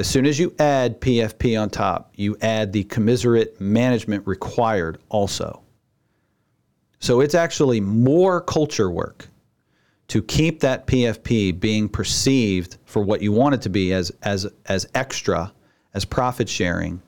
As 0.00 0.08
soon 0.08 0.24
as 0.24 0.38
you 0.38 0.54
add 0.58 0.98
PFP 1.02 1.60
on 1.60 1.68
top, 1.68 2.14
you 2.16 2.34
add 2.40 2.72
the 2.72 2.84
commiserate 2.84 3.60
management 3.60 4.26
required 4.26 4.96
also. 5.10 5.62
So 7.00 7.20
it's 7.20 7.34
actually 7.34 7.82
more 7.82 8.40
culture 8.40 8.90
work 8.90 9.28
to 10.08 10.22
keep 10.22 10.60
that 10.60 10.86
PFP 10.86 11.60
being 11.60 11.86
perceived 11.86 12.78
for 12.86 13.02
what 13.02 13.20
you 13.20 13.30
want 13.32 13.56
it 13.56 13.60
to 13.60 13.68
be 13.68 13.92
as 13.92 14.10
as 14.22 14.46
as 14.64 14.88
extra, 14.94 15.52
as 15.92 16.06
profit 16.06 16.48
sharing. 16.48 17.02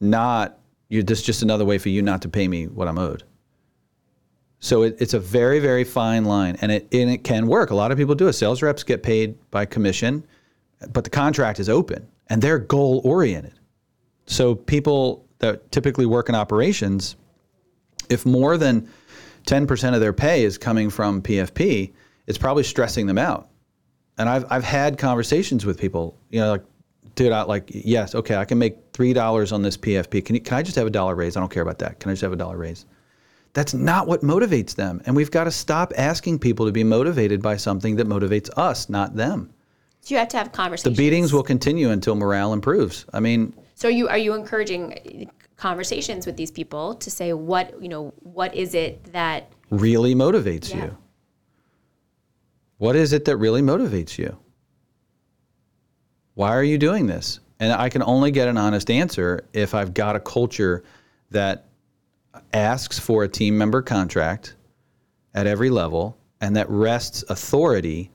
Not 0.00 0.58
you 0.88 1.04
this 1.04 1.22
just 1.22 1.42
another 1.42 1.64
way 1.64 1.78
for 1.78 1.88
you 1.88 2.02
not 2.02 2.22
to 2.22 2.28
pay 2.28 2.48
me 2.48 2.66
what 2.66 2.88
I'm 2.88 2.98
owed. 2.98 3.22
So 4.58 4.82
it, 4.82 4.96
it's 4.98 5.14
a 5.14 5.20
very 5.20 5.60
very 5.60 5.84
fine 5.84 6.24
line, 6.24 6.58
and 6.60 6.72
it 6.72 6.88
and 6.92 7.08
it 7.08 7.22
can 7.22 7.46
work. 7.46 7.70
A 7.70 7.76
lot 7.76 7.92
of 7.92 7.96
people 7.96 8.16
do 8.16 8.26
it. 8.26 8.32
Sales 8.32 8.60
reps 8.60 8.82
get 8.82 9.04
paid 9.04 9.38
by 9.52 9.66
commission 9.66 10.26
but 10.92 11.04
the 11.04 11.10
contract 11.10 11.60
is 11.60 11.68
open 11.68 12.08
and 12.28 12.40
they're 12.40 12.58
goal 12.58 13.00
oriented. 13.04 13.54
So 14.26 14.54
people 14.54 15.26
that 15.38 15.70
typically 15.72 16.06
work 16.06 16.28
in 16.28 16.34
operations, 16.34 17.16
if 18.08 18.24
more 18.24 18.56
than 18.56 18.88
10% 19.46 19.94
of 19.94 20.00
their 20.00 20.12
pay 20.12 20.44
is 20.44 20.56
coming 20.58 20.88
from 20.88 21.22
PFP, 21.22 21.92
it's 22.26 22.38
probably 22.38 22.62
stressing 22.62 23.06
them 23.06 23.18
out. 23.18 23.48
And 24.18 24.28
I've, 24.28 24.44
I've 24.50 24.64
had 24.64 24.98
conversations 24.98 25.66
with 25.66 25.78
people, 25.78 26.16
you 26.30 26.40
know, 26.40 26.52
like, 26.52 26.64
dude, 27.14 27.32
I 27.32 27.42
like, 27.42 27.70
yes, 27.72 28.14
okay, 28.14 28.36
I 28.36 28.44
can 28.44 28.58
make 28.58 28.92
$3 28.92 29.52
on 29.52 29.62
this 29.62 29.76
PFP. 29.76 30.24
Can, 30.24 30.36
you, 30.36 30.40
can 30.40 30.58
I 30.58 30.62
just 30.62 30.76
have 30.76 30.86
a 30.86 30.90
dollar 30.90 31.14
raise? 31.14 31.36
I 31.36 31.40
don't 31.40 31.50
care 31.50 31.62
about 31.62 31.78
that. 31.80 31.98
Can 31.98 32.10
I 32.10 32.12
just 32.12 32.22
have 32.22 32.32
a 32.32 32.36
dollar 32.36 32.56
raise? 32.56 32.86
That's 33.54 33.74
not 33.74 34.06
what 34.06 34.22
motivates 34.22 34.74
them. 34.74 35.02
And 35.04 35.14
we've 35.14 35.30
got 35.30 35.44
to 35.44 35.50
stop 35.50 35.92
asking 35.96 36.38
people 36.38 36.66
to 36.66 36.72
be 36.72 36.84
motivated 36.84 37.42
by 37.42 37.56
something 37.56 37.96
that 37.96 38.06
motivates 38.06 38.48
us, 38.56 38.88
not 38.88 39.16
them. 39.16 39.52
So 40.02 40.14
you 40.14 40.18
have 40.18 40.28
to 40.28 40.36
have 40.36 40.50
conversations. 40.50 40.96
The 40.96 41.02
beatings 41.02 41.32
will 41.32 41.44
continue 41.44 41.90
until 41.90 42.16
morale 42.16 42.52
improves. 42.52 43.06
I 43.12 43.20
mean, 43.20 43.54
so 43.76 43.88
are 43.88 43.92
you 43.92 44.08
are 44.08 44.18
you 44.18 44.34
encouraging 44.34 45.28
uh, 45.28 45.30
conversations 45.56 46.26
with 46.26 46.36
these 46.36 46.50
people 46.50 46.96
to 46.96 47.10
say 47.10 47.32
what 47.32 47.80
you 47.80 47.88
know 47.88 48.12
what 48.18 48.52
is 48.54 48.74
it 48.74 49.12
that 49.12 49.52
really 49.70 50.14
motivates 50.14 50.70
yeah. 50.70 50.86
you? 50.86 50.98
What 52.78 52.96
is 52.96 53.12
it 53.12 53.24
that 53.26 53.36
really 53.36 53.62
motivates 53.62 54.18
you? 54.18 54.36
Why 56.34 56.50
are 56.50 56.64
you 56.64 56.78
doing 56.78 57.06
this? 57.06 57.38
And 57.60 57.72
I 57.72 57.88
can 57.88 58.02
only 58.02 58.32
get 58.32 58.48
an 58.48 58.56
honest 58.56 58.90
answer 58.90 59.46
if 59.52 59.72
I've 59.72 59.94
got 59.94 60.16
a 60.16 60.20
culture 60.20 60.82
that 61.30 61.66
asks 62.52 62.98
for 62.98 63.22
a 63.22 63.28
team 63.28 63.56
member 63.56 63.82
contract 63.82 64.56
at 65.34 65.46
every 65.46 65.70
level 65.70 66.18
and 66.40 66.56
that 66.56 66.68
rests 66.68 67.22
authority 67.28 68.10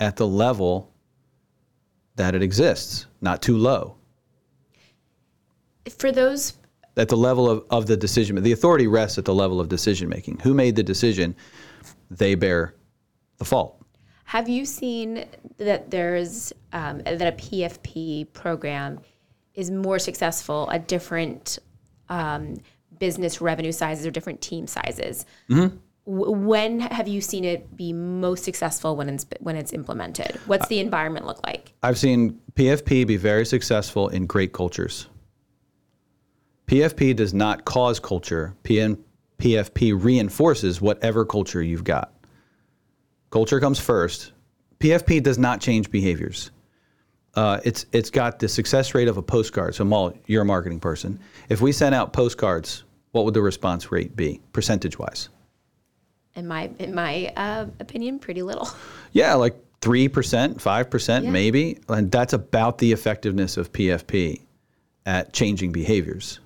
at 0.00 0.16
the 0.16 0.26
level 0.26 0.91
that 2.22 2.36
it 2.36 2.42
exists, 2.42 3.06
not 3.20 3.42
too 3.42 3.56
low. 3.56 3.96
For 5.98 6.12
those 6.12 6.52
at 6.96 7.08
the 7.08 7.16
level 7.16 7.50
of, 7.50 7.64
of 7.68 7.86
the 7.88 7.96
decision, 7.96 8.40
the 8.40 8.52
authority 8.52 8.86
rests 8.86 9.18
at 9.18 9.24
the 9.24 9.34
level 9.34 9.60
of 9.60 9.68
decision 9.68 10.08
making. 10.08 10.38
Who 10.38 10.54
made 10.54 10.76
the 10.76 10.84
decision? 10.84 11.34
They 12.12 12.36
bear 12.36 12.76
the 13.38 13.44
fault. 13.44 13.84
Have 14.24 14.48
you 14.48 14.64
seen 14.64 15.24
that 15.56 15.90
there's 15.90 16.52
um, 16.72 16.98
that 16.98 17.22
a 17.22 17.32
PFP 17.32 18.32
program 18.32 19.00
is 19.54 19.72
more 19.72 19.98
successful 19.98 20.70
at 20.70 20.86
different 20.86 21.58
um, 22.08 22.56
business 23.00 23.40
revenue 23.40 23.72
sizes 23.72 24.06
or 24.06 24.12
different 24.12 24.40
team 24.40 24.68
sizes? 24.68 25.26
Mm-hmm 25.50 25.76
when 26.04 26.80
have 26.80 27.06
you 27.06 27.20
seen 27.20 27.44
it 27.44 27.76
be 27.76 27.92
most 27.92 28.44
successful 28.44 28.96
when 28.96 29.08
it's 29.08 29.26
when 29.40 29.56
it's 29.56 29.72
implemented? 29.72 30.38
What's 30.46 30.66
the 30.68 30.80
environment 30.80 31.26
look 31.26 31.44
like? 31.46 31.72
I've 31.82 31.98
seen 31.98 32.40
PFP 32.54 33.06
be 33.06 33.16
very 33.16 33.46
successful 33.46 34.08
in 34.08 34.26
great 34.26 34.52
cultures. 34.52 35.08
PFP 36.66 37.14
does 37.14 37.34
not 37.34 37.64
cause 37.64 38.00
culture. 38.00 38.56
PN, 38.64 38.98
PFP 39.38 40.02
reinforces 40.02 40.80
whatever 40.80 41.24
culture 41.24 41.62
you've 41.62 41.84
got. 41.84 42.12
Culture 43.30 43.60
comes 43.60 43.78
first. 43.78 44.32
PFP 44.78 45.22
does 45.22 45.38
not 45.38 45.60
change 45.60 45.90
behaviors. 45.90 46.50
Uh, 47.34 47.60
it's 47.64 47.86
it's 47.92 48.10
got 48.10 48.38
the 48.40 48.48
success 48.48 48.94
rate 48.94 49.08
of 49.08 49.16
a 49.16 49.22
postcard. 49.22 49.74
So, 49.74 49.84
Moll, 49.84 50.12
you're 50.26 50.42
a 50.42 50.46
marketing 50.46 50.80
person. 50.80 51.20
If 51.48 51.60
we 51.60 51.72
sent 51.72 51.94
out 51.94 52.12
postcards, 52.12 52.84
what 53.12 53.24
would 53.24 53.34
the 53.34 53.42
response 53.42 53.92
rate 53.92 54.16
be, 54.16 54.40
percentage 54.52 54.98
wise? 54.98 55.28
In 56.34 56.46
my 56.46 56.70
in 56.78 56.94
my 56.94 57.32
uh, 57.36 57.66
opinion, 57.80 58.18
pretty 58.18 58.42
little. 58.42 58.68
Yeah, 59.12 59.34
like 59.34 59.54
three 59.82 60.08
percent, 60.08 60.60
five 60.60 60.88
percent, 60.88 61.26
maybe, 61.26 61.78
and 61.88 62.10
that's 62.10 62.32
about 62.32 62.78
the 62.78 62.92
effectiveness 62.92 63.58
of 63.58 63.72
PFP 63.72 64.40
at 65.04 65.34
changing 65.34 65.72
behaviors. 65.72 66.40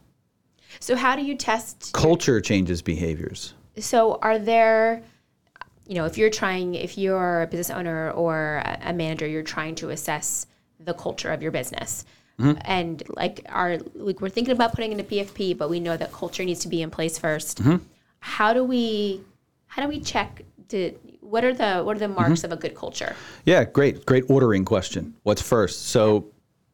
So, 0.81 0.97
how 0.97 1.17
do 1.17 1.23
you 1.23 1.37
test? 1.37 1.93
Culture 1.93 2.41
changes 2.41 2.83
behaviors. 2.83 3.55
So, 3.79 4.19
are 4.23 4.39
there, 4.39 5.03
you 5.87 5.95
know, 5.95 6.07
if 6.07 6.19
you're 6.19 6.31
trying, 6.31 6.75
if 6.75 6.99
you're 6.99 7.43
a 7.43 7.47
business 7.47 7.71
owner 7.71 8.11
or 8.11 8.63
a 8.83 8.93
manager, 8.93 9.27
you're 9.27 9.43
trying 9.43 9.75
to 9.77 9.91
assess 9.91 10.47
the 10.81 10.95
culture 10.95 11.31
of 11.31 11.43
your 11.43 11.53
business. 11.53 12.05
Mm-hmm. 12.39 12.59
And 12.65 13.03
like 13.11 13.47
our 13.49 13.79
like 13.95 14.21
we're 14.21 14.29
thinking 14.29 14.53
about 14.53 14.75
putting 14.75 14.93
in 14.93 15.01
a 15.01 15.05
PFP, 15.05 15.57
but 15.57 15.71
we 15.71 15.81
know 15.81 15.97
that 15.97 16.13
culture 16.13 16.45
needs 16.45 16.61
to 16.61 16.69
be 16.69 16.83
in 16.83 16.91
place 16.91 17.19
1st 17.19 17.55
Mm-hmm. 17.55 17.77
How 18.19 18.53
do 18.53 18.65
we 18.65 19.23
how 19.77 19.83
do 19.83 19.89
we 19.89 20.01
check 20.01 20.41
to 20.71 20.99
what 21.21 21.45
are 21.45 21.53
the 21.53 21.83
what 21.83 21.97
are 21.97 22.01
the 22.01 22.09
marks 22.09 22.41
Mm-hmm. 22.41 22.53
of 22.53 22.59
a 22.59 22.61
good 22.63 22.75
culture? 22.75 23.15
Yeah, 23.45 23.65
great, 23.65 24.07
great 24.07 24.25
ordering 24.29 24.65
question. 24.65 25.15
What's 25.23 25.43
first? 25.43 25.89
So, 25.89 26.33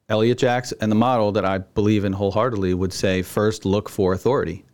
Elliott 0.08 0.38
Jaques 0.38 0.70
and 0.80 0.88
the 0.88 0.94
model 0.94 1.32
that 1.32 1.44
I 1.44 1.58
believe 1.58 2.04
in 2.04 2.12
wholeheartedly 2.12 2.74
would 2.74 2.92
say 2.92 3.22
first 3.22 3.64
look 3.64 3.88
for 3.88 4.12
authority. 4.12 4.64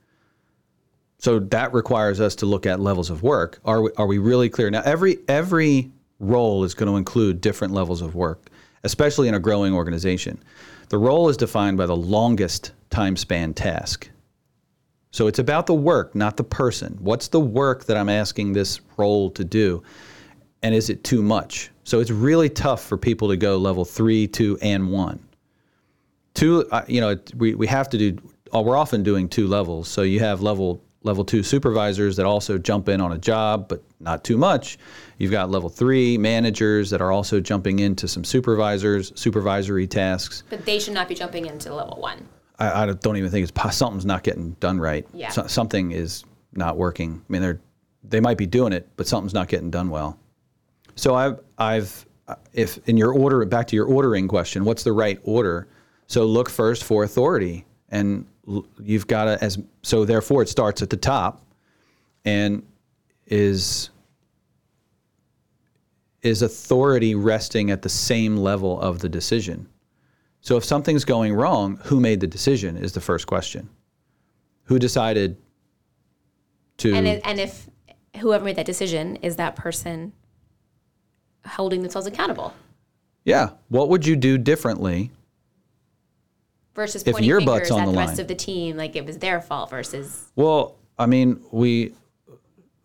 So 1.21 1.39
that 1.39 1.73
requires 1.73 2.21
us 2.21 2.35
to 2.37 2.47
look 2.47 2.67
at 2.67 2.81
levels 2.81 3.09
of 3.09 3.23
work. 3.23 3.61
Are 3.65 3.81
we, 3.83 3.91
are 3.97 4.07
we 4.07 4.19
really 4.19 4.51
clear? 4.51 4.69
Now, 4.71 4.83
every 4.85 5.17
every 5.27 5.91
role 6.21 6.65
is 6.65 6.75
going 6.75 6.91
to 6.91 6.97
include 6.99 7.41
different 7.41 7.73
levels 7.73 8.03
of 8.03 8.15
work, 8.15 8.51
especially 8.85 9.27
in 9.29 9.35
a 9.35 9.41
growing 9.41 9.73
organization. 9.73 10.39
The 10.91 10.99
role 10.99 11.31
is 11.31 11.39
defined 11.39 11.79
by 11.79 11.87
the 11.87 11.97
longest 11.97 12.73
time 12.91 13.17
span 13.17 13.55
task. 13.55 14.11
So 15.11 15.27
it's 15.27 15.39
about 15.39 15.67
the 15.67 15.75
work, 15.75 16.15
not 16.15 16.37
the 16.37 16.45
person. 16.45 16.97
What's 17.01 17.29
the 17.29 17.41
work 17.41 17.85
that 17.87 17.97
I'm 17.97 18.09
asking 18.09 18.53
this 18.53 18.81
role 18.97 19.31
to 19.31 19.45
do? 19.45 19.83
And 20.63 20.75
is 20.75 20.91
it 20.91 21.05
too 21.05 21.23
much? 21.23 21.71
So 21.85 22.01
it's 22.01 22.11
really 22.11 22.51
tough 22.51 22.85
for 22.85 22.99
people 22.99 23.29
to 23.29 23.37
go 23.37 23.57
level 23.57 23.85
three, 23.85 24.27
two, 24.27 24.59
and 24.61 24.91
one. 24.91 25.19
Two, 26.35 26.69
you 26.87 27.01
know, 27.01 27.17
we, 27.37 27.55
we 27.55 27.67
have 27.67 27.89
to 27.91 27.99
do, 27.99 28.19
uh, 28.55 28.61
we're 28.61 28.77
often 28.77 29.03
doing 29.03 29.29
two 29.29 29.47
levels. 29.47 29.89
So 29.89 30.03
you 30.03 30.21
have 30.21 30.43
level 30.43 30.83
level 31.05 31.25
two 31.25 31.43
supervisors 31.43 32.17
that 32.17 32.27
also 32.27 32.59
jump 32.59 32.89
in 32.89 33.01
on 33.01 33.13
a 33.13 33.19
job, 33.19 33.69
but 33.69 33.83
not 34.01 34.25
too 34.25 34.37
much. 34.37 34.79
You've 35.19 35.31
got 35.31 35.49
level 35.49 35.69
three 35.69 36.19
managers 36.19 36.91
that 36.91 37.01
are 37.01 37.13
also 37.13 37.41
jumping 37.41 37.79
into 37.79 38.09
some 38.09 38.25
supervisors, 38.25 39.13
supervisory 39.15 39.87
tasks. 39.87 40.43
But 40.51 40.67
they 40.67 40.79
should 40.79 40.95
not 40.95 41.09
be 41.09 41.15
jumping 41.15 41.47
into 41.47 41.73
level 41.73 42.01
one. 42.01 42.29
I, 42.59 42.83
I 42.83 42.87
don't 42.93 43.17
even 43.17 43.31
think 43.31 43.49
it's 43.49 43.77
something's 43.77 44.07
not 44.07 44.23
getting 44.23 44.53
done 44.61 44.81
right. 44.81 45.07
Yeah. 45.13 45.31
So, 45.31 45.47
something 45.47 45.93
is 45.93 46.25
not 46.53 46.77
working. 46.77 47.23
I 47.29 47.33
mean, 47.33 47.43
they're 47.43 47.61
they 48.05 48.21
might 48.21 48.39
be 48.39 48.47
doing 48.47 48.73
it, 48.73 48.89
but 48.97 49.07
something's 49.07 49.35
not 49.35 49.49
getting 49.49 49.71
done 49.71 49.91
well. 49.91 50.19
So 50.95 51.15
I've 51.15 51.41
I've 51.59 52.07
uh, 52.27 52.37
if 52.53 52.79
in 52.89 52.97
your 52.97 53.13
order 53.13 53.45
back 53.45 53.67
to 53.69 53.77
your 53.77 53.87
ordering 53.87 54.29
question, 54.29 54.65
what's 54.65 54.83
the 54.83 54.93
right 54.93 55.19
order? 55.25 55.69
So 56.07 56.25
look 56.25 56.49
first 56.49 56.85
for 56.85 57.05
authority, 57.05 57.65
and 57.91 58.27
you've 58.83 59.07
got 59.07 59.25
to 59.25 59.45
as 59.45 59.59
so 59.83 60.05
therefore 60.05 60.43
it 60.43 60.49
starts 60.49 60.83
at 60.83 60.91
the 60.91 60.97
top, 60.97 61.45
and 62.25 62.63
is 63.27 63.91
is 66.23 66.43
authority 66.43 67.15
resting 67.15 67.71
at 67.71 67.83
the 67.83 67.89
same 67.89 68.37
level 68.37 68.81
of 68.81 68.99
the 69.01 69.09
decision? 69.09 69.69
So 70.49 70.57
if 70.57 70.65
something's 70.65 71.05
going 71.05 71.35
wrong, 71.35 71.79
who 71.85 72.01
made 72.01 72.21
the 72.21 72.27
decision 72.27 72.79
is 72.79 72.95
the 72.95 73.03
first 73.03 73.27
question. 73.27 73.69
Who 74.63 74.79
decided 74.79 75.37
to 76.79 76.95
And 76.95 77.07
it, 77.07 77.21
and 77.23 77.39
if 77.39 77.69
whoever 78.17 78.47
made 78.47 78.57
that 78.57 78.65
decision 78.65 79.17
is 79.17 79.37
that 79.37 79.57
person 79.57 80.15
holding 81.47 81.83
themselves 81.83 82.07
accountable 82.07 82.55
Yeah, 83.27 83.51
what 83.69 83.91
would 83.91 84.07
you 84.07 84.17
do 84.17 84.39
differently? 84.39 85.11
versus 86.75 87.03
If 87.03 87.13
pointing 87.13 87.29
your 87.29 87.41
fingers 87.41 87.69
butt's 87.69 87.71
on 87.71 87.81
at 87.81 87.85
the 87.85 87.93
the 87.93 87.99
rest 87.99 88.13
line. 88.13 88.21
of 88.21 88.29
the 88.29 88.35
team 88.35 88.79
like 88.79 88.97
it 88.97 89.05
was 89.05 89.19
their 89.19 89.43
fault 89.43 89.69
versus 89.69 90.33
Well, 90.35 90.77
I 90.99 91.05
mean, 91.05 91.45
we 91.51 91.93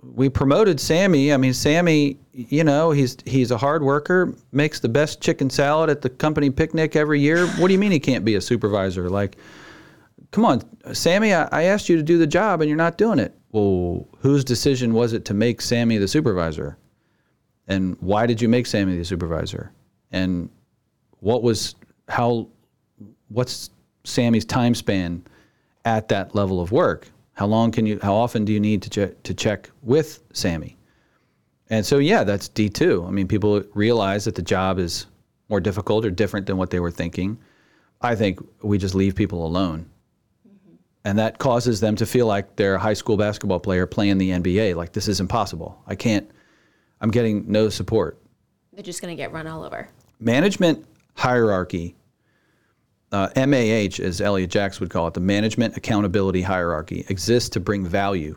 we 0.04 0.30
promoted 0.30 0.80
Sammy. 0.80 1.34
I 1.34 1.38
mean, 1.38 1.54
Sammy, 1.54 2.18
you 2.34 2.64
know, 2.64 2.92
he's 2.92 3.18
he's 3.26 3.52
a 3.52 3.58
hard 3.58 3.84
worker, 3.84 4.36
makes 4.52 4.80
the 4.80 4.90
best 4.90 5.22
chicken 5.22 5.50
salad 5.50 5.90
at 5.90 6.02
the 6.02 6.10
company 6.10 6.50
picnic 6.50 6.96
every 6.96 7.20
year. 7.20 7.48
What 7.48 7.68
do 7.68 7.74
you 7.74 7.80
mean 7.80 7.92
he 7.92 8.00
can't 8.00 8.26
be 8.26 8.36
a 8.36 8.42
supervisor? 8.42 9.10
Like, 9.10 9.38
come 10.32 10.46
on, 10.46 10.62
Sammy, 10.94 11.34
I, 11.34 11.48
I 11.52 11.64
asked 11.64 11.90
you 11.90 11.96
to 11.96 12.04
do 12.04 12.18
the 12.18 12.28
job 12.28 12.62
and 12.62 12.70
you're 12.70 12.78
not 12.78 12.98
doing 12.98 13.20
it. 13.20 13.34
Well, 13.52 14.08
whose 14.20 14.44
decision 14.44 14.94
was 14.94 15.14
it 15.14 15.26
to 15.26 15.34
make 15.34 15.62
Sammy 15.62 15.98
the 15.98 16.08
supervisor? 16.08 16.78
And 17.68 17.96
why 18.02 18.26
did 18.26 18.42
you 18.42 18.50
make 18.50 18.66
Sammy 18.66 18.98
the 18.98 19.06
supervisor? 19.06 19.72
And 20.12 20.50
what 21.20 21.44
was 21.44 21.76
how 22.10 22.50
what's 23.30 23.70
Sammy's 24.04 24.46
time 24.46 24.76
span 24.76 25.24
at 25.86 26.10
that 26.10 26.36
level 26.36 26.60
of 26.60 26.72
work? 26.72 27.08
How 27.34 27.48
long 27.48 27.72
can 27.72 27.86
you? 27.86 28.00
How 28.02 28.14
often 28.14 28.46
do 28.46 28.54
you 28.54 28.60
need 28.60 28.82
to 28.84 28.90
check 28.90 29.24
to 29.24 29.34
check 29.34 29.70
with 29.82 30.22
Sammy? 30.34 30.78
And 31.70 31.86
so, 31.86 31.98
yeah, 31.98 32.24
that's 32.24 32.48
D 32.48 32.70
two. 32.70 33.06
I 33.08 33.12
mean, 33.12 33.28
people 33.28 33.64
realize 33.74 34.26
that 34.26 34.36
the 34.36 34.42
job 34.42 34.80
is 34.80 35.08
more 35.50 35.60
difficult 35.60 36.06
or 36.06 36.12
different 36.12 36.46
than 36.46 36.58
what 36.58 36.70
they 36.70 36.80
were 36.80 36.92
thinking. 36.92 37.38
I 38.02 38.16
think 38.16 38.40
we 38.62 38.78
just 38.78 38.96
leave 38.96 39.16
people 39.16 39.46
alone, 39.46 39.90
mm-hmm. 40.48 40.76
and 41.06 41.18
that 41.20 41.40
causes 41.40 41.80
them 41.80 41.96
to 41.96 42.06
feel 42.06 42.28
like 42.28 42.56
they're 42.58 42.76
a 42.76 42.80
high 42.80 42.94
school 42.94 43.18
basketball 43.18 43.60
player 43.60 43.88
playing 43.88 44.18
the 44.18 44.32
NBA. 44.32 44.76
Like 44.76 44.94
this 44.94 45.08
is 45.08 45.20
impossible. 45.20 45.82
I 45.88 45.96
can't. 45.96 46.30
I'm 47.02 47.12
getting 47.12 47.52
no 47.52 47.70
support 47.70 48.24
they're 48.74 48.84
just 48.84 49.02
going 49.02 49.16
to 49.16 49.22
get 49.22 49.32
run 49.32 49.48
all 49.48 49.64
over. 49.64 49.88
management 50.20 50.86
hierarchy, 51.16 51.96
uh, 53.14 53.30
MAH, 53.36 54.04
as 54.04 54.20
Elliott 54.20 54.50
Jaques 54.50 54.80
would 54.80 54.90
call 54.90 55.08
it, 55.08 55.14
the 55.14 55.20
management 55.20 55.78
accountability 55.78 56.42
hierarchy, 56.42 57.06
exists 57.10 57.48
to 57.50 57.60
bring 57.60 57.86
value. 57.86 58.36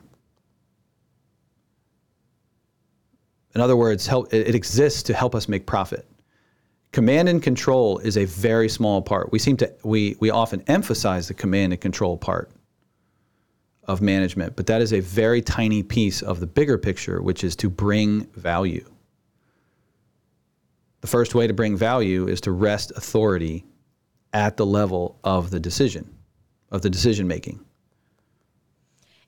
In 3.54 3.62
other 3.62 3.74
words, 3.74 4.06
help, 4.06 4.32
it, 4.34 4.54
exists 4.54 5.02
to 5.04 5.14
help 5.14 5.34
us 5.34 5.48
make 5.48 5.64
profit. 5.64 6.06
Command 6.92 7.26
and 7.30 7.42
control 7.42 7.98
is 7.98 8.18
a 8.18 8.26
very 8.26 8.68
small 8.68 9.00
part. 9.00 9.32
We 9.32 9.38
seem 9.38 9.56
to 9.58 9.72
we 9.82 10.16
we 10.20 10.30
often 10.30 10.62
emphasize 10.66 11.28
the 11.28 11.34
command 11.34 11.72
and 11.72 11.80
control 11.80 12.18
part 12.18 12.50
of 13.84 14.02
management, 14.02 14.56
but 14.56 14.66
that 14.66 14.82
is 14.82 14.92
a 14.92 15.00
very 15.00 15.40
tiny 15.40 15.82
piece 15.82 16.20
of 16.20 16.38
the 16.38 16.46
bigger 16.46 16.76
picture, 16.76 17.22
which 17.22 17.44
is 17.44 17.56
to 17.56 17.70
bring 17.70 18.26
value. 18.34 18.86
The 21.00 21.06
first 21.06 21.34
way 21.34 21.46
to 21.46 21.54
bring 21.54 21.76
value 21.76 22.28
is 22.28 22.42
to 22.42 22.52
rest 22.52 22.92
authority 22.94 23.64
at 24.32 24.56
the 24.56 24.66
level 24.66 25.18
of 25.24 25.50
the 25.50 25.60
decision, 25.60 26.12
of 26.70 26.82
the 26.82 26.90
decision 26.90 27.26
making. 27.26 27.60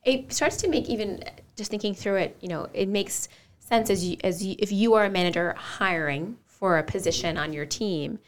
it 0.04 0.32
starts 0.32 0.56
to 0.56 0.68
make 0.68 0.88
even 0.88 1.22
just 1.56 1.70
thinking 1.70 1.94
through 1.94 2.16
it 2.16 2.36
you 2.40 2.48
know 2.48 2.68
it 2.72 2.88
makes 2.88 3.28
sense 3.58 3.90
as 3.90 4.04
you 4.04 4.16
as 4.24 4.44
you, 4.44 4.54
if 4.58 4.70
you 4.72 4.94
are 4.94 5.04
a 5.04 5.10
manager 5.10 5.54
hiring 5.58 6.36
for 6.46 6.78
a 6.78 6.82
position 6.82 7.36
on 7.36 7.52
your 7.52 7.66
team 7.66 8.18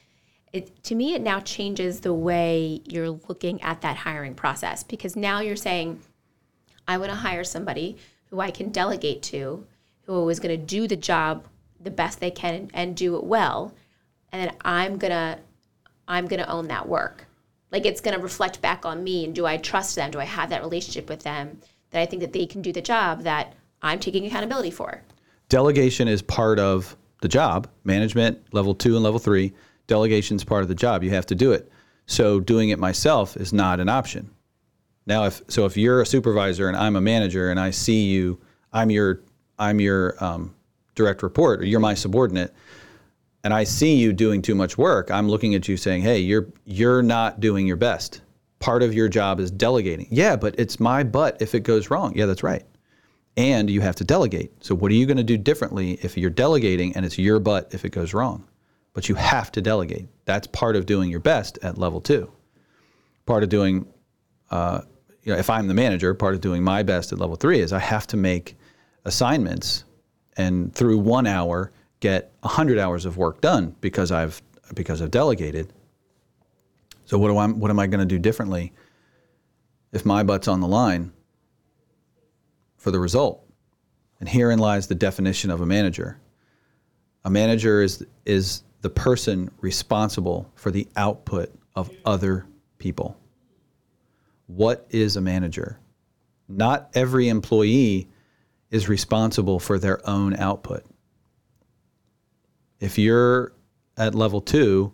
it 0.53 0.83
to 0.83 0.95
me 0.95 1.15
it 1.15 1.23
now 1.23 1.41
changes 1.41 2.01
the 2.01 2.13
way 2.13 2.81
you're 2.85 3.11
looking 3.29 3.63
at 3.63 3.81
that 3.81 3.97
hiring 3.97 4.35
process 4.35 4.83
because 4.83 5.17
now 5.17 5.41
you're 5.41 5.57
saying 5.57 6.01
i 6.89 6.99
want 6.99 7.11
to 7.11 7.17
hire 7.17 7.45
somebody 7.45 7.97
who 8.31 8.41
i 8.41 8.51
can 8.51 8.71
delegate 8.71 9.23
to 9.23 9.65
who 10.07 10.29
is 10.29 10.41
going 10.41 10.59
to 10.59 10.67
do 10.67 10.87
the 10.89 10.97
job 10.97 11.47
the 11.81 11.91
best 11.91 12.21
they 12.21 12.31
can 12.31 12.69
and 12.75 12.97
do 12.97 13.17
it 13.17 13.25
well 13.25 13.73
and 14.33 14.43
then 14.43 14.57
i'm 14.63 14.99
going 14.99 15.13
to 15.13 15.39
i'm 16.11 16.27
going 16.27 16.43
to 16.43 16.51
own 16.51 16.69
that 16.69 16.87
work 16.87 17.27
like 17.73 17.87
it's 17.87 18.01
going 18.01 18.17
to 18.17 18.23
reflect 18.23 18.61
back 18.61 18.85
on 18.85 19.03
me 19.03 19.25
and 19.25 19.35
do 19.35 19.47
i 19.47 19.57
trust 19.57 19.95
them 19.97 20.11
do 20.11 20.21
i 20.21 20.25
have 20.25 20.51
that 20.51 20.63
relationship 20.63 21.09
with 21.09 21.23
them 21.23 21.59
that 21.91 22.03
i 22.03 22.07
think 22.07 22.21
that 22.21 22.33
they 22.33 22.45
can 22.45 22.61
do 22.61 22.73
the 22.73 22.83
job 22.83 23.23
that 23.23 23.55
i'm 23.81 23.99
taking 23.99 24.27
accountability 24.27 24.71
for 24.71 25.03
Delegation 25.51 26.07
is 26.07 26.23
part 26.23 26.61
of 26.61 26.97
the 27.23 27.29
job. 27.29 27.69
Management, 27.83 28.41
level 28.55 28.73
two 28.73 28.95
and 28.95 29.03
level 29.03 29.19
three, 29.19 29.53
delegation 29.89 30.37
is 30.37 30.45
part 30.45 30.63
of 30.63 30.69
the 30.69 30.77
job. 30.77 31.03
You 31.03 31.11
have 31.11 31.27
to 31.27 31.35
do 31.35 31.53
it. 31.53 31.71
So 32.07 32.39
doing 32.39 32.71
it 32.71 32.79
myself 32.79 33.37
is 33.37 33.53
not 33.53 33.81
an 33.81 33.89
option. 33.89 34.31
Now, 35.07 35.25
if 35.25 35.43
so, 35.49 35.67
if 35.67 35.77
you're 35.77 36.01
a 36.01 36.07
supervisor 36.07 36.69
and 36.69 36.77
I'm 36.77 36.95
a 36.95 37.01
manager 37.01 37.51
and 37.51 37.59
I 37.59 37.71
see 37.71 38.07
you, 38.07 38.41
I'm 38.73 38.91
your 38.91 39.23
I'm 39.59 39.81
your 39.81 40.23
um, 40.23 40.55
direct 40.95 41.23
report 41.25 41.61
or 41.61 41.65
you're 41.65 41.81
my 41.81 41.95
subordinate, 41.95 42.55
and 43.43 43.55
I 43.55 43.65
see 43.65 43.97
you 43.97 44.13
doing 44.13 44.43
too 44.43 44.55
much 44.55 44.77
work, 44.77 45.11
I'm 45.11 45.29
looking 45.29 45.55
at 45.55 45.69
you 45.69 45.77
saying, 45.77 46.03
"Hey, 46.03 46.19
you're 46.19 46.49
you're 46.65 47.03
not 47.03 47.41
doing 47.41 47.67
your 47.67 47.77
best. 47.77 48.21
Part 48.59 48.83
of 48.83 48.95
your 48.95 49.09
job 49.09 49.41
is 49.41 49.51
delegating." 49.51 50.09
Yeah, 50.11 50.37
but 50.37 50.55
it's 50.59 50.79
my 50.79 51.03
butt 51.03 51.41
if 51.41 51.55
it 51.55 51.61
goes 51.61 51.91
wrong. 51.91 52.13
Yeah, 52.15 52.27
that's 52.27 52.43
right. 52.43 52.65
And 53.37 53.71
you 53.71 53.81
have 53.81 53.97
to 53.97 54.05
delegate. 54.05 54.53
So 54.63 54.75
what 54.75 54.91
are 54.91 54.95
you 54.95 55.07
going 55.07 55.17
to 55.17 55.23
do 55.23 55.39
differently 55.39 55.99
if 56.03 56.19
you're 56.19 56.31
delegating 56.31 56.95
and 56.95 57.07
it's 57.07 57.19
your 57.19 57.39
butt 57.39 57.73
if 57.73 57.85
it 57.85 57.91
goes 57.91 58.13
wrong? 58.13 58.45
But 58.93 59.09
you 59.09 59.15
have 59.15 59.53
to 59.53 59.63
delegate. 59.63 60.09
That's 60.25 60.47
part 60.49 60.77
of 60.77 60.85
doing 60.85 61.11
your 61.11 61.21
best 61.21 61.59
at 61.63 61.79
level 61.79 62.01
two. 62.01 62.31
Part 63.25 63.45
of 63.45 63.49
doing, 63.49 63.87
uh, 64.51 64.83
you 65.23 65.33
know, 65.33 65.39
if 65.39 65.49
I'm 65.49 65.69
the 65.69 65.75
manager, 65.75 66.13
part 66.13 66.35
of 66.35 66.41
doing 66.41 66.65
my 66.65 66.83
best 66.83 67.13
at 67.13 67.19
level 67.19 67.37
three 67.37 67.61
is 67.61 67.73
I 67.73 67.79
have 67.79 68.07
to 68.09 68.17
make 68.17 68.57
assignments 69.05 69.85
and 70.37 70.75
through 70.75 70.99
one 70.99 71.27
hour 71.27 71.73
get 72.01 72.33
100 72.41 72.79
hours 72.79 73.05
of 73.05 73.17
work 73.17 73.41
done 73.41 73.77
because 73.81 74.11
I've 74.11 74.43
because 74.75 75.03
I've 75.03 75.11
delegated. 75.11 75.73
So 77.05 77.19
what 77.19 77.29
do 77.29 77.37
I 77.37 77.47
what 77.49 77.71
am 77.71 77.79
I 77.79 77.87
going 77.87 78.01
to 78.01 78.07
do 78.07 78.19
differently 78.19 78.73
if 79.93 80.05
my 80.05 80.23
butt's 80.23 80.49
on 80.49 80.61
the 80.61 80.69
line 80.69 81.13
for 82.77 82.91
the 82.91 82.99
result? 82.99 83.45
And 84.19 84.29
herein 84.29 84.59
lies 84.59 84.87
the 84.87 84.95
definition 84.95 85.51
of 85.51 85.61
a 85.61 85.67
manager. 85.67 86.21
A 87.25 87.31
manager 87.31 87.83
is 87.83 88.05
is 88.25 88.63
the 88.81 88.91
person 88.91 89.51
responsible 89.61 90.51
for 90.55 90.71
the 90.71 90.89
output 90.97 91.53
of 91.75 91.91
other 92.05 92.47
people. 92.79 93.17
What 94.47 94.87
is 94.91 95.17
a 95.17 95.21
manager? 95.21 95.79
Not 96.49 96.91
every 96.95 97.29
employee 97.29 98.09
is 98.71 98.89
responsible 98.89 99.59
for 99.59 99.79
their 99.79 100.07
own 100.09 100.35
output. 100.37 100.85
If 102.81 102.99
you're 102.99 103.53
at 103.97 104.15
level 104.15 104.41
two, 104.41 104.93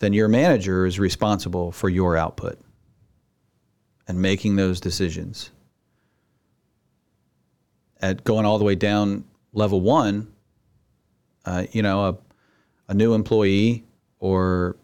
then 0.00 0.12
your 0.12 0.28
manager 0.28 0.84
is 0.84 0.98
responsible 0.98 1.72
for 1.72 1.88
your 1.88 2.16
output 2.16 2.58
and 4.06 4.20
making 4.20 4.56
those 4.56 4.80
decisions. 4.80 5.50
At 8.02 8.24
going 8.24 8.44
all 8.44 8.58
the 8.58 8.64
way 8.64 8.74
down 8.74 9.24
level 9.52 9.80
one, 9.80 10.30
uh, 11.46 11.64
you 11.72 11.82
know, 11.82 12.04
a, 12.04 12.18
a 12.88 12.94
new 12.94 13.14
employee 13.14 13.84
or, 14.18 14.76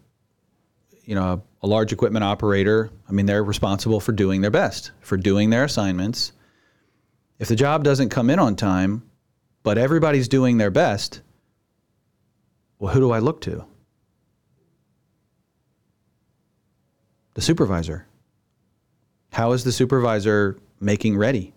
you 1.03 1.13
know, 1.13 1.23
a, 1.61 1.65
a 1.65 1.67
large 1.67 1.91
equipment 1.91 2.23
operator, 2.23 2.89
I 3.07 3.11
mean, 3.11 3.25
they're 3.25 3.43
responsible 3.43 3.99
for 3.99 4.13
doing 4.13 4.41
their 4.41 4.49
best, 4.49 4.91
for 5.01 5.17
doing 5.17 5.49
their 5.49 5.65
assignments. 5.65 6.31
If 7.37 7.47
the 7.47 7.55
job 7.55 7.83
doesn't 7.83 8.09
come 8.09 8.29
in 8.29 8.39
on 8.39 8.55
time, 8.55 9.03
but 9.61 9.77
everybody's 9.77 10.27
doing 10.27 10.57
their 10.57 10.71
best, 10.71 11.21
well, 12.81 12.91
who 12.91 12.99
do 12.99 13.11
I 13.11 13.19
look 13.19 13.41
to? 13.41 13.63
The 17.35 17.41
supervisor. 17.41 18.07
How 19.31 19.51
is 19.51 19.63
the 19.63 19.71
supervisor 19.71 20.57
making 20.79 21.15
ready? 21.15 21.53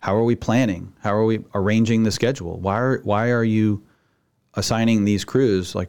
How 0.00 0.14
are 0.14 0.24
we 0.24 0.36
planning? 0.36 0.92
How 1.00 1.14
are 1.14 1.24
we 1.24 1.42
arranging 1.54 2.02
the 2.02 2.12
schedule? 2.12 2.60
Why 2.60 2.78
are 2.78 2.98
why 2.98 3.30
are 3.30 3.42
you 3.42 3.82
assigning 4.52 5.06
these 5.06 5.24
crews? 5.24 5.74
Like, 5.74 5.88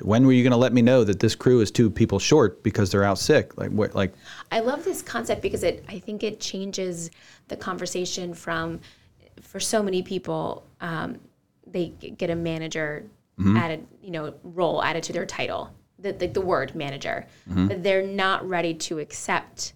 when 0.00 0.26
were 0.26 0.32
you 0.32 0.44
going 0.44 0.52
to 0.52 0.56
let 0.56 0.72
me 0.72 0.80
know 0.80 1.02
that 1.02 1.18
this 1.18 1.34
crew 1.34 1.60
is 1.60 1.72
two 1.72 1.90
people 1.90 2.20
short 2.20 2.62
because 2.62 2.92
they're 2.92 3.02
out 3.02 3.18
sick? 3.18 3.58
Like, 3.58 3.70
what? 3.70 3.96
Like, 3.96 4.14
I 4.52 4.60
love 4.60 4.84
this 4.84 5.02
concept 5.02 5.42
because 5.42 5.64
it. 5.64 5.84
I 5.88 5.98
think 5.98 6.22
it 6.22 6.38
changes 6.38 7.10
the 7.48 7.56
conversation 7.56 8.32
from, 8.32 8.78
for 9.40 9.58
so 9.58 9.82
many 9.82 10.04
people, 10.04 10.64
um, 10.80 11.18
they 11.66 11.88
get 11.88 12.30
a 12.30 12.36
manager 12.36 13.04
Mm-hmm. 13.38 13.56
added, 13.56 13.86
you 14.00 14.10
know, 14.12 14.34
role 14.44 14.82
added 14.82 15.02
to 15.04 15.12
their 15.12 15.26
title, 15.26 15.74
the 15.98 16.12
the, 16.12 16.28
the 16.28 16.40
word 16.40 16.74
manager, 16.74 17.26
mm-hmm. 17.50 17.66
but 17.68 17.82
they're 17.82 18.06
not 18.06 18.48
ready 18.48 18.74
to 18.74 18.98
accept 19.00 19.72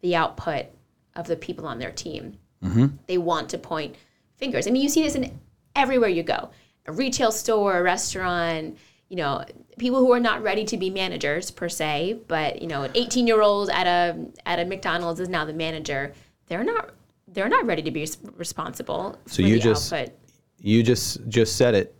the 0.00 0.16
output 0.16 0.66
of 1.14 1.26
the 1.26 1.36
people 1.36 1.66
on 1.66 1.78
their 1.78 1.92
team. 1.92 2.36
Mm-hmm. 2.64 2.86
They 3.06 3.18
want 3.18 3.48
to 3.50 3.58
point 3.58 3.94
fingers. 4.36 4.66
I 4.66 4.70
mean, 4.70 4.82
you 4.82 4.88
see 4.88 5.02
this 5.02 5.14
in 5.14 5.38
everywhere 5.76 6.08
you 6.08 6.22
go 6.22 6.50
a 6.86 6.92
retail 6.92 7.30
store, 7.30 7.78
a 7.78 7.82
restaurant, 7.82 8.76
you 9.08 9.16
know, 9.16 9.44
people 9.78 9.98
who 9.98 10.12
are 10.12 10.20
not 10.20 10.42
ready 10.42 10.64
to 10.64 10.76
be 10.76 10.90
managers 10.90 11.50
per 11.50 11.68
se, 11.68 12.20
but 12.26 12.60
you 12.62 12.68
know, 12.68 12.82
an 12.82 12.90
18 12.94 13.26
year 13.26 13.42
old 13.42 13.70
at 13.70 13.86
a 13.86 14.26
at 14.46 14.58
a 14.58 14.64
McDonald's 14.64 15.20
is 15.20 15.28
now 15.28 15.44
the 15.44 15.52
manager. 15.52 16.12
They're 16.46 16.64
not 16.64 16.90
they're 17.28 17.48
not 17.48 17.64
ready 17.66 17.82
to 17.82 17.90
be 17.90 18.08
responsible 18.36 19.18
So 19.26 19.36
for 19.36 19.42
you 19.42 19.54
the 19.54 19.60
just- 19.60 19.92
output. 19.92 20.14
you 20.58 20.82
just 20.82 21.28
just 21.28 21.56
said 21.56 21.74
it, 21.74 21.94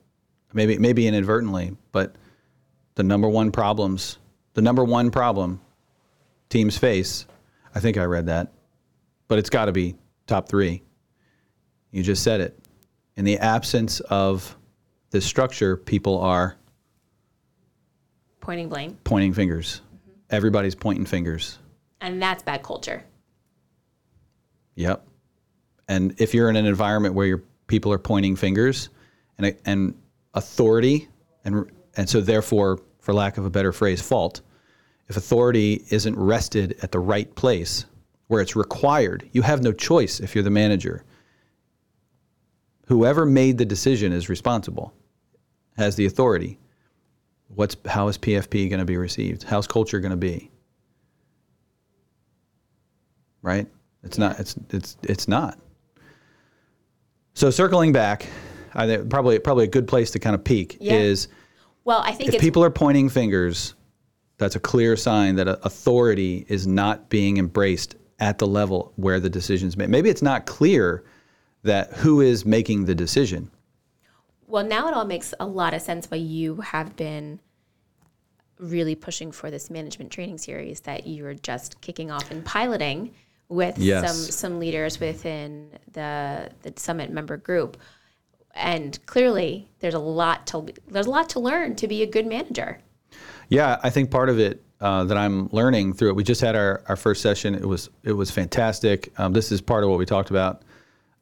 maybe 0.53 0.79
maybe 0.79 1.07
inadvertently, 1.07 1.77
but 1.93 2.17
the 2.95 3.03
number 3.03 3.29
one 3.29 3.51
problems, 3.53 4.19
the 4.55 4.63
number 4.63 4.85
one 4.85 5.11
problem 5.11 5.61
teams 6.49 6.77
face, 6.77 7.27
I 7.75 7.81
think 7.81 7.97
I 7.97 8.05
read 8.05 8.27
that, 8.27 8.53
but 9.29 9.39
it's 9.39 9.51
got 9.51 9.67
to 9.67 9.73
be 9.73 9.95
top 10.27 10.49
three. 10.49 10.83
You 11.93 12.03
just 12.03 12.23
said 12.23 12.41
it. 12.41 12.59
In 13.17 13.25
the 13.25 13.39
absence 13.39 14.01
of 14.01 14.57
this 15.11 15.25
structure, 15.25 15.77
people 15.77 16.19
are 16.21 16.57
pointing 18.41 18.69
blame, 18.69 18.99
pointing 19.05 19.33
fingers. 19.33 19.81
Mm-hmm. 19.95 20.11
Everybody's 20.31 20.75
pointing 20.75 21.07
fingers. 21.07 21.59
and 22.01 22.23
that's 22.23 22.43
bad 22.43 22.63
culture. 22.63 23.05
Yep. 24.77 25.07
And 25.89 26.15
if 26.19 26.33
you're 26.35 26.49
in 26.49 26.57
an 26.57 26.67
environment 26.67 27.15
where 27.15 27.27
your 27.27 27.43
people 27.67 27.93
are 27.93 27.99
pointing 27.99 28.37
fingers 28.37 28.89
and 29.39 29.57
and 29.65 29.95
authority 30.35 31.09
and 31.45 31.71
and 31.97 32.09
so 32.09 32.21
therefore 32.21 32.81
for 33.01 33.13
lack 33.13 33.39
of 33.39 33.45
a 33.45 33.51
better 33.51 33.73
phrase 33.73 34.01
fault. 34.01 34.43
If 35.09 35.17
authority 35.17 35.85
isn't 35.91 36.17
rested 36.17 36.77
at 36.83 36.93
the 36.93 37.01
right 37.01 37.35
place 37.35 37.87
where 38.29 38.41
it's 38.41 38.55
required 38.55 39.29
you 39.33 39.43
have 39.43 39.63
no 39.63 39.73
choice 39.73 40.21
if 40.21 40.35
you're 40.35 40.45
the 40.45 40.51
manager. 40.51 41.05
Whoever 42.87 43.25
made 43.25 43.59
the 43.59 43.65
decision 43.65 44.13
is 44.13 44.29
responsible 44.29 44.93
has 45.77 45.97
the 45.97 46.07
authority. 46.07 46.59
What's 47.55 47.77
how 47.87 48.09
is 48.09 48.19
PFP 48.19 48.69
going 48.69 48.79
to 48.79 48.85
be 48.85 48.97
received? 48.97 49.43
How's 49.43 49.67
culture 49.67 49.99
going 50.01 50.11
to 50.11 50.17
be? 50.17 50.51
Right? 53.43 53.67
It's 54.03 54.19
not 54.19 54.39
it's 54.39 54.55
it's 54.71 54.97
it's 55.03 55.29
not. 55.29 55.59
So 57.35 57.51
circling 57.51 57.93
back 57.93 58.27
I 58.75 58.87
think 58.87 59.11
probably 59.11 59.39
probably 59.39 59.65
a 59.65 59.69
good 59.69 59.89
place 59.89 60.11
to 60.13 60.19
kind 60.19 60.35
of 60.35 60.45
peek 60.45 60.77
Yeah. 60.81 60.95
is 60.95 61.29
Well, 61.85 62.01
I 62.05 62.13
think 62.13 62.33
if 62.35 62.41
people 62.41 62.63
are 62.65 62.71
pointing 62.71 63.09
fingers, 63.09 63.75
that's 64.39 64.57
a 64.57 64.61
clear 64.61 64.97
sign 64.97 65.37
that 65.37 65.49
authority 65.49 66.45
is 66.49 66.67
not 66.67 67.09
being 67.09 67.37
embraced 67.39 67.97
at 68.21 68.39
the 68.39 68.47
level 68.47 68.93
where 68.97 69.19
the 69.19 69.31
decision's 69.31 69.77
made. 69.77 69.89
Maybe 69.89 70.11
it's 70.11 70.23
not 70.23 70.47
clear 70.47 71.05
that 71.63 71.93
who 71.95 72.21
is 72.21 72.45
making 72.47 72.85
the 72.85 72.95
decision. 72.95 73.51
Well, 74.47 74.65
now 74.65 74.89
it 74.89 74.95
all 74.95 75.05
makes 75.05 75.33
a 75.41 75.47
lot 75.47 75.75
of 75.75 75.83
sense 75.83 76.11
why 76.11 76.19
you 76.19 76.57
have 76.57 76.97
been 76.97 77.39
really 78.59 78.95
pushing 78.95 79.33
for 79.33 79.51
this 79.51 79.71
management 79.71 80.11
training 80.11 80.39
series 80.39 80.81
that 80.81 81.07
you 81.07 81.25
are 81.27 81.35
just 81.35 81.81
kicking 81.81 82.11
off 82.11 82.31
and 82.31 82.45
piloting 82.45 83.15
with 83.49 83.79
Yes. 83.79 84.07
some 84.07 84.31
some 84.31 84.59
leaders 84.61 85.01
within 85.01 85.71
the 85.93 86.51
the 86.63 86.73
summit 86.77 87.11
member 87.11 87.37
group. 87.37 87.77
And 88.55 88.99
clearly, 89.07 89.69
there's 89.81 89.95
a 89.95 89.99
lot 89.99 90.47
to 90.49 90.67
there's 90.89 91.07
a 91.07 91.11
lot 91.11 91.29
to 91.31 91.41
learn 91.41 91.77
to 91.77 91.89
be 91.89 92.03
a 92.03 92.07
good 92.07 92.27
manager. 92.27 92.79
Yeah, 93.49 93.79
I 93.83 93.91
think 93.91 94.11
part 94.11 94.29
of 94.29 94.39
it 94.39 94.63
uh, 94.81 95.05
that 95.05 95.17
I'm 95.17 95.49
learning 95.53 95.95
through 95.95 96.11
it. 96.11 96.17
We 96.17 96.25
just 96.25 96.41
had 96.41 96.57
our, 96.57 96.83
our 96.89 96.97
first 96.97 97.23
session. 97.23 97.55
It 97.55 97.67
was 97.67 97.91
it 98.03 98.13
was 98.13 98.31
fantastic. 98.31 99.13
Um, 99.19 99.33
this 99.33 99.53
is 99.53 99.61
part 99.61 99.85
of 99.85 99.91
what 99.91 99.99
we 99.99 100.07
talked 100.07 100.31
about, 100.31 100.63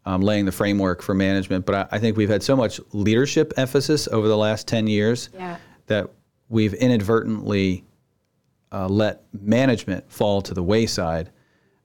um, 0.06 0.20
laying 0.22 0.44
the 0.44 0.52
framework 0.52 1.02
for 1.02 1.14
management. 1.14 1.66
But 1.66 1.74
I, 1.74 1.96
I 1.96 1.98
think 1.98 2.16
we've 2.16 2.28
had 2.28 2.42
so 2.42 2.56
much 2.56 2.80
leadership 2.92 3.52
emphasis 3.56 4.08
over 4.08 4.28
the 4.28 4.36
last 4.36 4.66
ten 4.68 4.86
years 4.86 5.28
Yeah. 5.34 5.56
that 5.86 6.08
we've 6.48 6.74
inadvertently 6.74 7.84
uh, 8.72 8.88
let 8.88 9.22
management 9.32 10.10
fall 10.10 10.42
to 10.42 10.54
the 10.54 10.62
wayside 10.62 11.30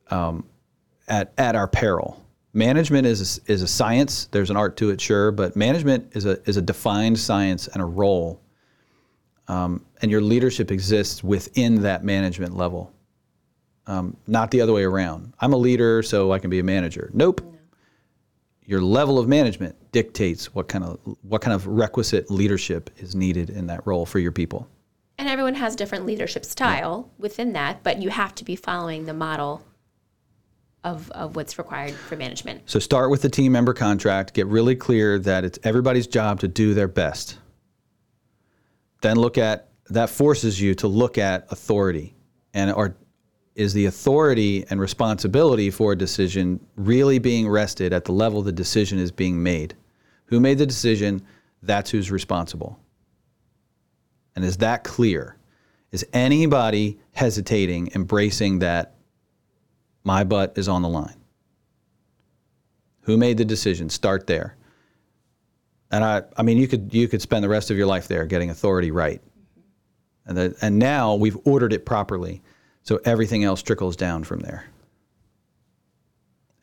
um, 0.10 0.46
at 1.08 1.34
at 1.38 1.56
our 1.56 1.68
peril. 1.68 2.20
Management 2.54 3.08
is 3.08 3.39
a, 3.39 3.51
is 3.51 3.62
a 3.64 3.68
science. 3.68 4.26
There's 4.32 4.49
an 4.49 4.58
art 4.58 4.78
to 4.78 4.91
it, 4.91 5.01
sure, 5.01 5.32
but 5.32 5.56
management 5.56 6.12
is 6.16 6.26
a 6.26 6.39
is 6.47 6.58
a 6.58 6.62
defined 6.62 7.18
science 7.20 7.68
and 7.68 7.82
a 7.82 7.86
role 7.86 8.43
and 10.04 10.12
your 10.12 10.22
leadership 10.22 10.70
exists 10.70 11.24
within 11.24 11.82
that 11.82 12.04
management 12.04 12.56
level, 12.56 12.91
um, 13.88 14.16
not 14.28 14.51
the 14.51 14.60
other 14.62 14.74
way 14.74 14.84
around. 14.84 15.34
I'm 15.39 15.54
a 15.54 15.58
leader, 15.58 16.04
so 16.04 16.34
I 16.34 16.39
can 16.39 16.49
be 16.49 16.60
a 16.60 16.64
manager. 16.64 17.10
Nope. 17.14 17.41
Your 18.66 18.82
level 18.82 19.18
of 19.18 19.28
management 19.28 19.76
dictates 19.93 20.54
what 20.54 20.68
kind 20.68 20.84
of 20.84 20.99
what 21.22 21.41
kind 21.41 21.54
of 21.54 21.68
requisite 21.68 22.30
leadership 22.30 22.89
is 22.97 23.16
needed 23.16 23.49
in 23.49 23.68
that 23.68 23.86
role 23.88 24.06
for 24.06 24.20
your 24.20 24.32
people. 24.32 24.68
And 25.18 25.30
everyone 25.30 25.56
has 25.56 25.76
different 25.76 26.06
leadership 26.06 26.43
style 26.43 27.10
within 27.18 27.54
that, 27.54 27.84
but 27.84 28.01
you 28.01 28.10
have 28.10 28.36
to 28.36 28.43
be 28.43 28.56
following 28.56 29.06
the 29.06 29.14
model 29.14 29.64
of, 30.84 31.10
of 31.12 31.36
what's 31.36 31.58
required 31.58 31.94
for 31.94 32.16
management. 32.16 32.62
So 32.70 32.80
start 32.80 33.10
with 33.10 33.22
the 33.22 33.30
team 33.30 33.52
member 33.52 33.74
contract. 33.74 34.34
Get 34.34 34.48
really 34.48 34.76
clear 34.76 35.18
that 35.20 35.46
it's 35.46 35.60
everybody's 35.64 36.08
job 36.08 36.40
to 36.42 36.48
do 36.48 36.74
their 36.74 36.88
best. 36.88 37.38
Then 39.02 39.18
look 39.18 39.38
at 39.38 39.70
that 39.90 40.10
forces 40.10 40.60
you 40.62 40.76
to 40.76 40.88
look 40.88 41.18
at 41.18 41.52
authority 41.52 42.16
and 42.54 42.72
or 42.72 42.96
is 43.56 43.74
the 43.74 43.86
authority 43.86 44.66
and 44.70 44.80
responsibility 44.80 45.70
for 45.70 45.92
a 45.92 45.96
decision 45.96 46.60
really 46.76 47.20
being 47.20 47.48
rested 47.48 47.94
at 47.94 48.06
the 48.06 48.12
level 48.12 48.42
the 48.42 48.52
decision 48.52 48.98
is 48.98 49.12
being 49.12 49.42
made? 49.42 49.76
Who 50.26 50.40
made 50.40 50.58
the 50.58 50.66
decision? 50.66 51.22
That's 51.62 51.92
who's 51.92 52.10
responsible. 52.10 52.80
And 54.36 54.44
is 54.44 54.58
that 54.58 54.84
clear? 54.84 55.38
Is 55.92 56.06
anybody 56.14 57.00
hesitating, 57.12 57.92
embracing 57.94 58.60
that 58.60 58.96
my 60.04 60.24
butt 60.24 60.58
is 60.58 60.68
on 60.68 60.82
the 60.82 60.89
line? 60.89 61.16
Who 63.01 63.18
made 63.18 63.38
the 63.38 63.45
decision? 63.45 63.89
Start 63.89 64.28
there. 64.28 64.56
And 65.91 66.04
I, 66.04 66.24
I 66.36 66.43
mean, 66.43 66.58
you 66.58 66.68
could 66.68 66.93
you 66.93 67.08
could 67.08 67.22
spend 67.22 67.43
the 67.43 67.49
rest 67.49 67.70
of 67.70 67.78
your 67.78 67.86
life 67.86 68.08
there 68.08 68.26
getting 68.26 68.49
authority 68.49 68.91
right. 68.91 69.22
And 70.26 70.38
the, 70.38 70.56
and 70.62 70.80
now 70.80 71.16
we've 71.16 71.38
ordered 71.43 71.74
it 71.74 71.86
properly, 71.86 72.41
so 72.82 72.99
everything 73.06 73.43
else 73.43 73.62
trickles 73.62 73.95
down 73.95 74.24
from 74.24 74.39
there. 74.39 74.66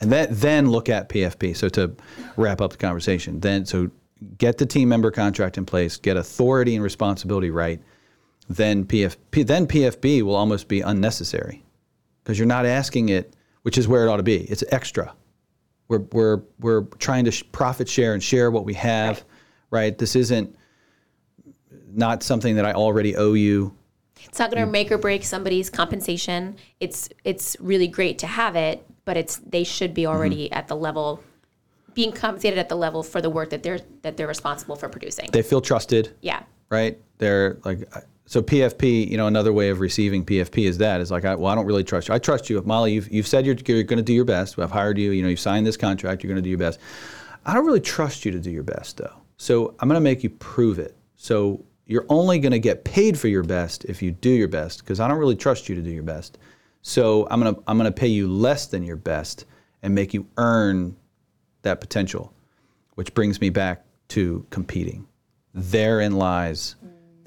And 0.00 0.10
that, 0.12 0.28
then 0.30 0.70
look 0.70 0.88
at 0.88 1.10
PFP. 1.10 1.54
So 1.54 1.68
to 1.70 1.94
wrap 2.36 2.62
up 2.62 2.70
the 2.70 2.78
conversation, 2.78 3.40
then 3.40 3.66
so 3.66 3.90
get 4.38 4.58
the 4.58 4.66
team 4.66 4.88
member 4.88 5.10
contract 5.10 5.58
in 5.58 5.66
place, 5.66 5.96
get 5.98 6.16
authority 6.16 6.74
and 6.74 6.82
responsibility 6.82 7.50
right, 7.50 7.80
then 8.48 8.84
PFP 8.84 9.46
then 9.46 9.66
PFB 9.66 10.22
will 10.22 10.34
almost 10.34 10.68
be 10.68 10.80
unnecessary 10.80 11.62
because 12.22 12.38
you're 12.38 12.46
not 12.46 12.66
asking 12.66 13.08
it, 13.08 13.34
which 13.62 13.78
is 13.78 13.88
where 13.88 14.04
it 14.06 14.08
ought 14.08 14.18
to 14.18 14.22
be. 14.22 14.38
It's 14.44 14.64
extra. 14.70 15.12
We're 15.88 16.04
we're 16.12 16.40
we're 16.60 16.82
trying 16.98 17.24
to 17.24 17.30
sh- 17.30 17.42
profit 17.52 17.88
share 17.88 18.14
and 18.14 18.22
share 18.22 18.50
what 18.50 18.64
we 18.64 18.74
have, 18.74 19.24
right? 19.70 19.96
This 19.96 20.14
isn't 20.16 20.56
not 21.92 22.22
something 22.22 22.56
that 22.56 22.64
I 22.64 22.72
already 22.72 23.16
owe 23.16 23.32
you. 23.34 23.74
It's 24.24 24.38
not 24.38 24.50
going 24.52 24.64
to 24.64 24.70
make 24.70 24.92
or 24.92 24.98
break 24.98 25.24
somebody's 25.24 25.70
compensation. 25.70 26.56
It's 26.78 27.08
it's 27.24 27.56
really 27.58 27.88
great 27.88 28.18
to 28.20 28.26
have 28.26 28.54
it, 28.54 28.84
but 29.04 29.16
it's 29.16 29.36
they 29.38 29.64
should 29.64 29.94
be 29.94 30.06
already 30.06 30.44
Mm-hmm. 30.46 30.54
at 30.54 30.68
the 30.68 30.76
level 30.76 31.22
being 31.94 32.12
compensated 32.12 32.56
at 32.58 32.68
the 32.68 32.76
level 32.76 33.02
for 33.02 33.20
the 33.20 33.30
work 33.30 33.50
that 33.50 33.64
they're 33.64 33.80
that 34.02 34.16
they're 34.16 34.28
responsible 34.28 34.76
for 34.76 34.88
producing. 34.88 35.28
They 35.32 35.42
feel 35.42 35.60
trusted. 35.60 36.14
yeah. 36.20 36.42
right? 36.68 36.96
They're 37.18 37.58
like, 37.64 37.80
so 38.30 38.40
PFP, 38.40 39.10
you 39.10 39.16
know, 39.16 39.26
another 39.26 39.52
way 39.52 39.70
of 39.70 39.80
receiving 39.80 40.24
PFP 40.24 40.68
is 40.68 40.78
that 40.78 41.00
is 41.00 41.10
like, 41.10 41.24
I, 41.24 41.34
well, 41.34 41.50
I 41.50 41.56
don't 41.56 41.66
really 41.66 41.82
trust 41.82 42.06
you. 42.06 42.14
I 42.14 42.20
trust 42.20 42.48
you, 42.48 42.62
Molly. 42.62 42.92
You've, 42.92 43.10
you've 43.10 43.26
said 43.26 43.44
you're, 43.44 43.56
you're 43.66 43.82
going 43.82 43.96
to 43.96 44.04
do 44.04 44.12
your 44.12 44.24
best. 44.24 44.56
I've 44.56 44.70
hired 44.70 44.98
you. 44.98 45.10
You 45.10 45.24
know, 45.24 45.28
you've 45.28 45.40
signed 45.40 45.66
this 45.66 45.76
contract. 45.76 46.22
You're 46.22 46.28
going 46.28 46.40
to 46.40 46.42
do 46.42 46.48
your 46.48 46.56
best. 46.56 46.78
I 47.44 47.54
don't 47.54 47.66
really 47.66 47.80
trust 47.80 48.24
you 48.24 48.30
to 48.30 48.38
do 48.38 48.52
your 48.52 48.62
best, 48.62 48.98
though. 48.98 49.12
So 49.36 49.74
I'm 49.80 49.88
going 49.88 49.96
to 49.96 50.00
make 50.00 50.22
you 50.22 50.30
prove 50.30 50.78
it. 50.78 50.96
So 51.16 51.64
you're 51.86 52.06
only 52.08 52.38
going 52.38 52.52
to 52.52 52.60
get 52.60 52.84
paid 52.84 53.18
for 53.18 53.26
your 53.26 53.42
best 53.42 53.84
if 53.86 54.00
you 54.00 54.12
do 54.12 54.30
your 54.30 54.46
best, 54.46 54.78
because 54.78 55.00
I 55.00 55.08
don't 55.08 55.18
really 55.18 55.34
trust 55.34 55.68
you 55.68 55.74
to 55.74 55.82
do 55.82 55.90
your 55.90 56.04
best. 56.04 56.38
So 56.82 57.26
I'm 57.32 57.40
going 57.40 57.52
to 57.52 57.60
I'm 57.66 57.78
going 57.78 57.92
to 57.92 58.00
pay 58.00 58.06
you 58.06 58.28
less 58.28 58.66
than 58.66 58.84
your 58.84 58.94
best 58.94 59.44
and 59.82 59.92
make 59.92 60.14
you 60.14 60.24
earn 60.36 60.94
that 61.62 61.80
potential, 61.80 62.32
which 62.94 63.12
brings 63.12 63.40
me 63.40 63.50
back 63.50 63.84
to 64.10 64.46
competing. 64.50 65.08
Therein 65.52 66.12
lies 66.12 66.76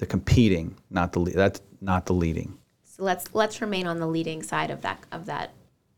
the 0.04 0.10
competing, 0.10 0.76
not 0.90 1.12
the 1.12 1.20
le- 1.20 1.30
that's 1.30 1.62
not 1.80 2.04
the 2.04 2.12
leading. 2.12 2.58
So 2.84 3.02
let's 3.04 3.26
let's 3.32 3.62
remain 3.62 3.86
on 3.86 3.98
the 3.98 4.06
leading 4.06 4.42
side 4.42 4.70
of 4.70 4.82
that 4.82 5.02
of 5.10 5.26
that 5.26 5.54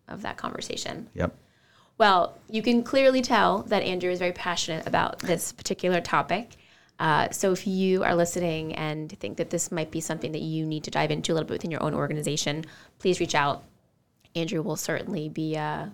of 0.06 0.22
that 0.22 0.36
conversation. 0.36 1.08
Yep. 1.14 1.36
Well, 1.98 2.38
you 2.48 2.62
can 2.62 2.84
clearly 2.84 3.20
tell 3.20 3.62
that 3.64 3.82
Andrew 3.82 4.10
is 4.10 4.20
very 4.20 4.32
passionate 4.32 4.86
about 4.86 5.18
this 5.20 5.52
particular 5.52 6.00
topic. 6.00 6.56
Uh, 7.00 7.28
so 7.30 7.52
if 7.52 7.66
you 7.66 8.04
are 8.04 8.14
listening 8.14 8.74
and 8.74 9.10
think 9.18 9.38
that 9.38 9.50
this 9.50 9.72
might 9.72 9.90
be 9.90 10.00
something 10.00 10.32
that 10.32 10.42
you 10.42 10.64
need 10.64 10.84
to 10.84 10.90
dive 10.90 11.10
into 11.10 11.32
a 11.32 11.34
little 11.34 11.48
bit 11.48 11.54
within 11.54 11.70
your 11.70 11.82
own 11.82 11.94
organization, 11.94 12.64
please 12.98 13.18
reach 13.18 13.34
out. 13.34 13.64
Andrew 14.34 14.62
will 14.62 14.76
certainly 14.76 15.28
be 15.28 15.56
uh, 15.56 15.86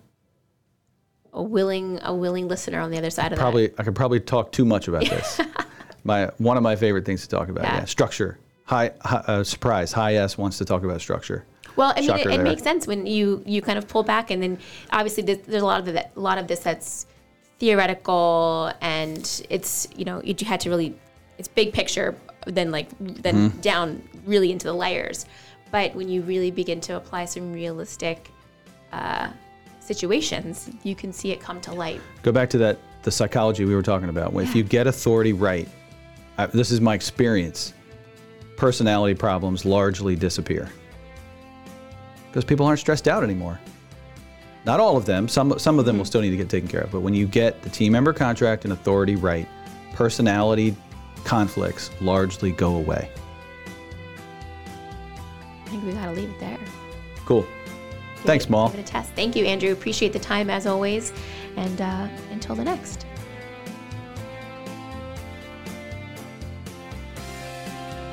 a 1.32 1.42
willing 1.42 1.98
a 2.02 2.14
willing 2.14 2.46
listener 2.46 2.80
on 2.80 2.90
the 2.90 2.98
other 2.98 3.10
side 3.10 3.32
of 3.32 3.38
that. 3.38 3.42
Probably 3.42 3.72
I 3.78 3.82
could 3.82 3.94
probably 3.94 4.20
talk 4.20 4.52
too 4.52 4.66
much 4.66 4.86
about 4.86 5.08
this. 5.08 5.40
my 6.04 6.26
one 6.38 6.56
of 6.56 6.62
my 6.62 6.76
favorite 6.76 7.04
things 7.04 7.22
to 7.22 7.28
talk 7.28 7.48
about. 7.48 7.64
Yeah. 7.64 7.76
Yeah. 7.78 7.84
Structure. 7.84 8.38
High, 8.64 8.92
high 9.00 9.24
uh, 9.26 9.44
surprise. 9.44 9.92
High 9.92 10.14
S 10.14 10.38
wants 10.38 10.58
to 10.58 10.64
talk 10.64 10.82
about 10.84 11.00
structure. 11.00 11.44
Well, 11.76 11.92
I 11.96 12.00
mean, 12.00 12.04
it, 12.04 12.06
Shocker 12.06 12.28
it 12.28 12.36
there. 12.36 12.42
makes 12.44 12.62
sense 12.62 12.86
when 12.86 13.06
you 13.06 13.42
you 13.46 13.62
kind 13.62 13.78
of 13.78 13.88
pull 13.88 14.02
back, 14.02 14.30
and 14.30 14.42
then 14.42 14.58
obviously 14.90 15.22
there's, 15.22 15.38
there's 15.46 15.62
a 15.62 15.66
lot 15.66 15.80
of 15.86 15.94
that, 15.94 16.12
a 16.16 16.20
lot 16.20 16.38
of 16.38 16.46
this 16.46 16.60
that's 16.60 17.06
theoretical, 17.58 18.72
and 18.80 19.42
it's 19.50 19.88
you 19.96 20.04
know 20.04 20.20
you 20.22 20.34
had 20.44 20.60
to 20.60 20.70
really 20.70 20.94
it's 21.38 21.48
big 21.48 21.72
picture, 21.72 22.14
then 22.46 22.70
like 22.70 22.88
then 23.00 23.50
Mm-hmm. 23.50 23.60
down 23.60 24.02
really 24.26 24.52
into 24.52 24.66
the 24.66 24.74
layers. 24.74 25.26
But 25.70 25.94
when 25.94 26.08
you 26.08 26.22
really 26.22 26.50
begin 26.50 26.80
to 26.82 26.96
apply 26.96 27.24
some 27.24 27.52
realistic 27.52 28.30
uh, 28.92 29.30
situations, 29.80 30.70
you 30.82 30.94
can 30.94 31.12
see 31.12 31.32
it 31.32 31.40
come 31.40 31.60
to 31.62 31.72
light. 31.72 32.00
Go 32.22 32.30
back 32.32 32.50
to 32.50 32.58
that 32.58 32.78
the 33.02 33.10
psychology 33.10 33.64
we 33.64 33.74
were 33.74 33.82
talking 33.82 34.08
about. 34.10 34.34
If 34.34 34.54
you 34.54 34.62
get 34.62 34.86
authority 34.86 35.32
right, 35.32 35.68
I, 36.38 36.46
this 36.46 36.70
is 36.70 36.80
my 36.80 36.94
experience. 36.94 37.74
Personality 38.56 39.14
problems 39.14 39.64
largely 39.64 40.14
disappear 40.16 40.70
because 42.28 42.44
people 42.44 42.64
aren't 42.64 42.78
stressed 42.80 43.08
out 43.08 43.22
anymore. 43.24 43.58
Not 44.64 44.78
all 44.78 44.96
of 44.96 45.04
them. 45.04 45.26
Some 45.28 45.58
some 45.58 45.78
of 45.80 45.84
them 45.84 45.98
will 45.98 46.04
still 46.04 46.20
need 46.20 46.30
to 46.30 46.36
get 46.36 46.48
taken 46.48 46.68
care 46.68 46.82
of. 46.82 46.92
But 46.92 47.00
when 47.00 47.12
you 47.14 47.26
get 47.26 47.60
the 47.62 47.68
team 47.70 47.92
member 47.92 48.12
contract 48.12 48.64
and 48.64 48.72
authority 48.72 49.16
right, 49.16 49.48
personality 49.94 50.76
conflicts 51.24 51.90
largely 52.00 52.52
go 52.52 52.76
away. 52.76 53.10
I 55.66 55.68
think 55.70 55.84
we 55.84 55.92
gotta 55.92 56.12
leave 56.12 56.30
it 56.30 56.38
there. 56.38 56.58
Cool. 57.26 57.46
Thanks, 58.24 58.44
Give 58.44 58.50
it- 58.50 58.52
Moll. 58.52 58.68
Give 58.68 58.78
it 58.80 58.88
a 58.88 58.92
test. 58.92 59.10
Thank 59.14 59.34
you, 59.34 59.44
Andrew. 59.46 59.72
Appreciate 59.72 60.12
the 60.12 60.18
time 60.20 60.48
as 60.50 60.66
always, 60.66 61.12
and 61.56 61.80
uh, 61.80 62.06
until 62.30 62.54
the 62.54 62.64
next. 62.64 63.06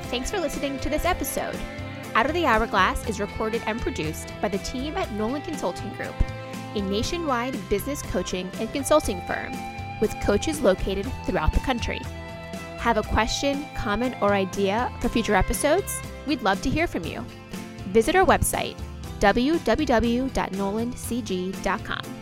Thanks 0.10 0.32
for 0.32 0.39
listening 0.39 0.80
to 0.80 0.89
this 0.89 1.05
episode. 1.05 1.55
Out 2.16 2.26
of 2.26 2.34
the 2.34 2.47
Hourglass 2.47 3.07
is 3.07 3.20
recorded 3.20 3.62
and 3.68 3.80
produced 3.80 4.34
by 4.41 4.47
the 4.47 4.57
team 4.57 4.97
at 4.97 5.12
Nolan 5.12 5.43
Consulting 5.43 5.93
Group, 5.93 6.16
a 6.74 6.82
nationwide 6.82 7.55
business 7.70 8.01
coaching 8.01 8.49
and 8.60 8.74
consulting 8.74 9.22
firm 9.28 9.53
with 10.01 10.20
coaches 10.24 10.62
located 10.62 11.05
throughout 11.26 11.53
the 11.53 11.60
country. 11.60 12.01
Have 12.80 12.97
a 12.97 13.03
question, 13.03 13.68
comment, 13.76 14.16
or 14.20 14.34
idea 14.34 14.91
for 14.99 15.10
future 15.10 15.36
episodes? 15.36 16.01
We'd 16.26 16.41
love 16.41 16.60
to 16.64 16.72
hear 16.72 16.88
from 16.88 17.05
you. 17.05 17.24
Visit 17.89 18.16
our 18.16 18.26
website, 18.26 18.78
www.nolancg.com. 19.20 22.18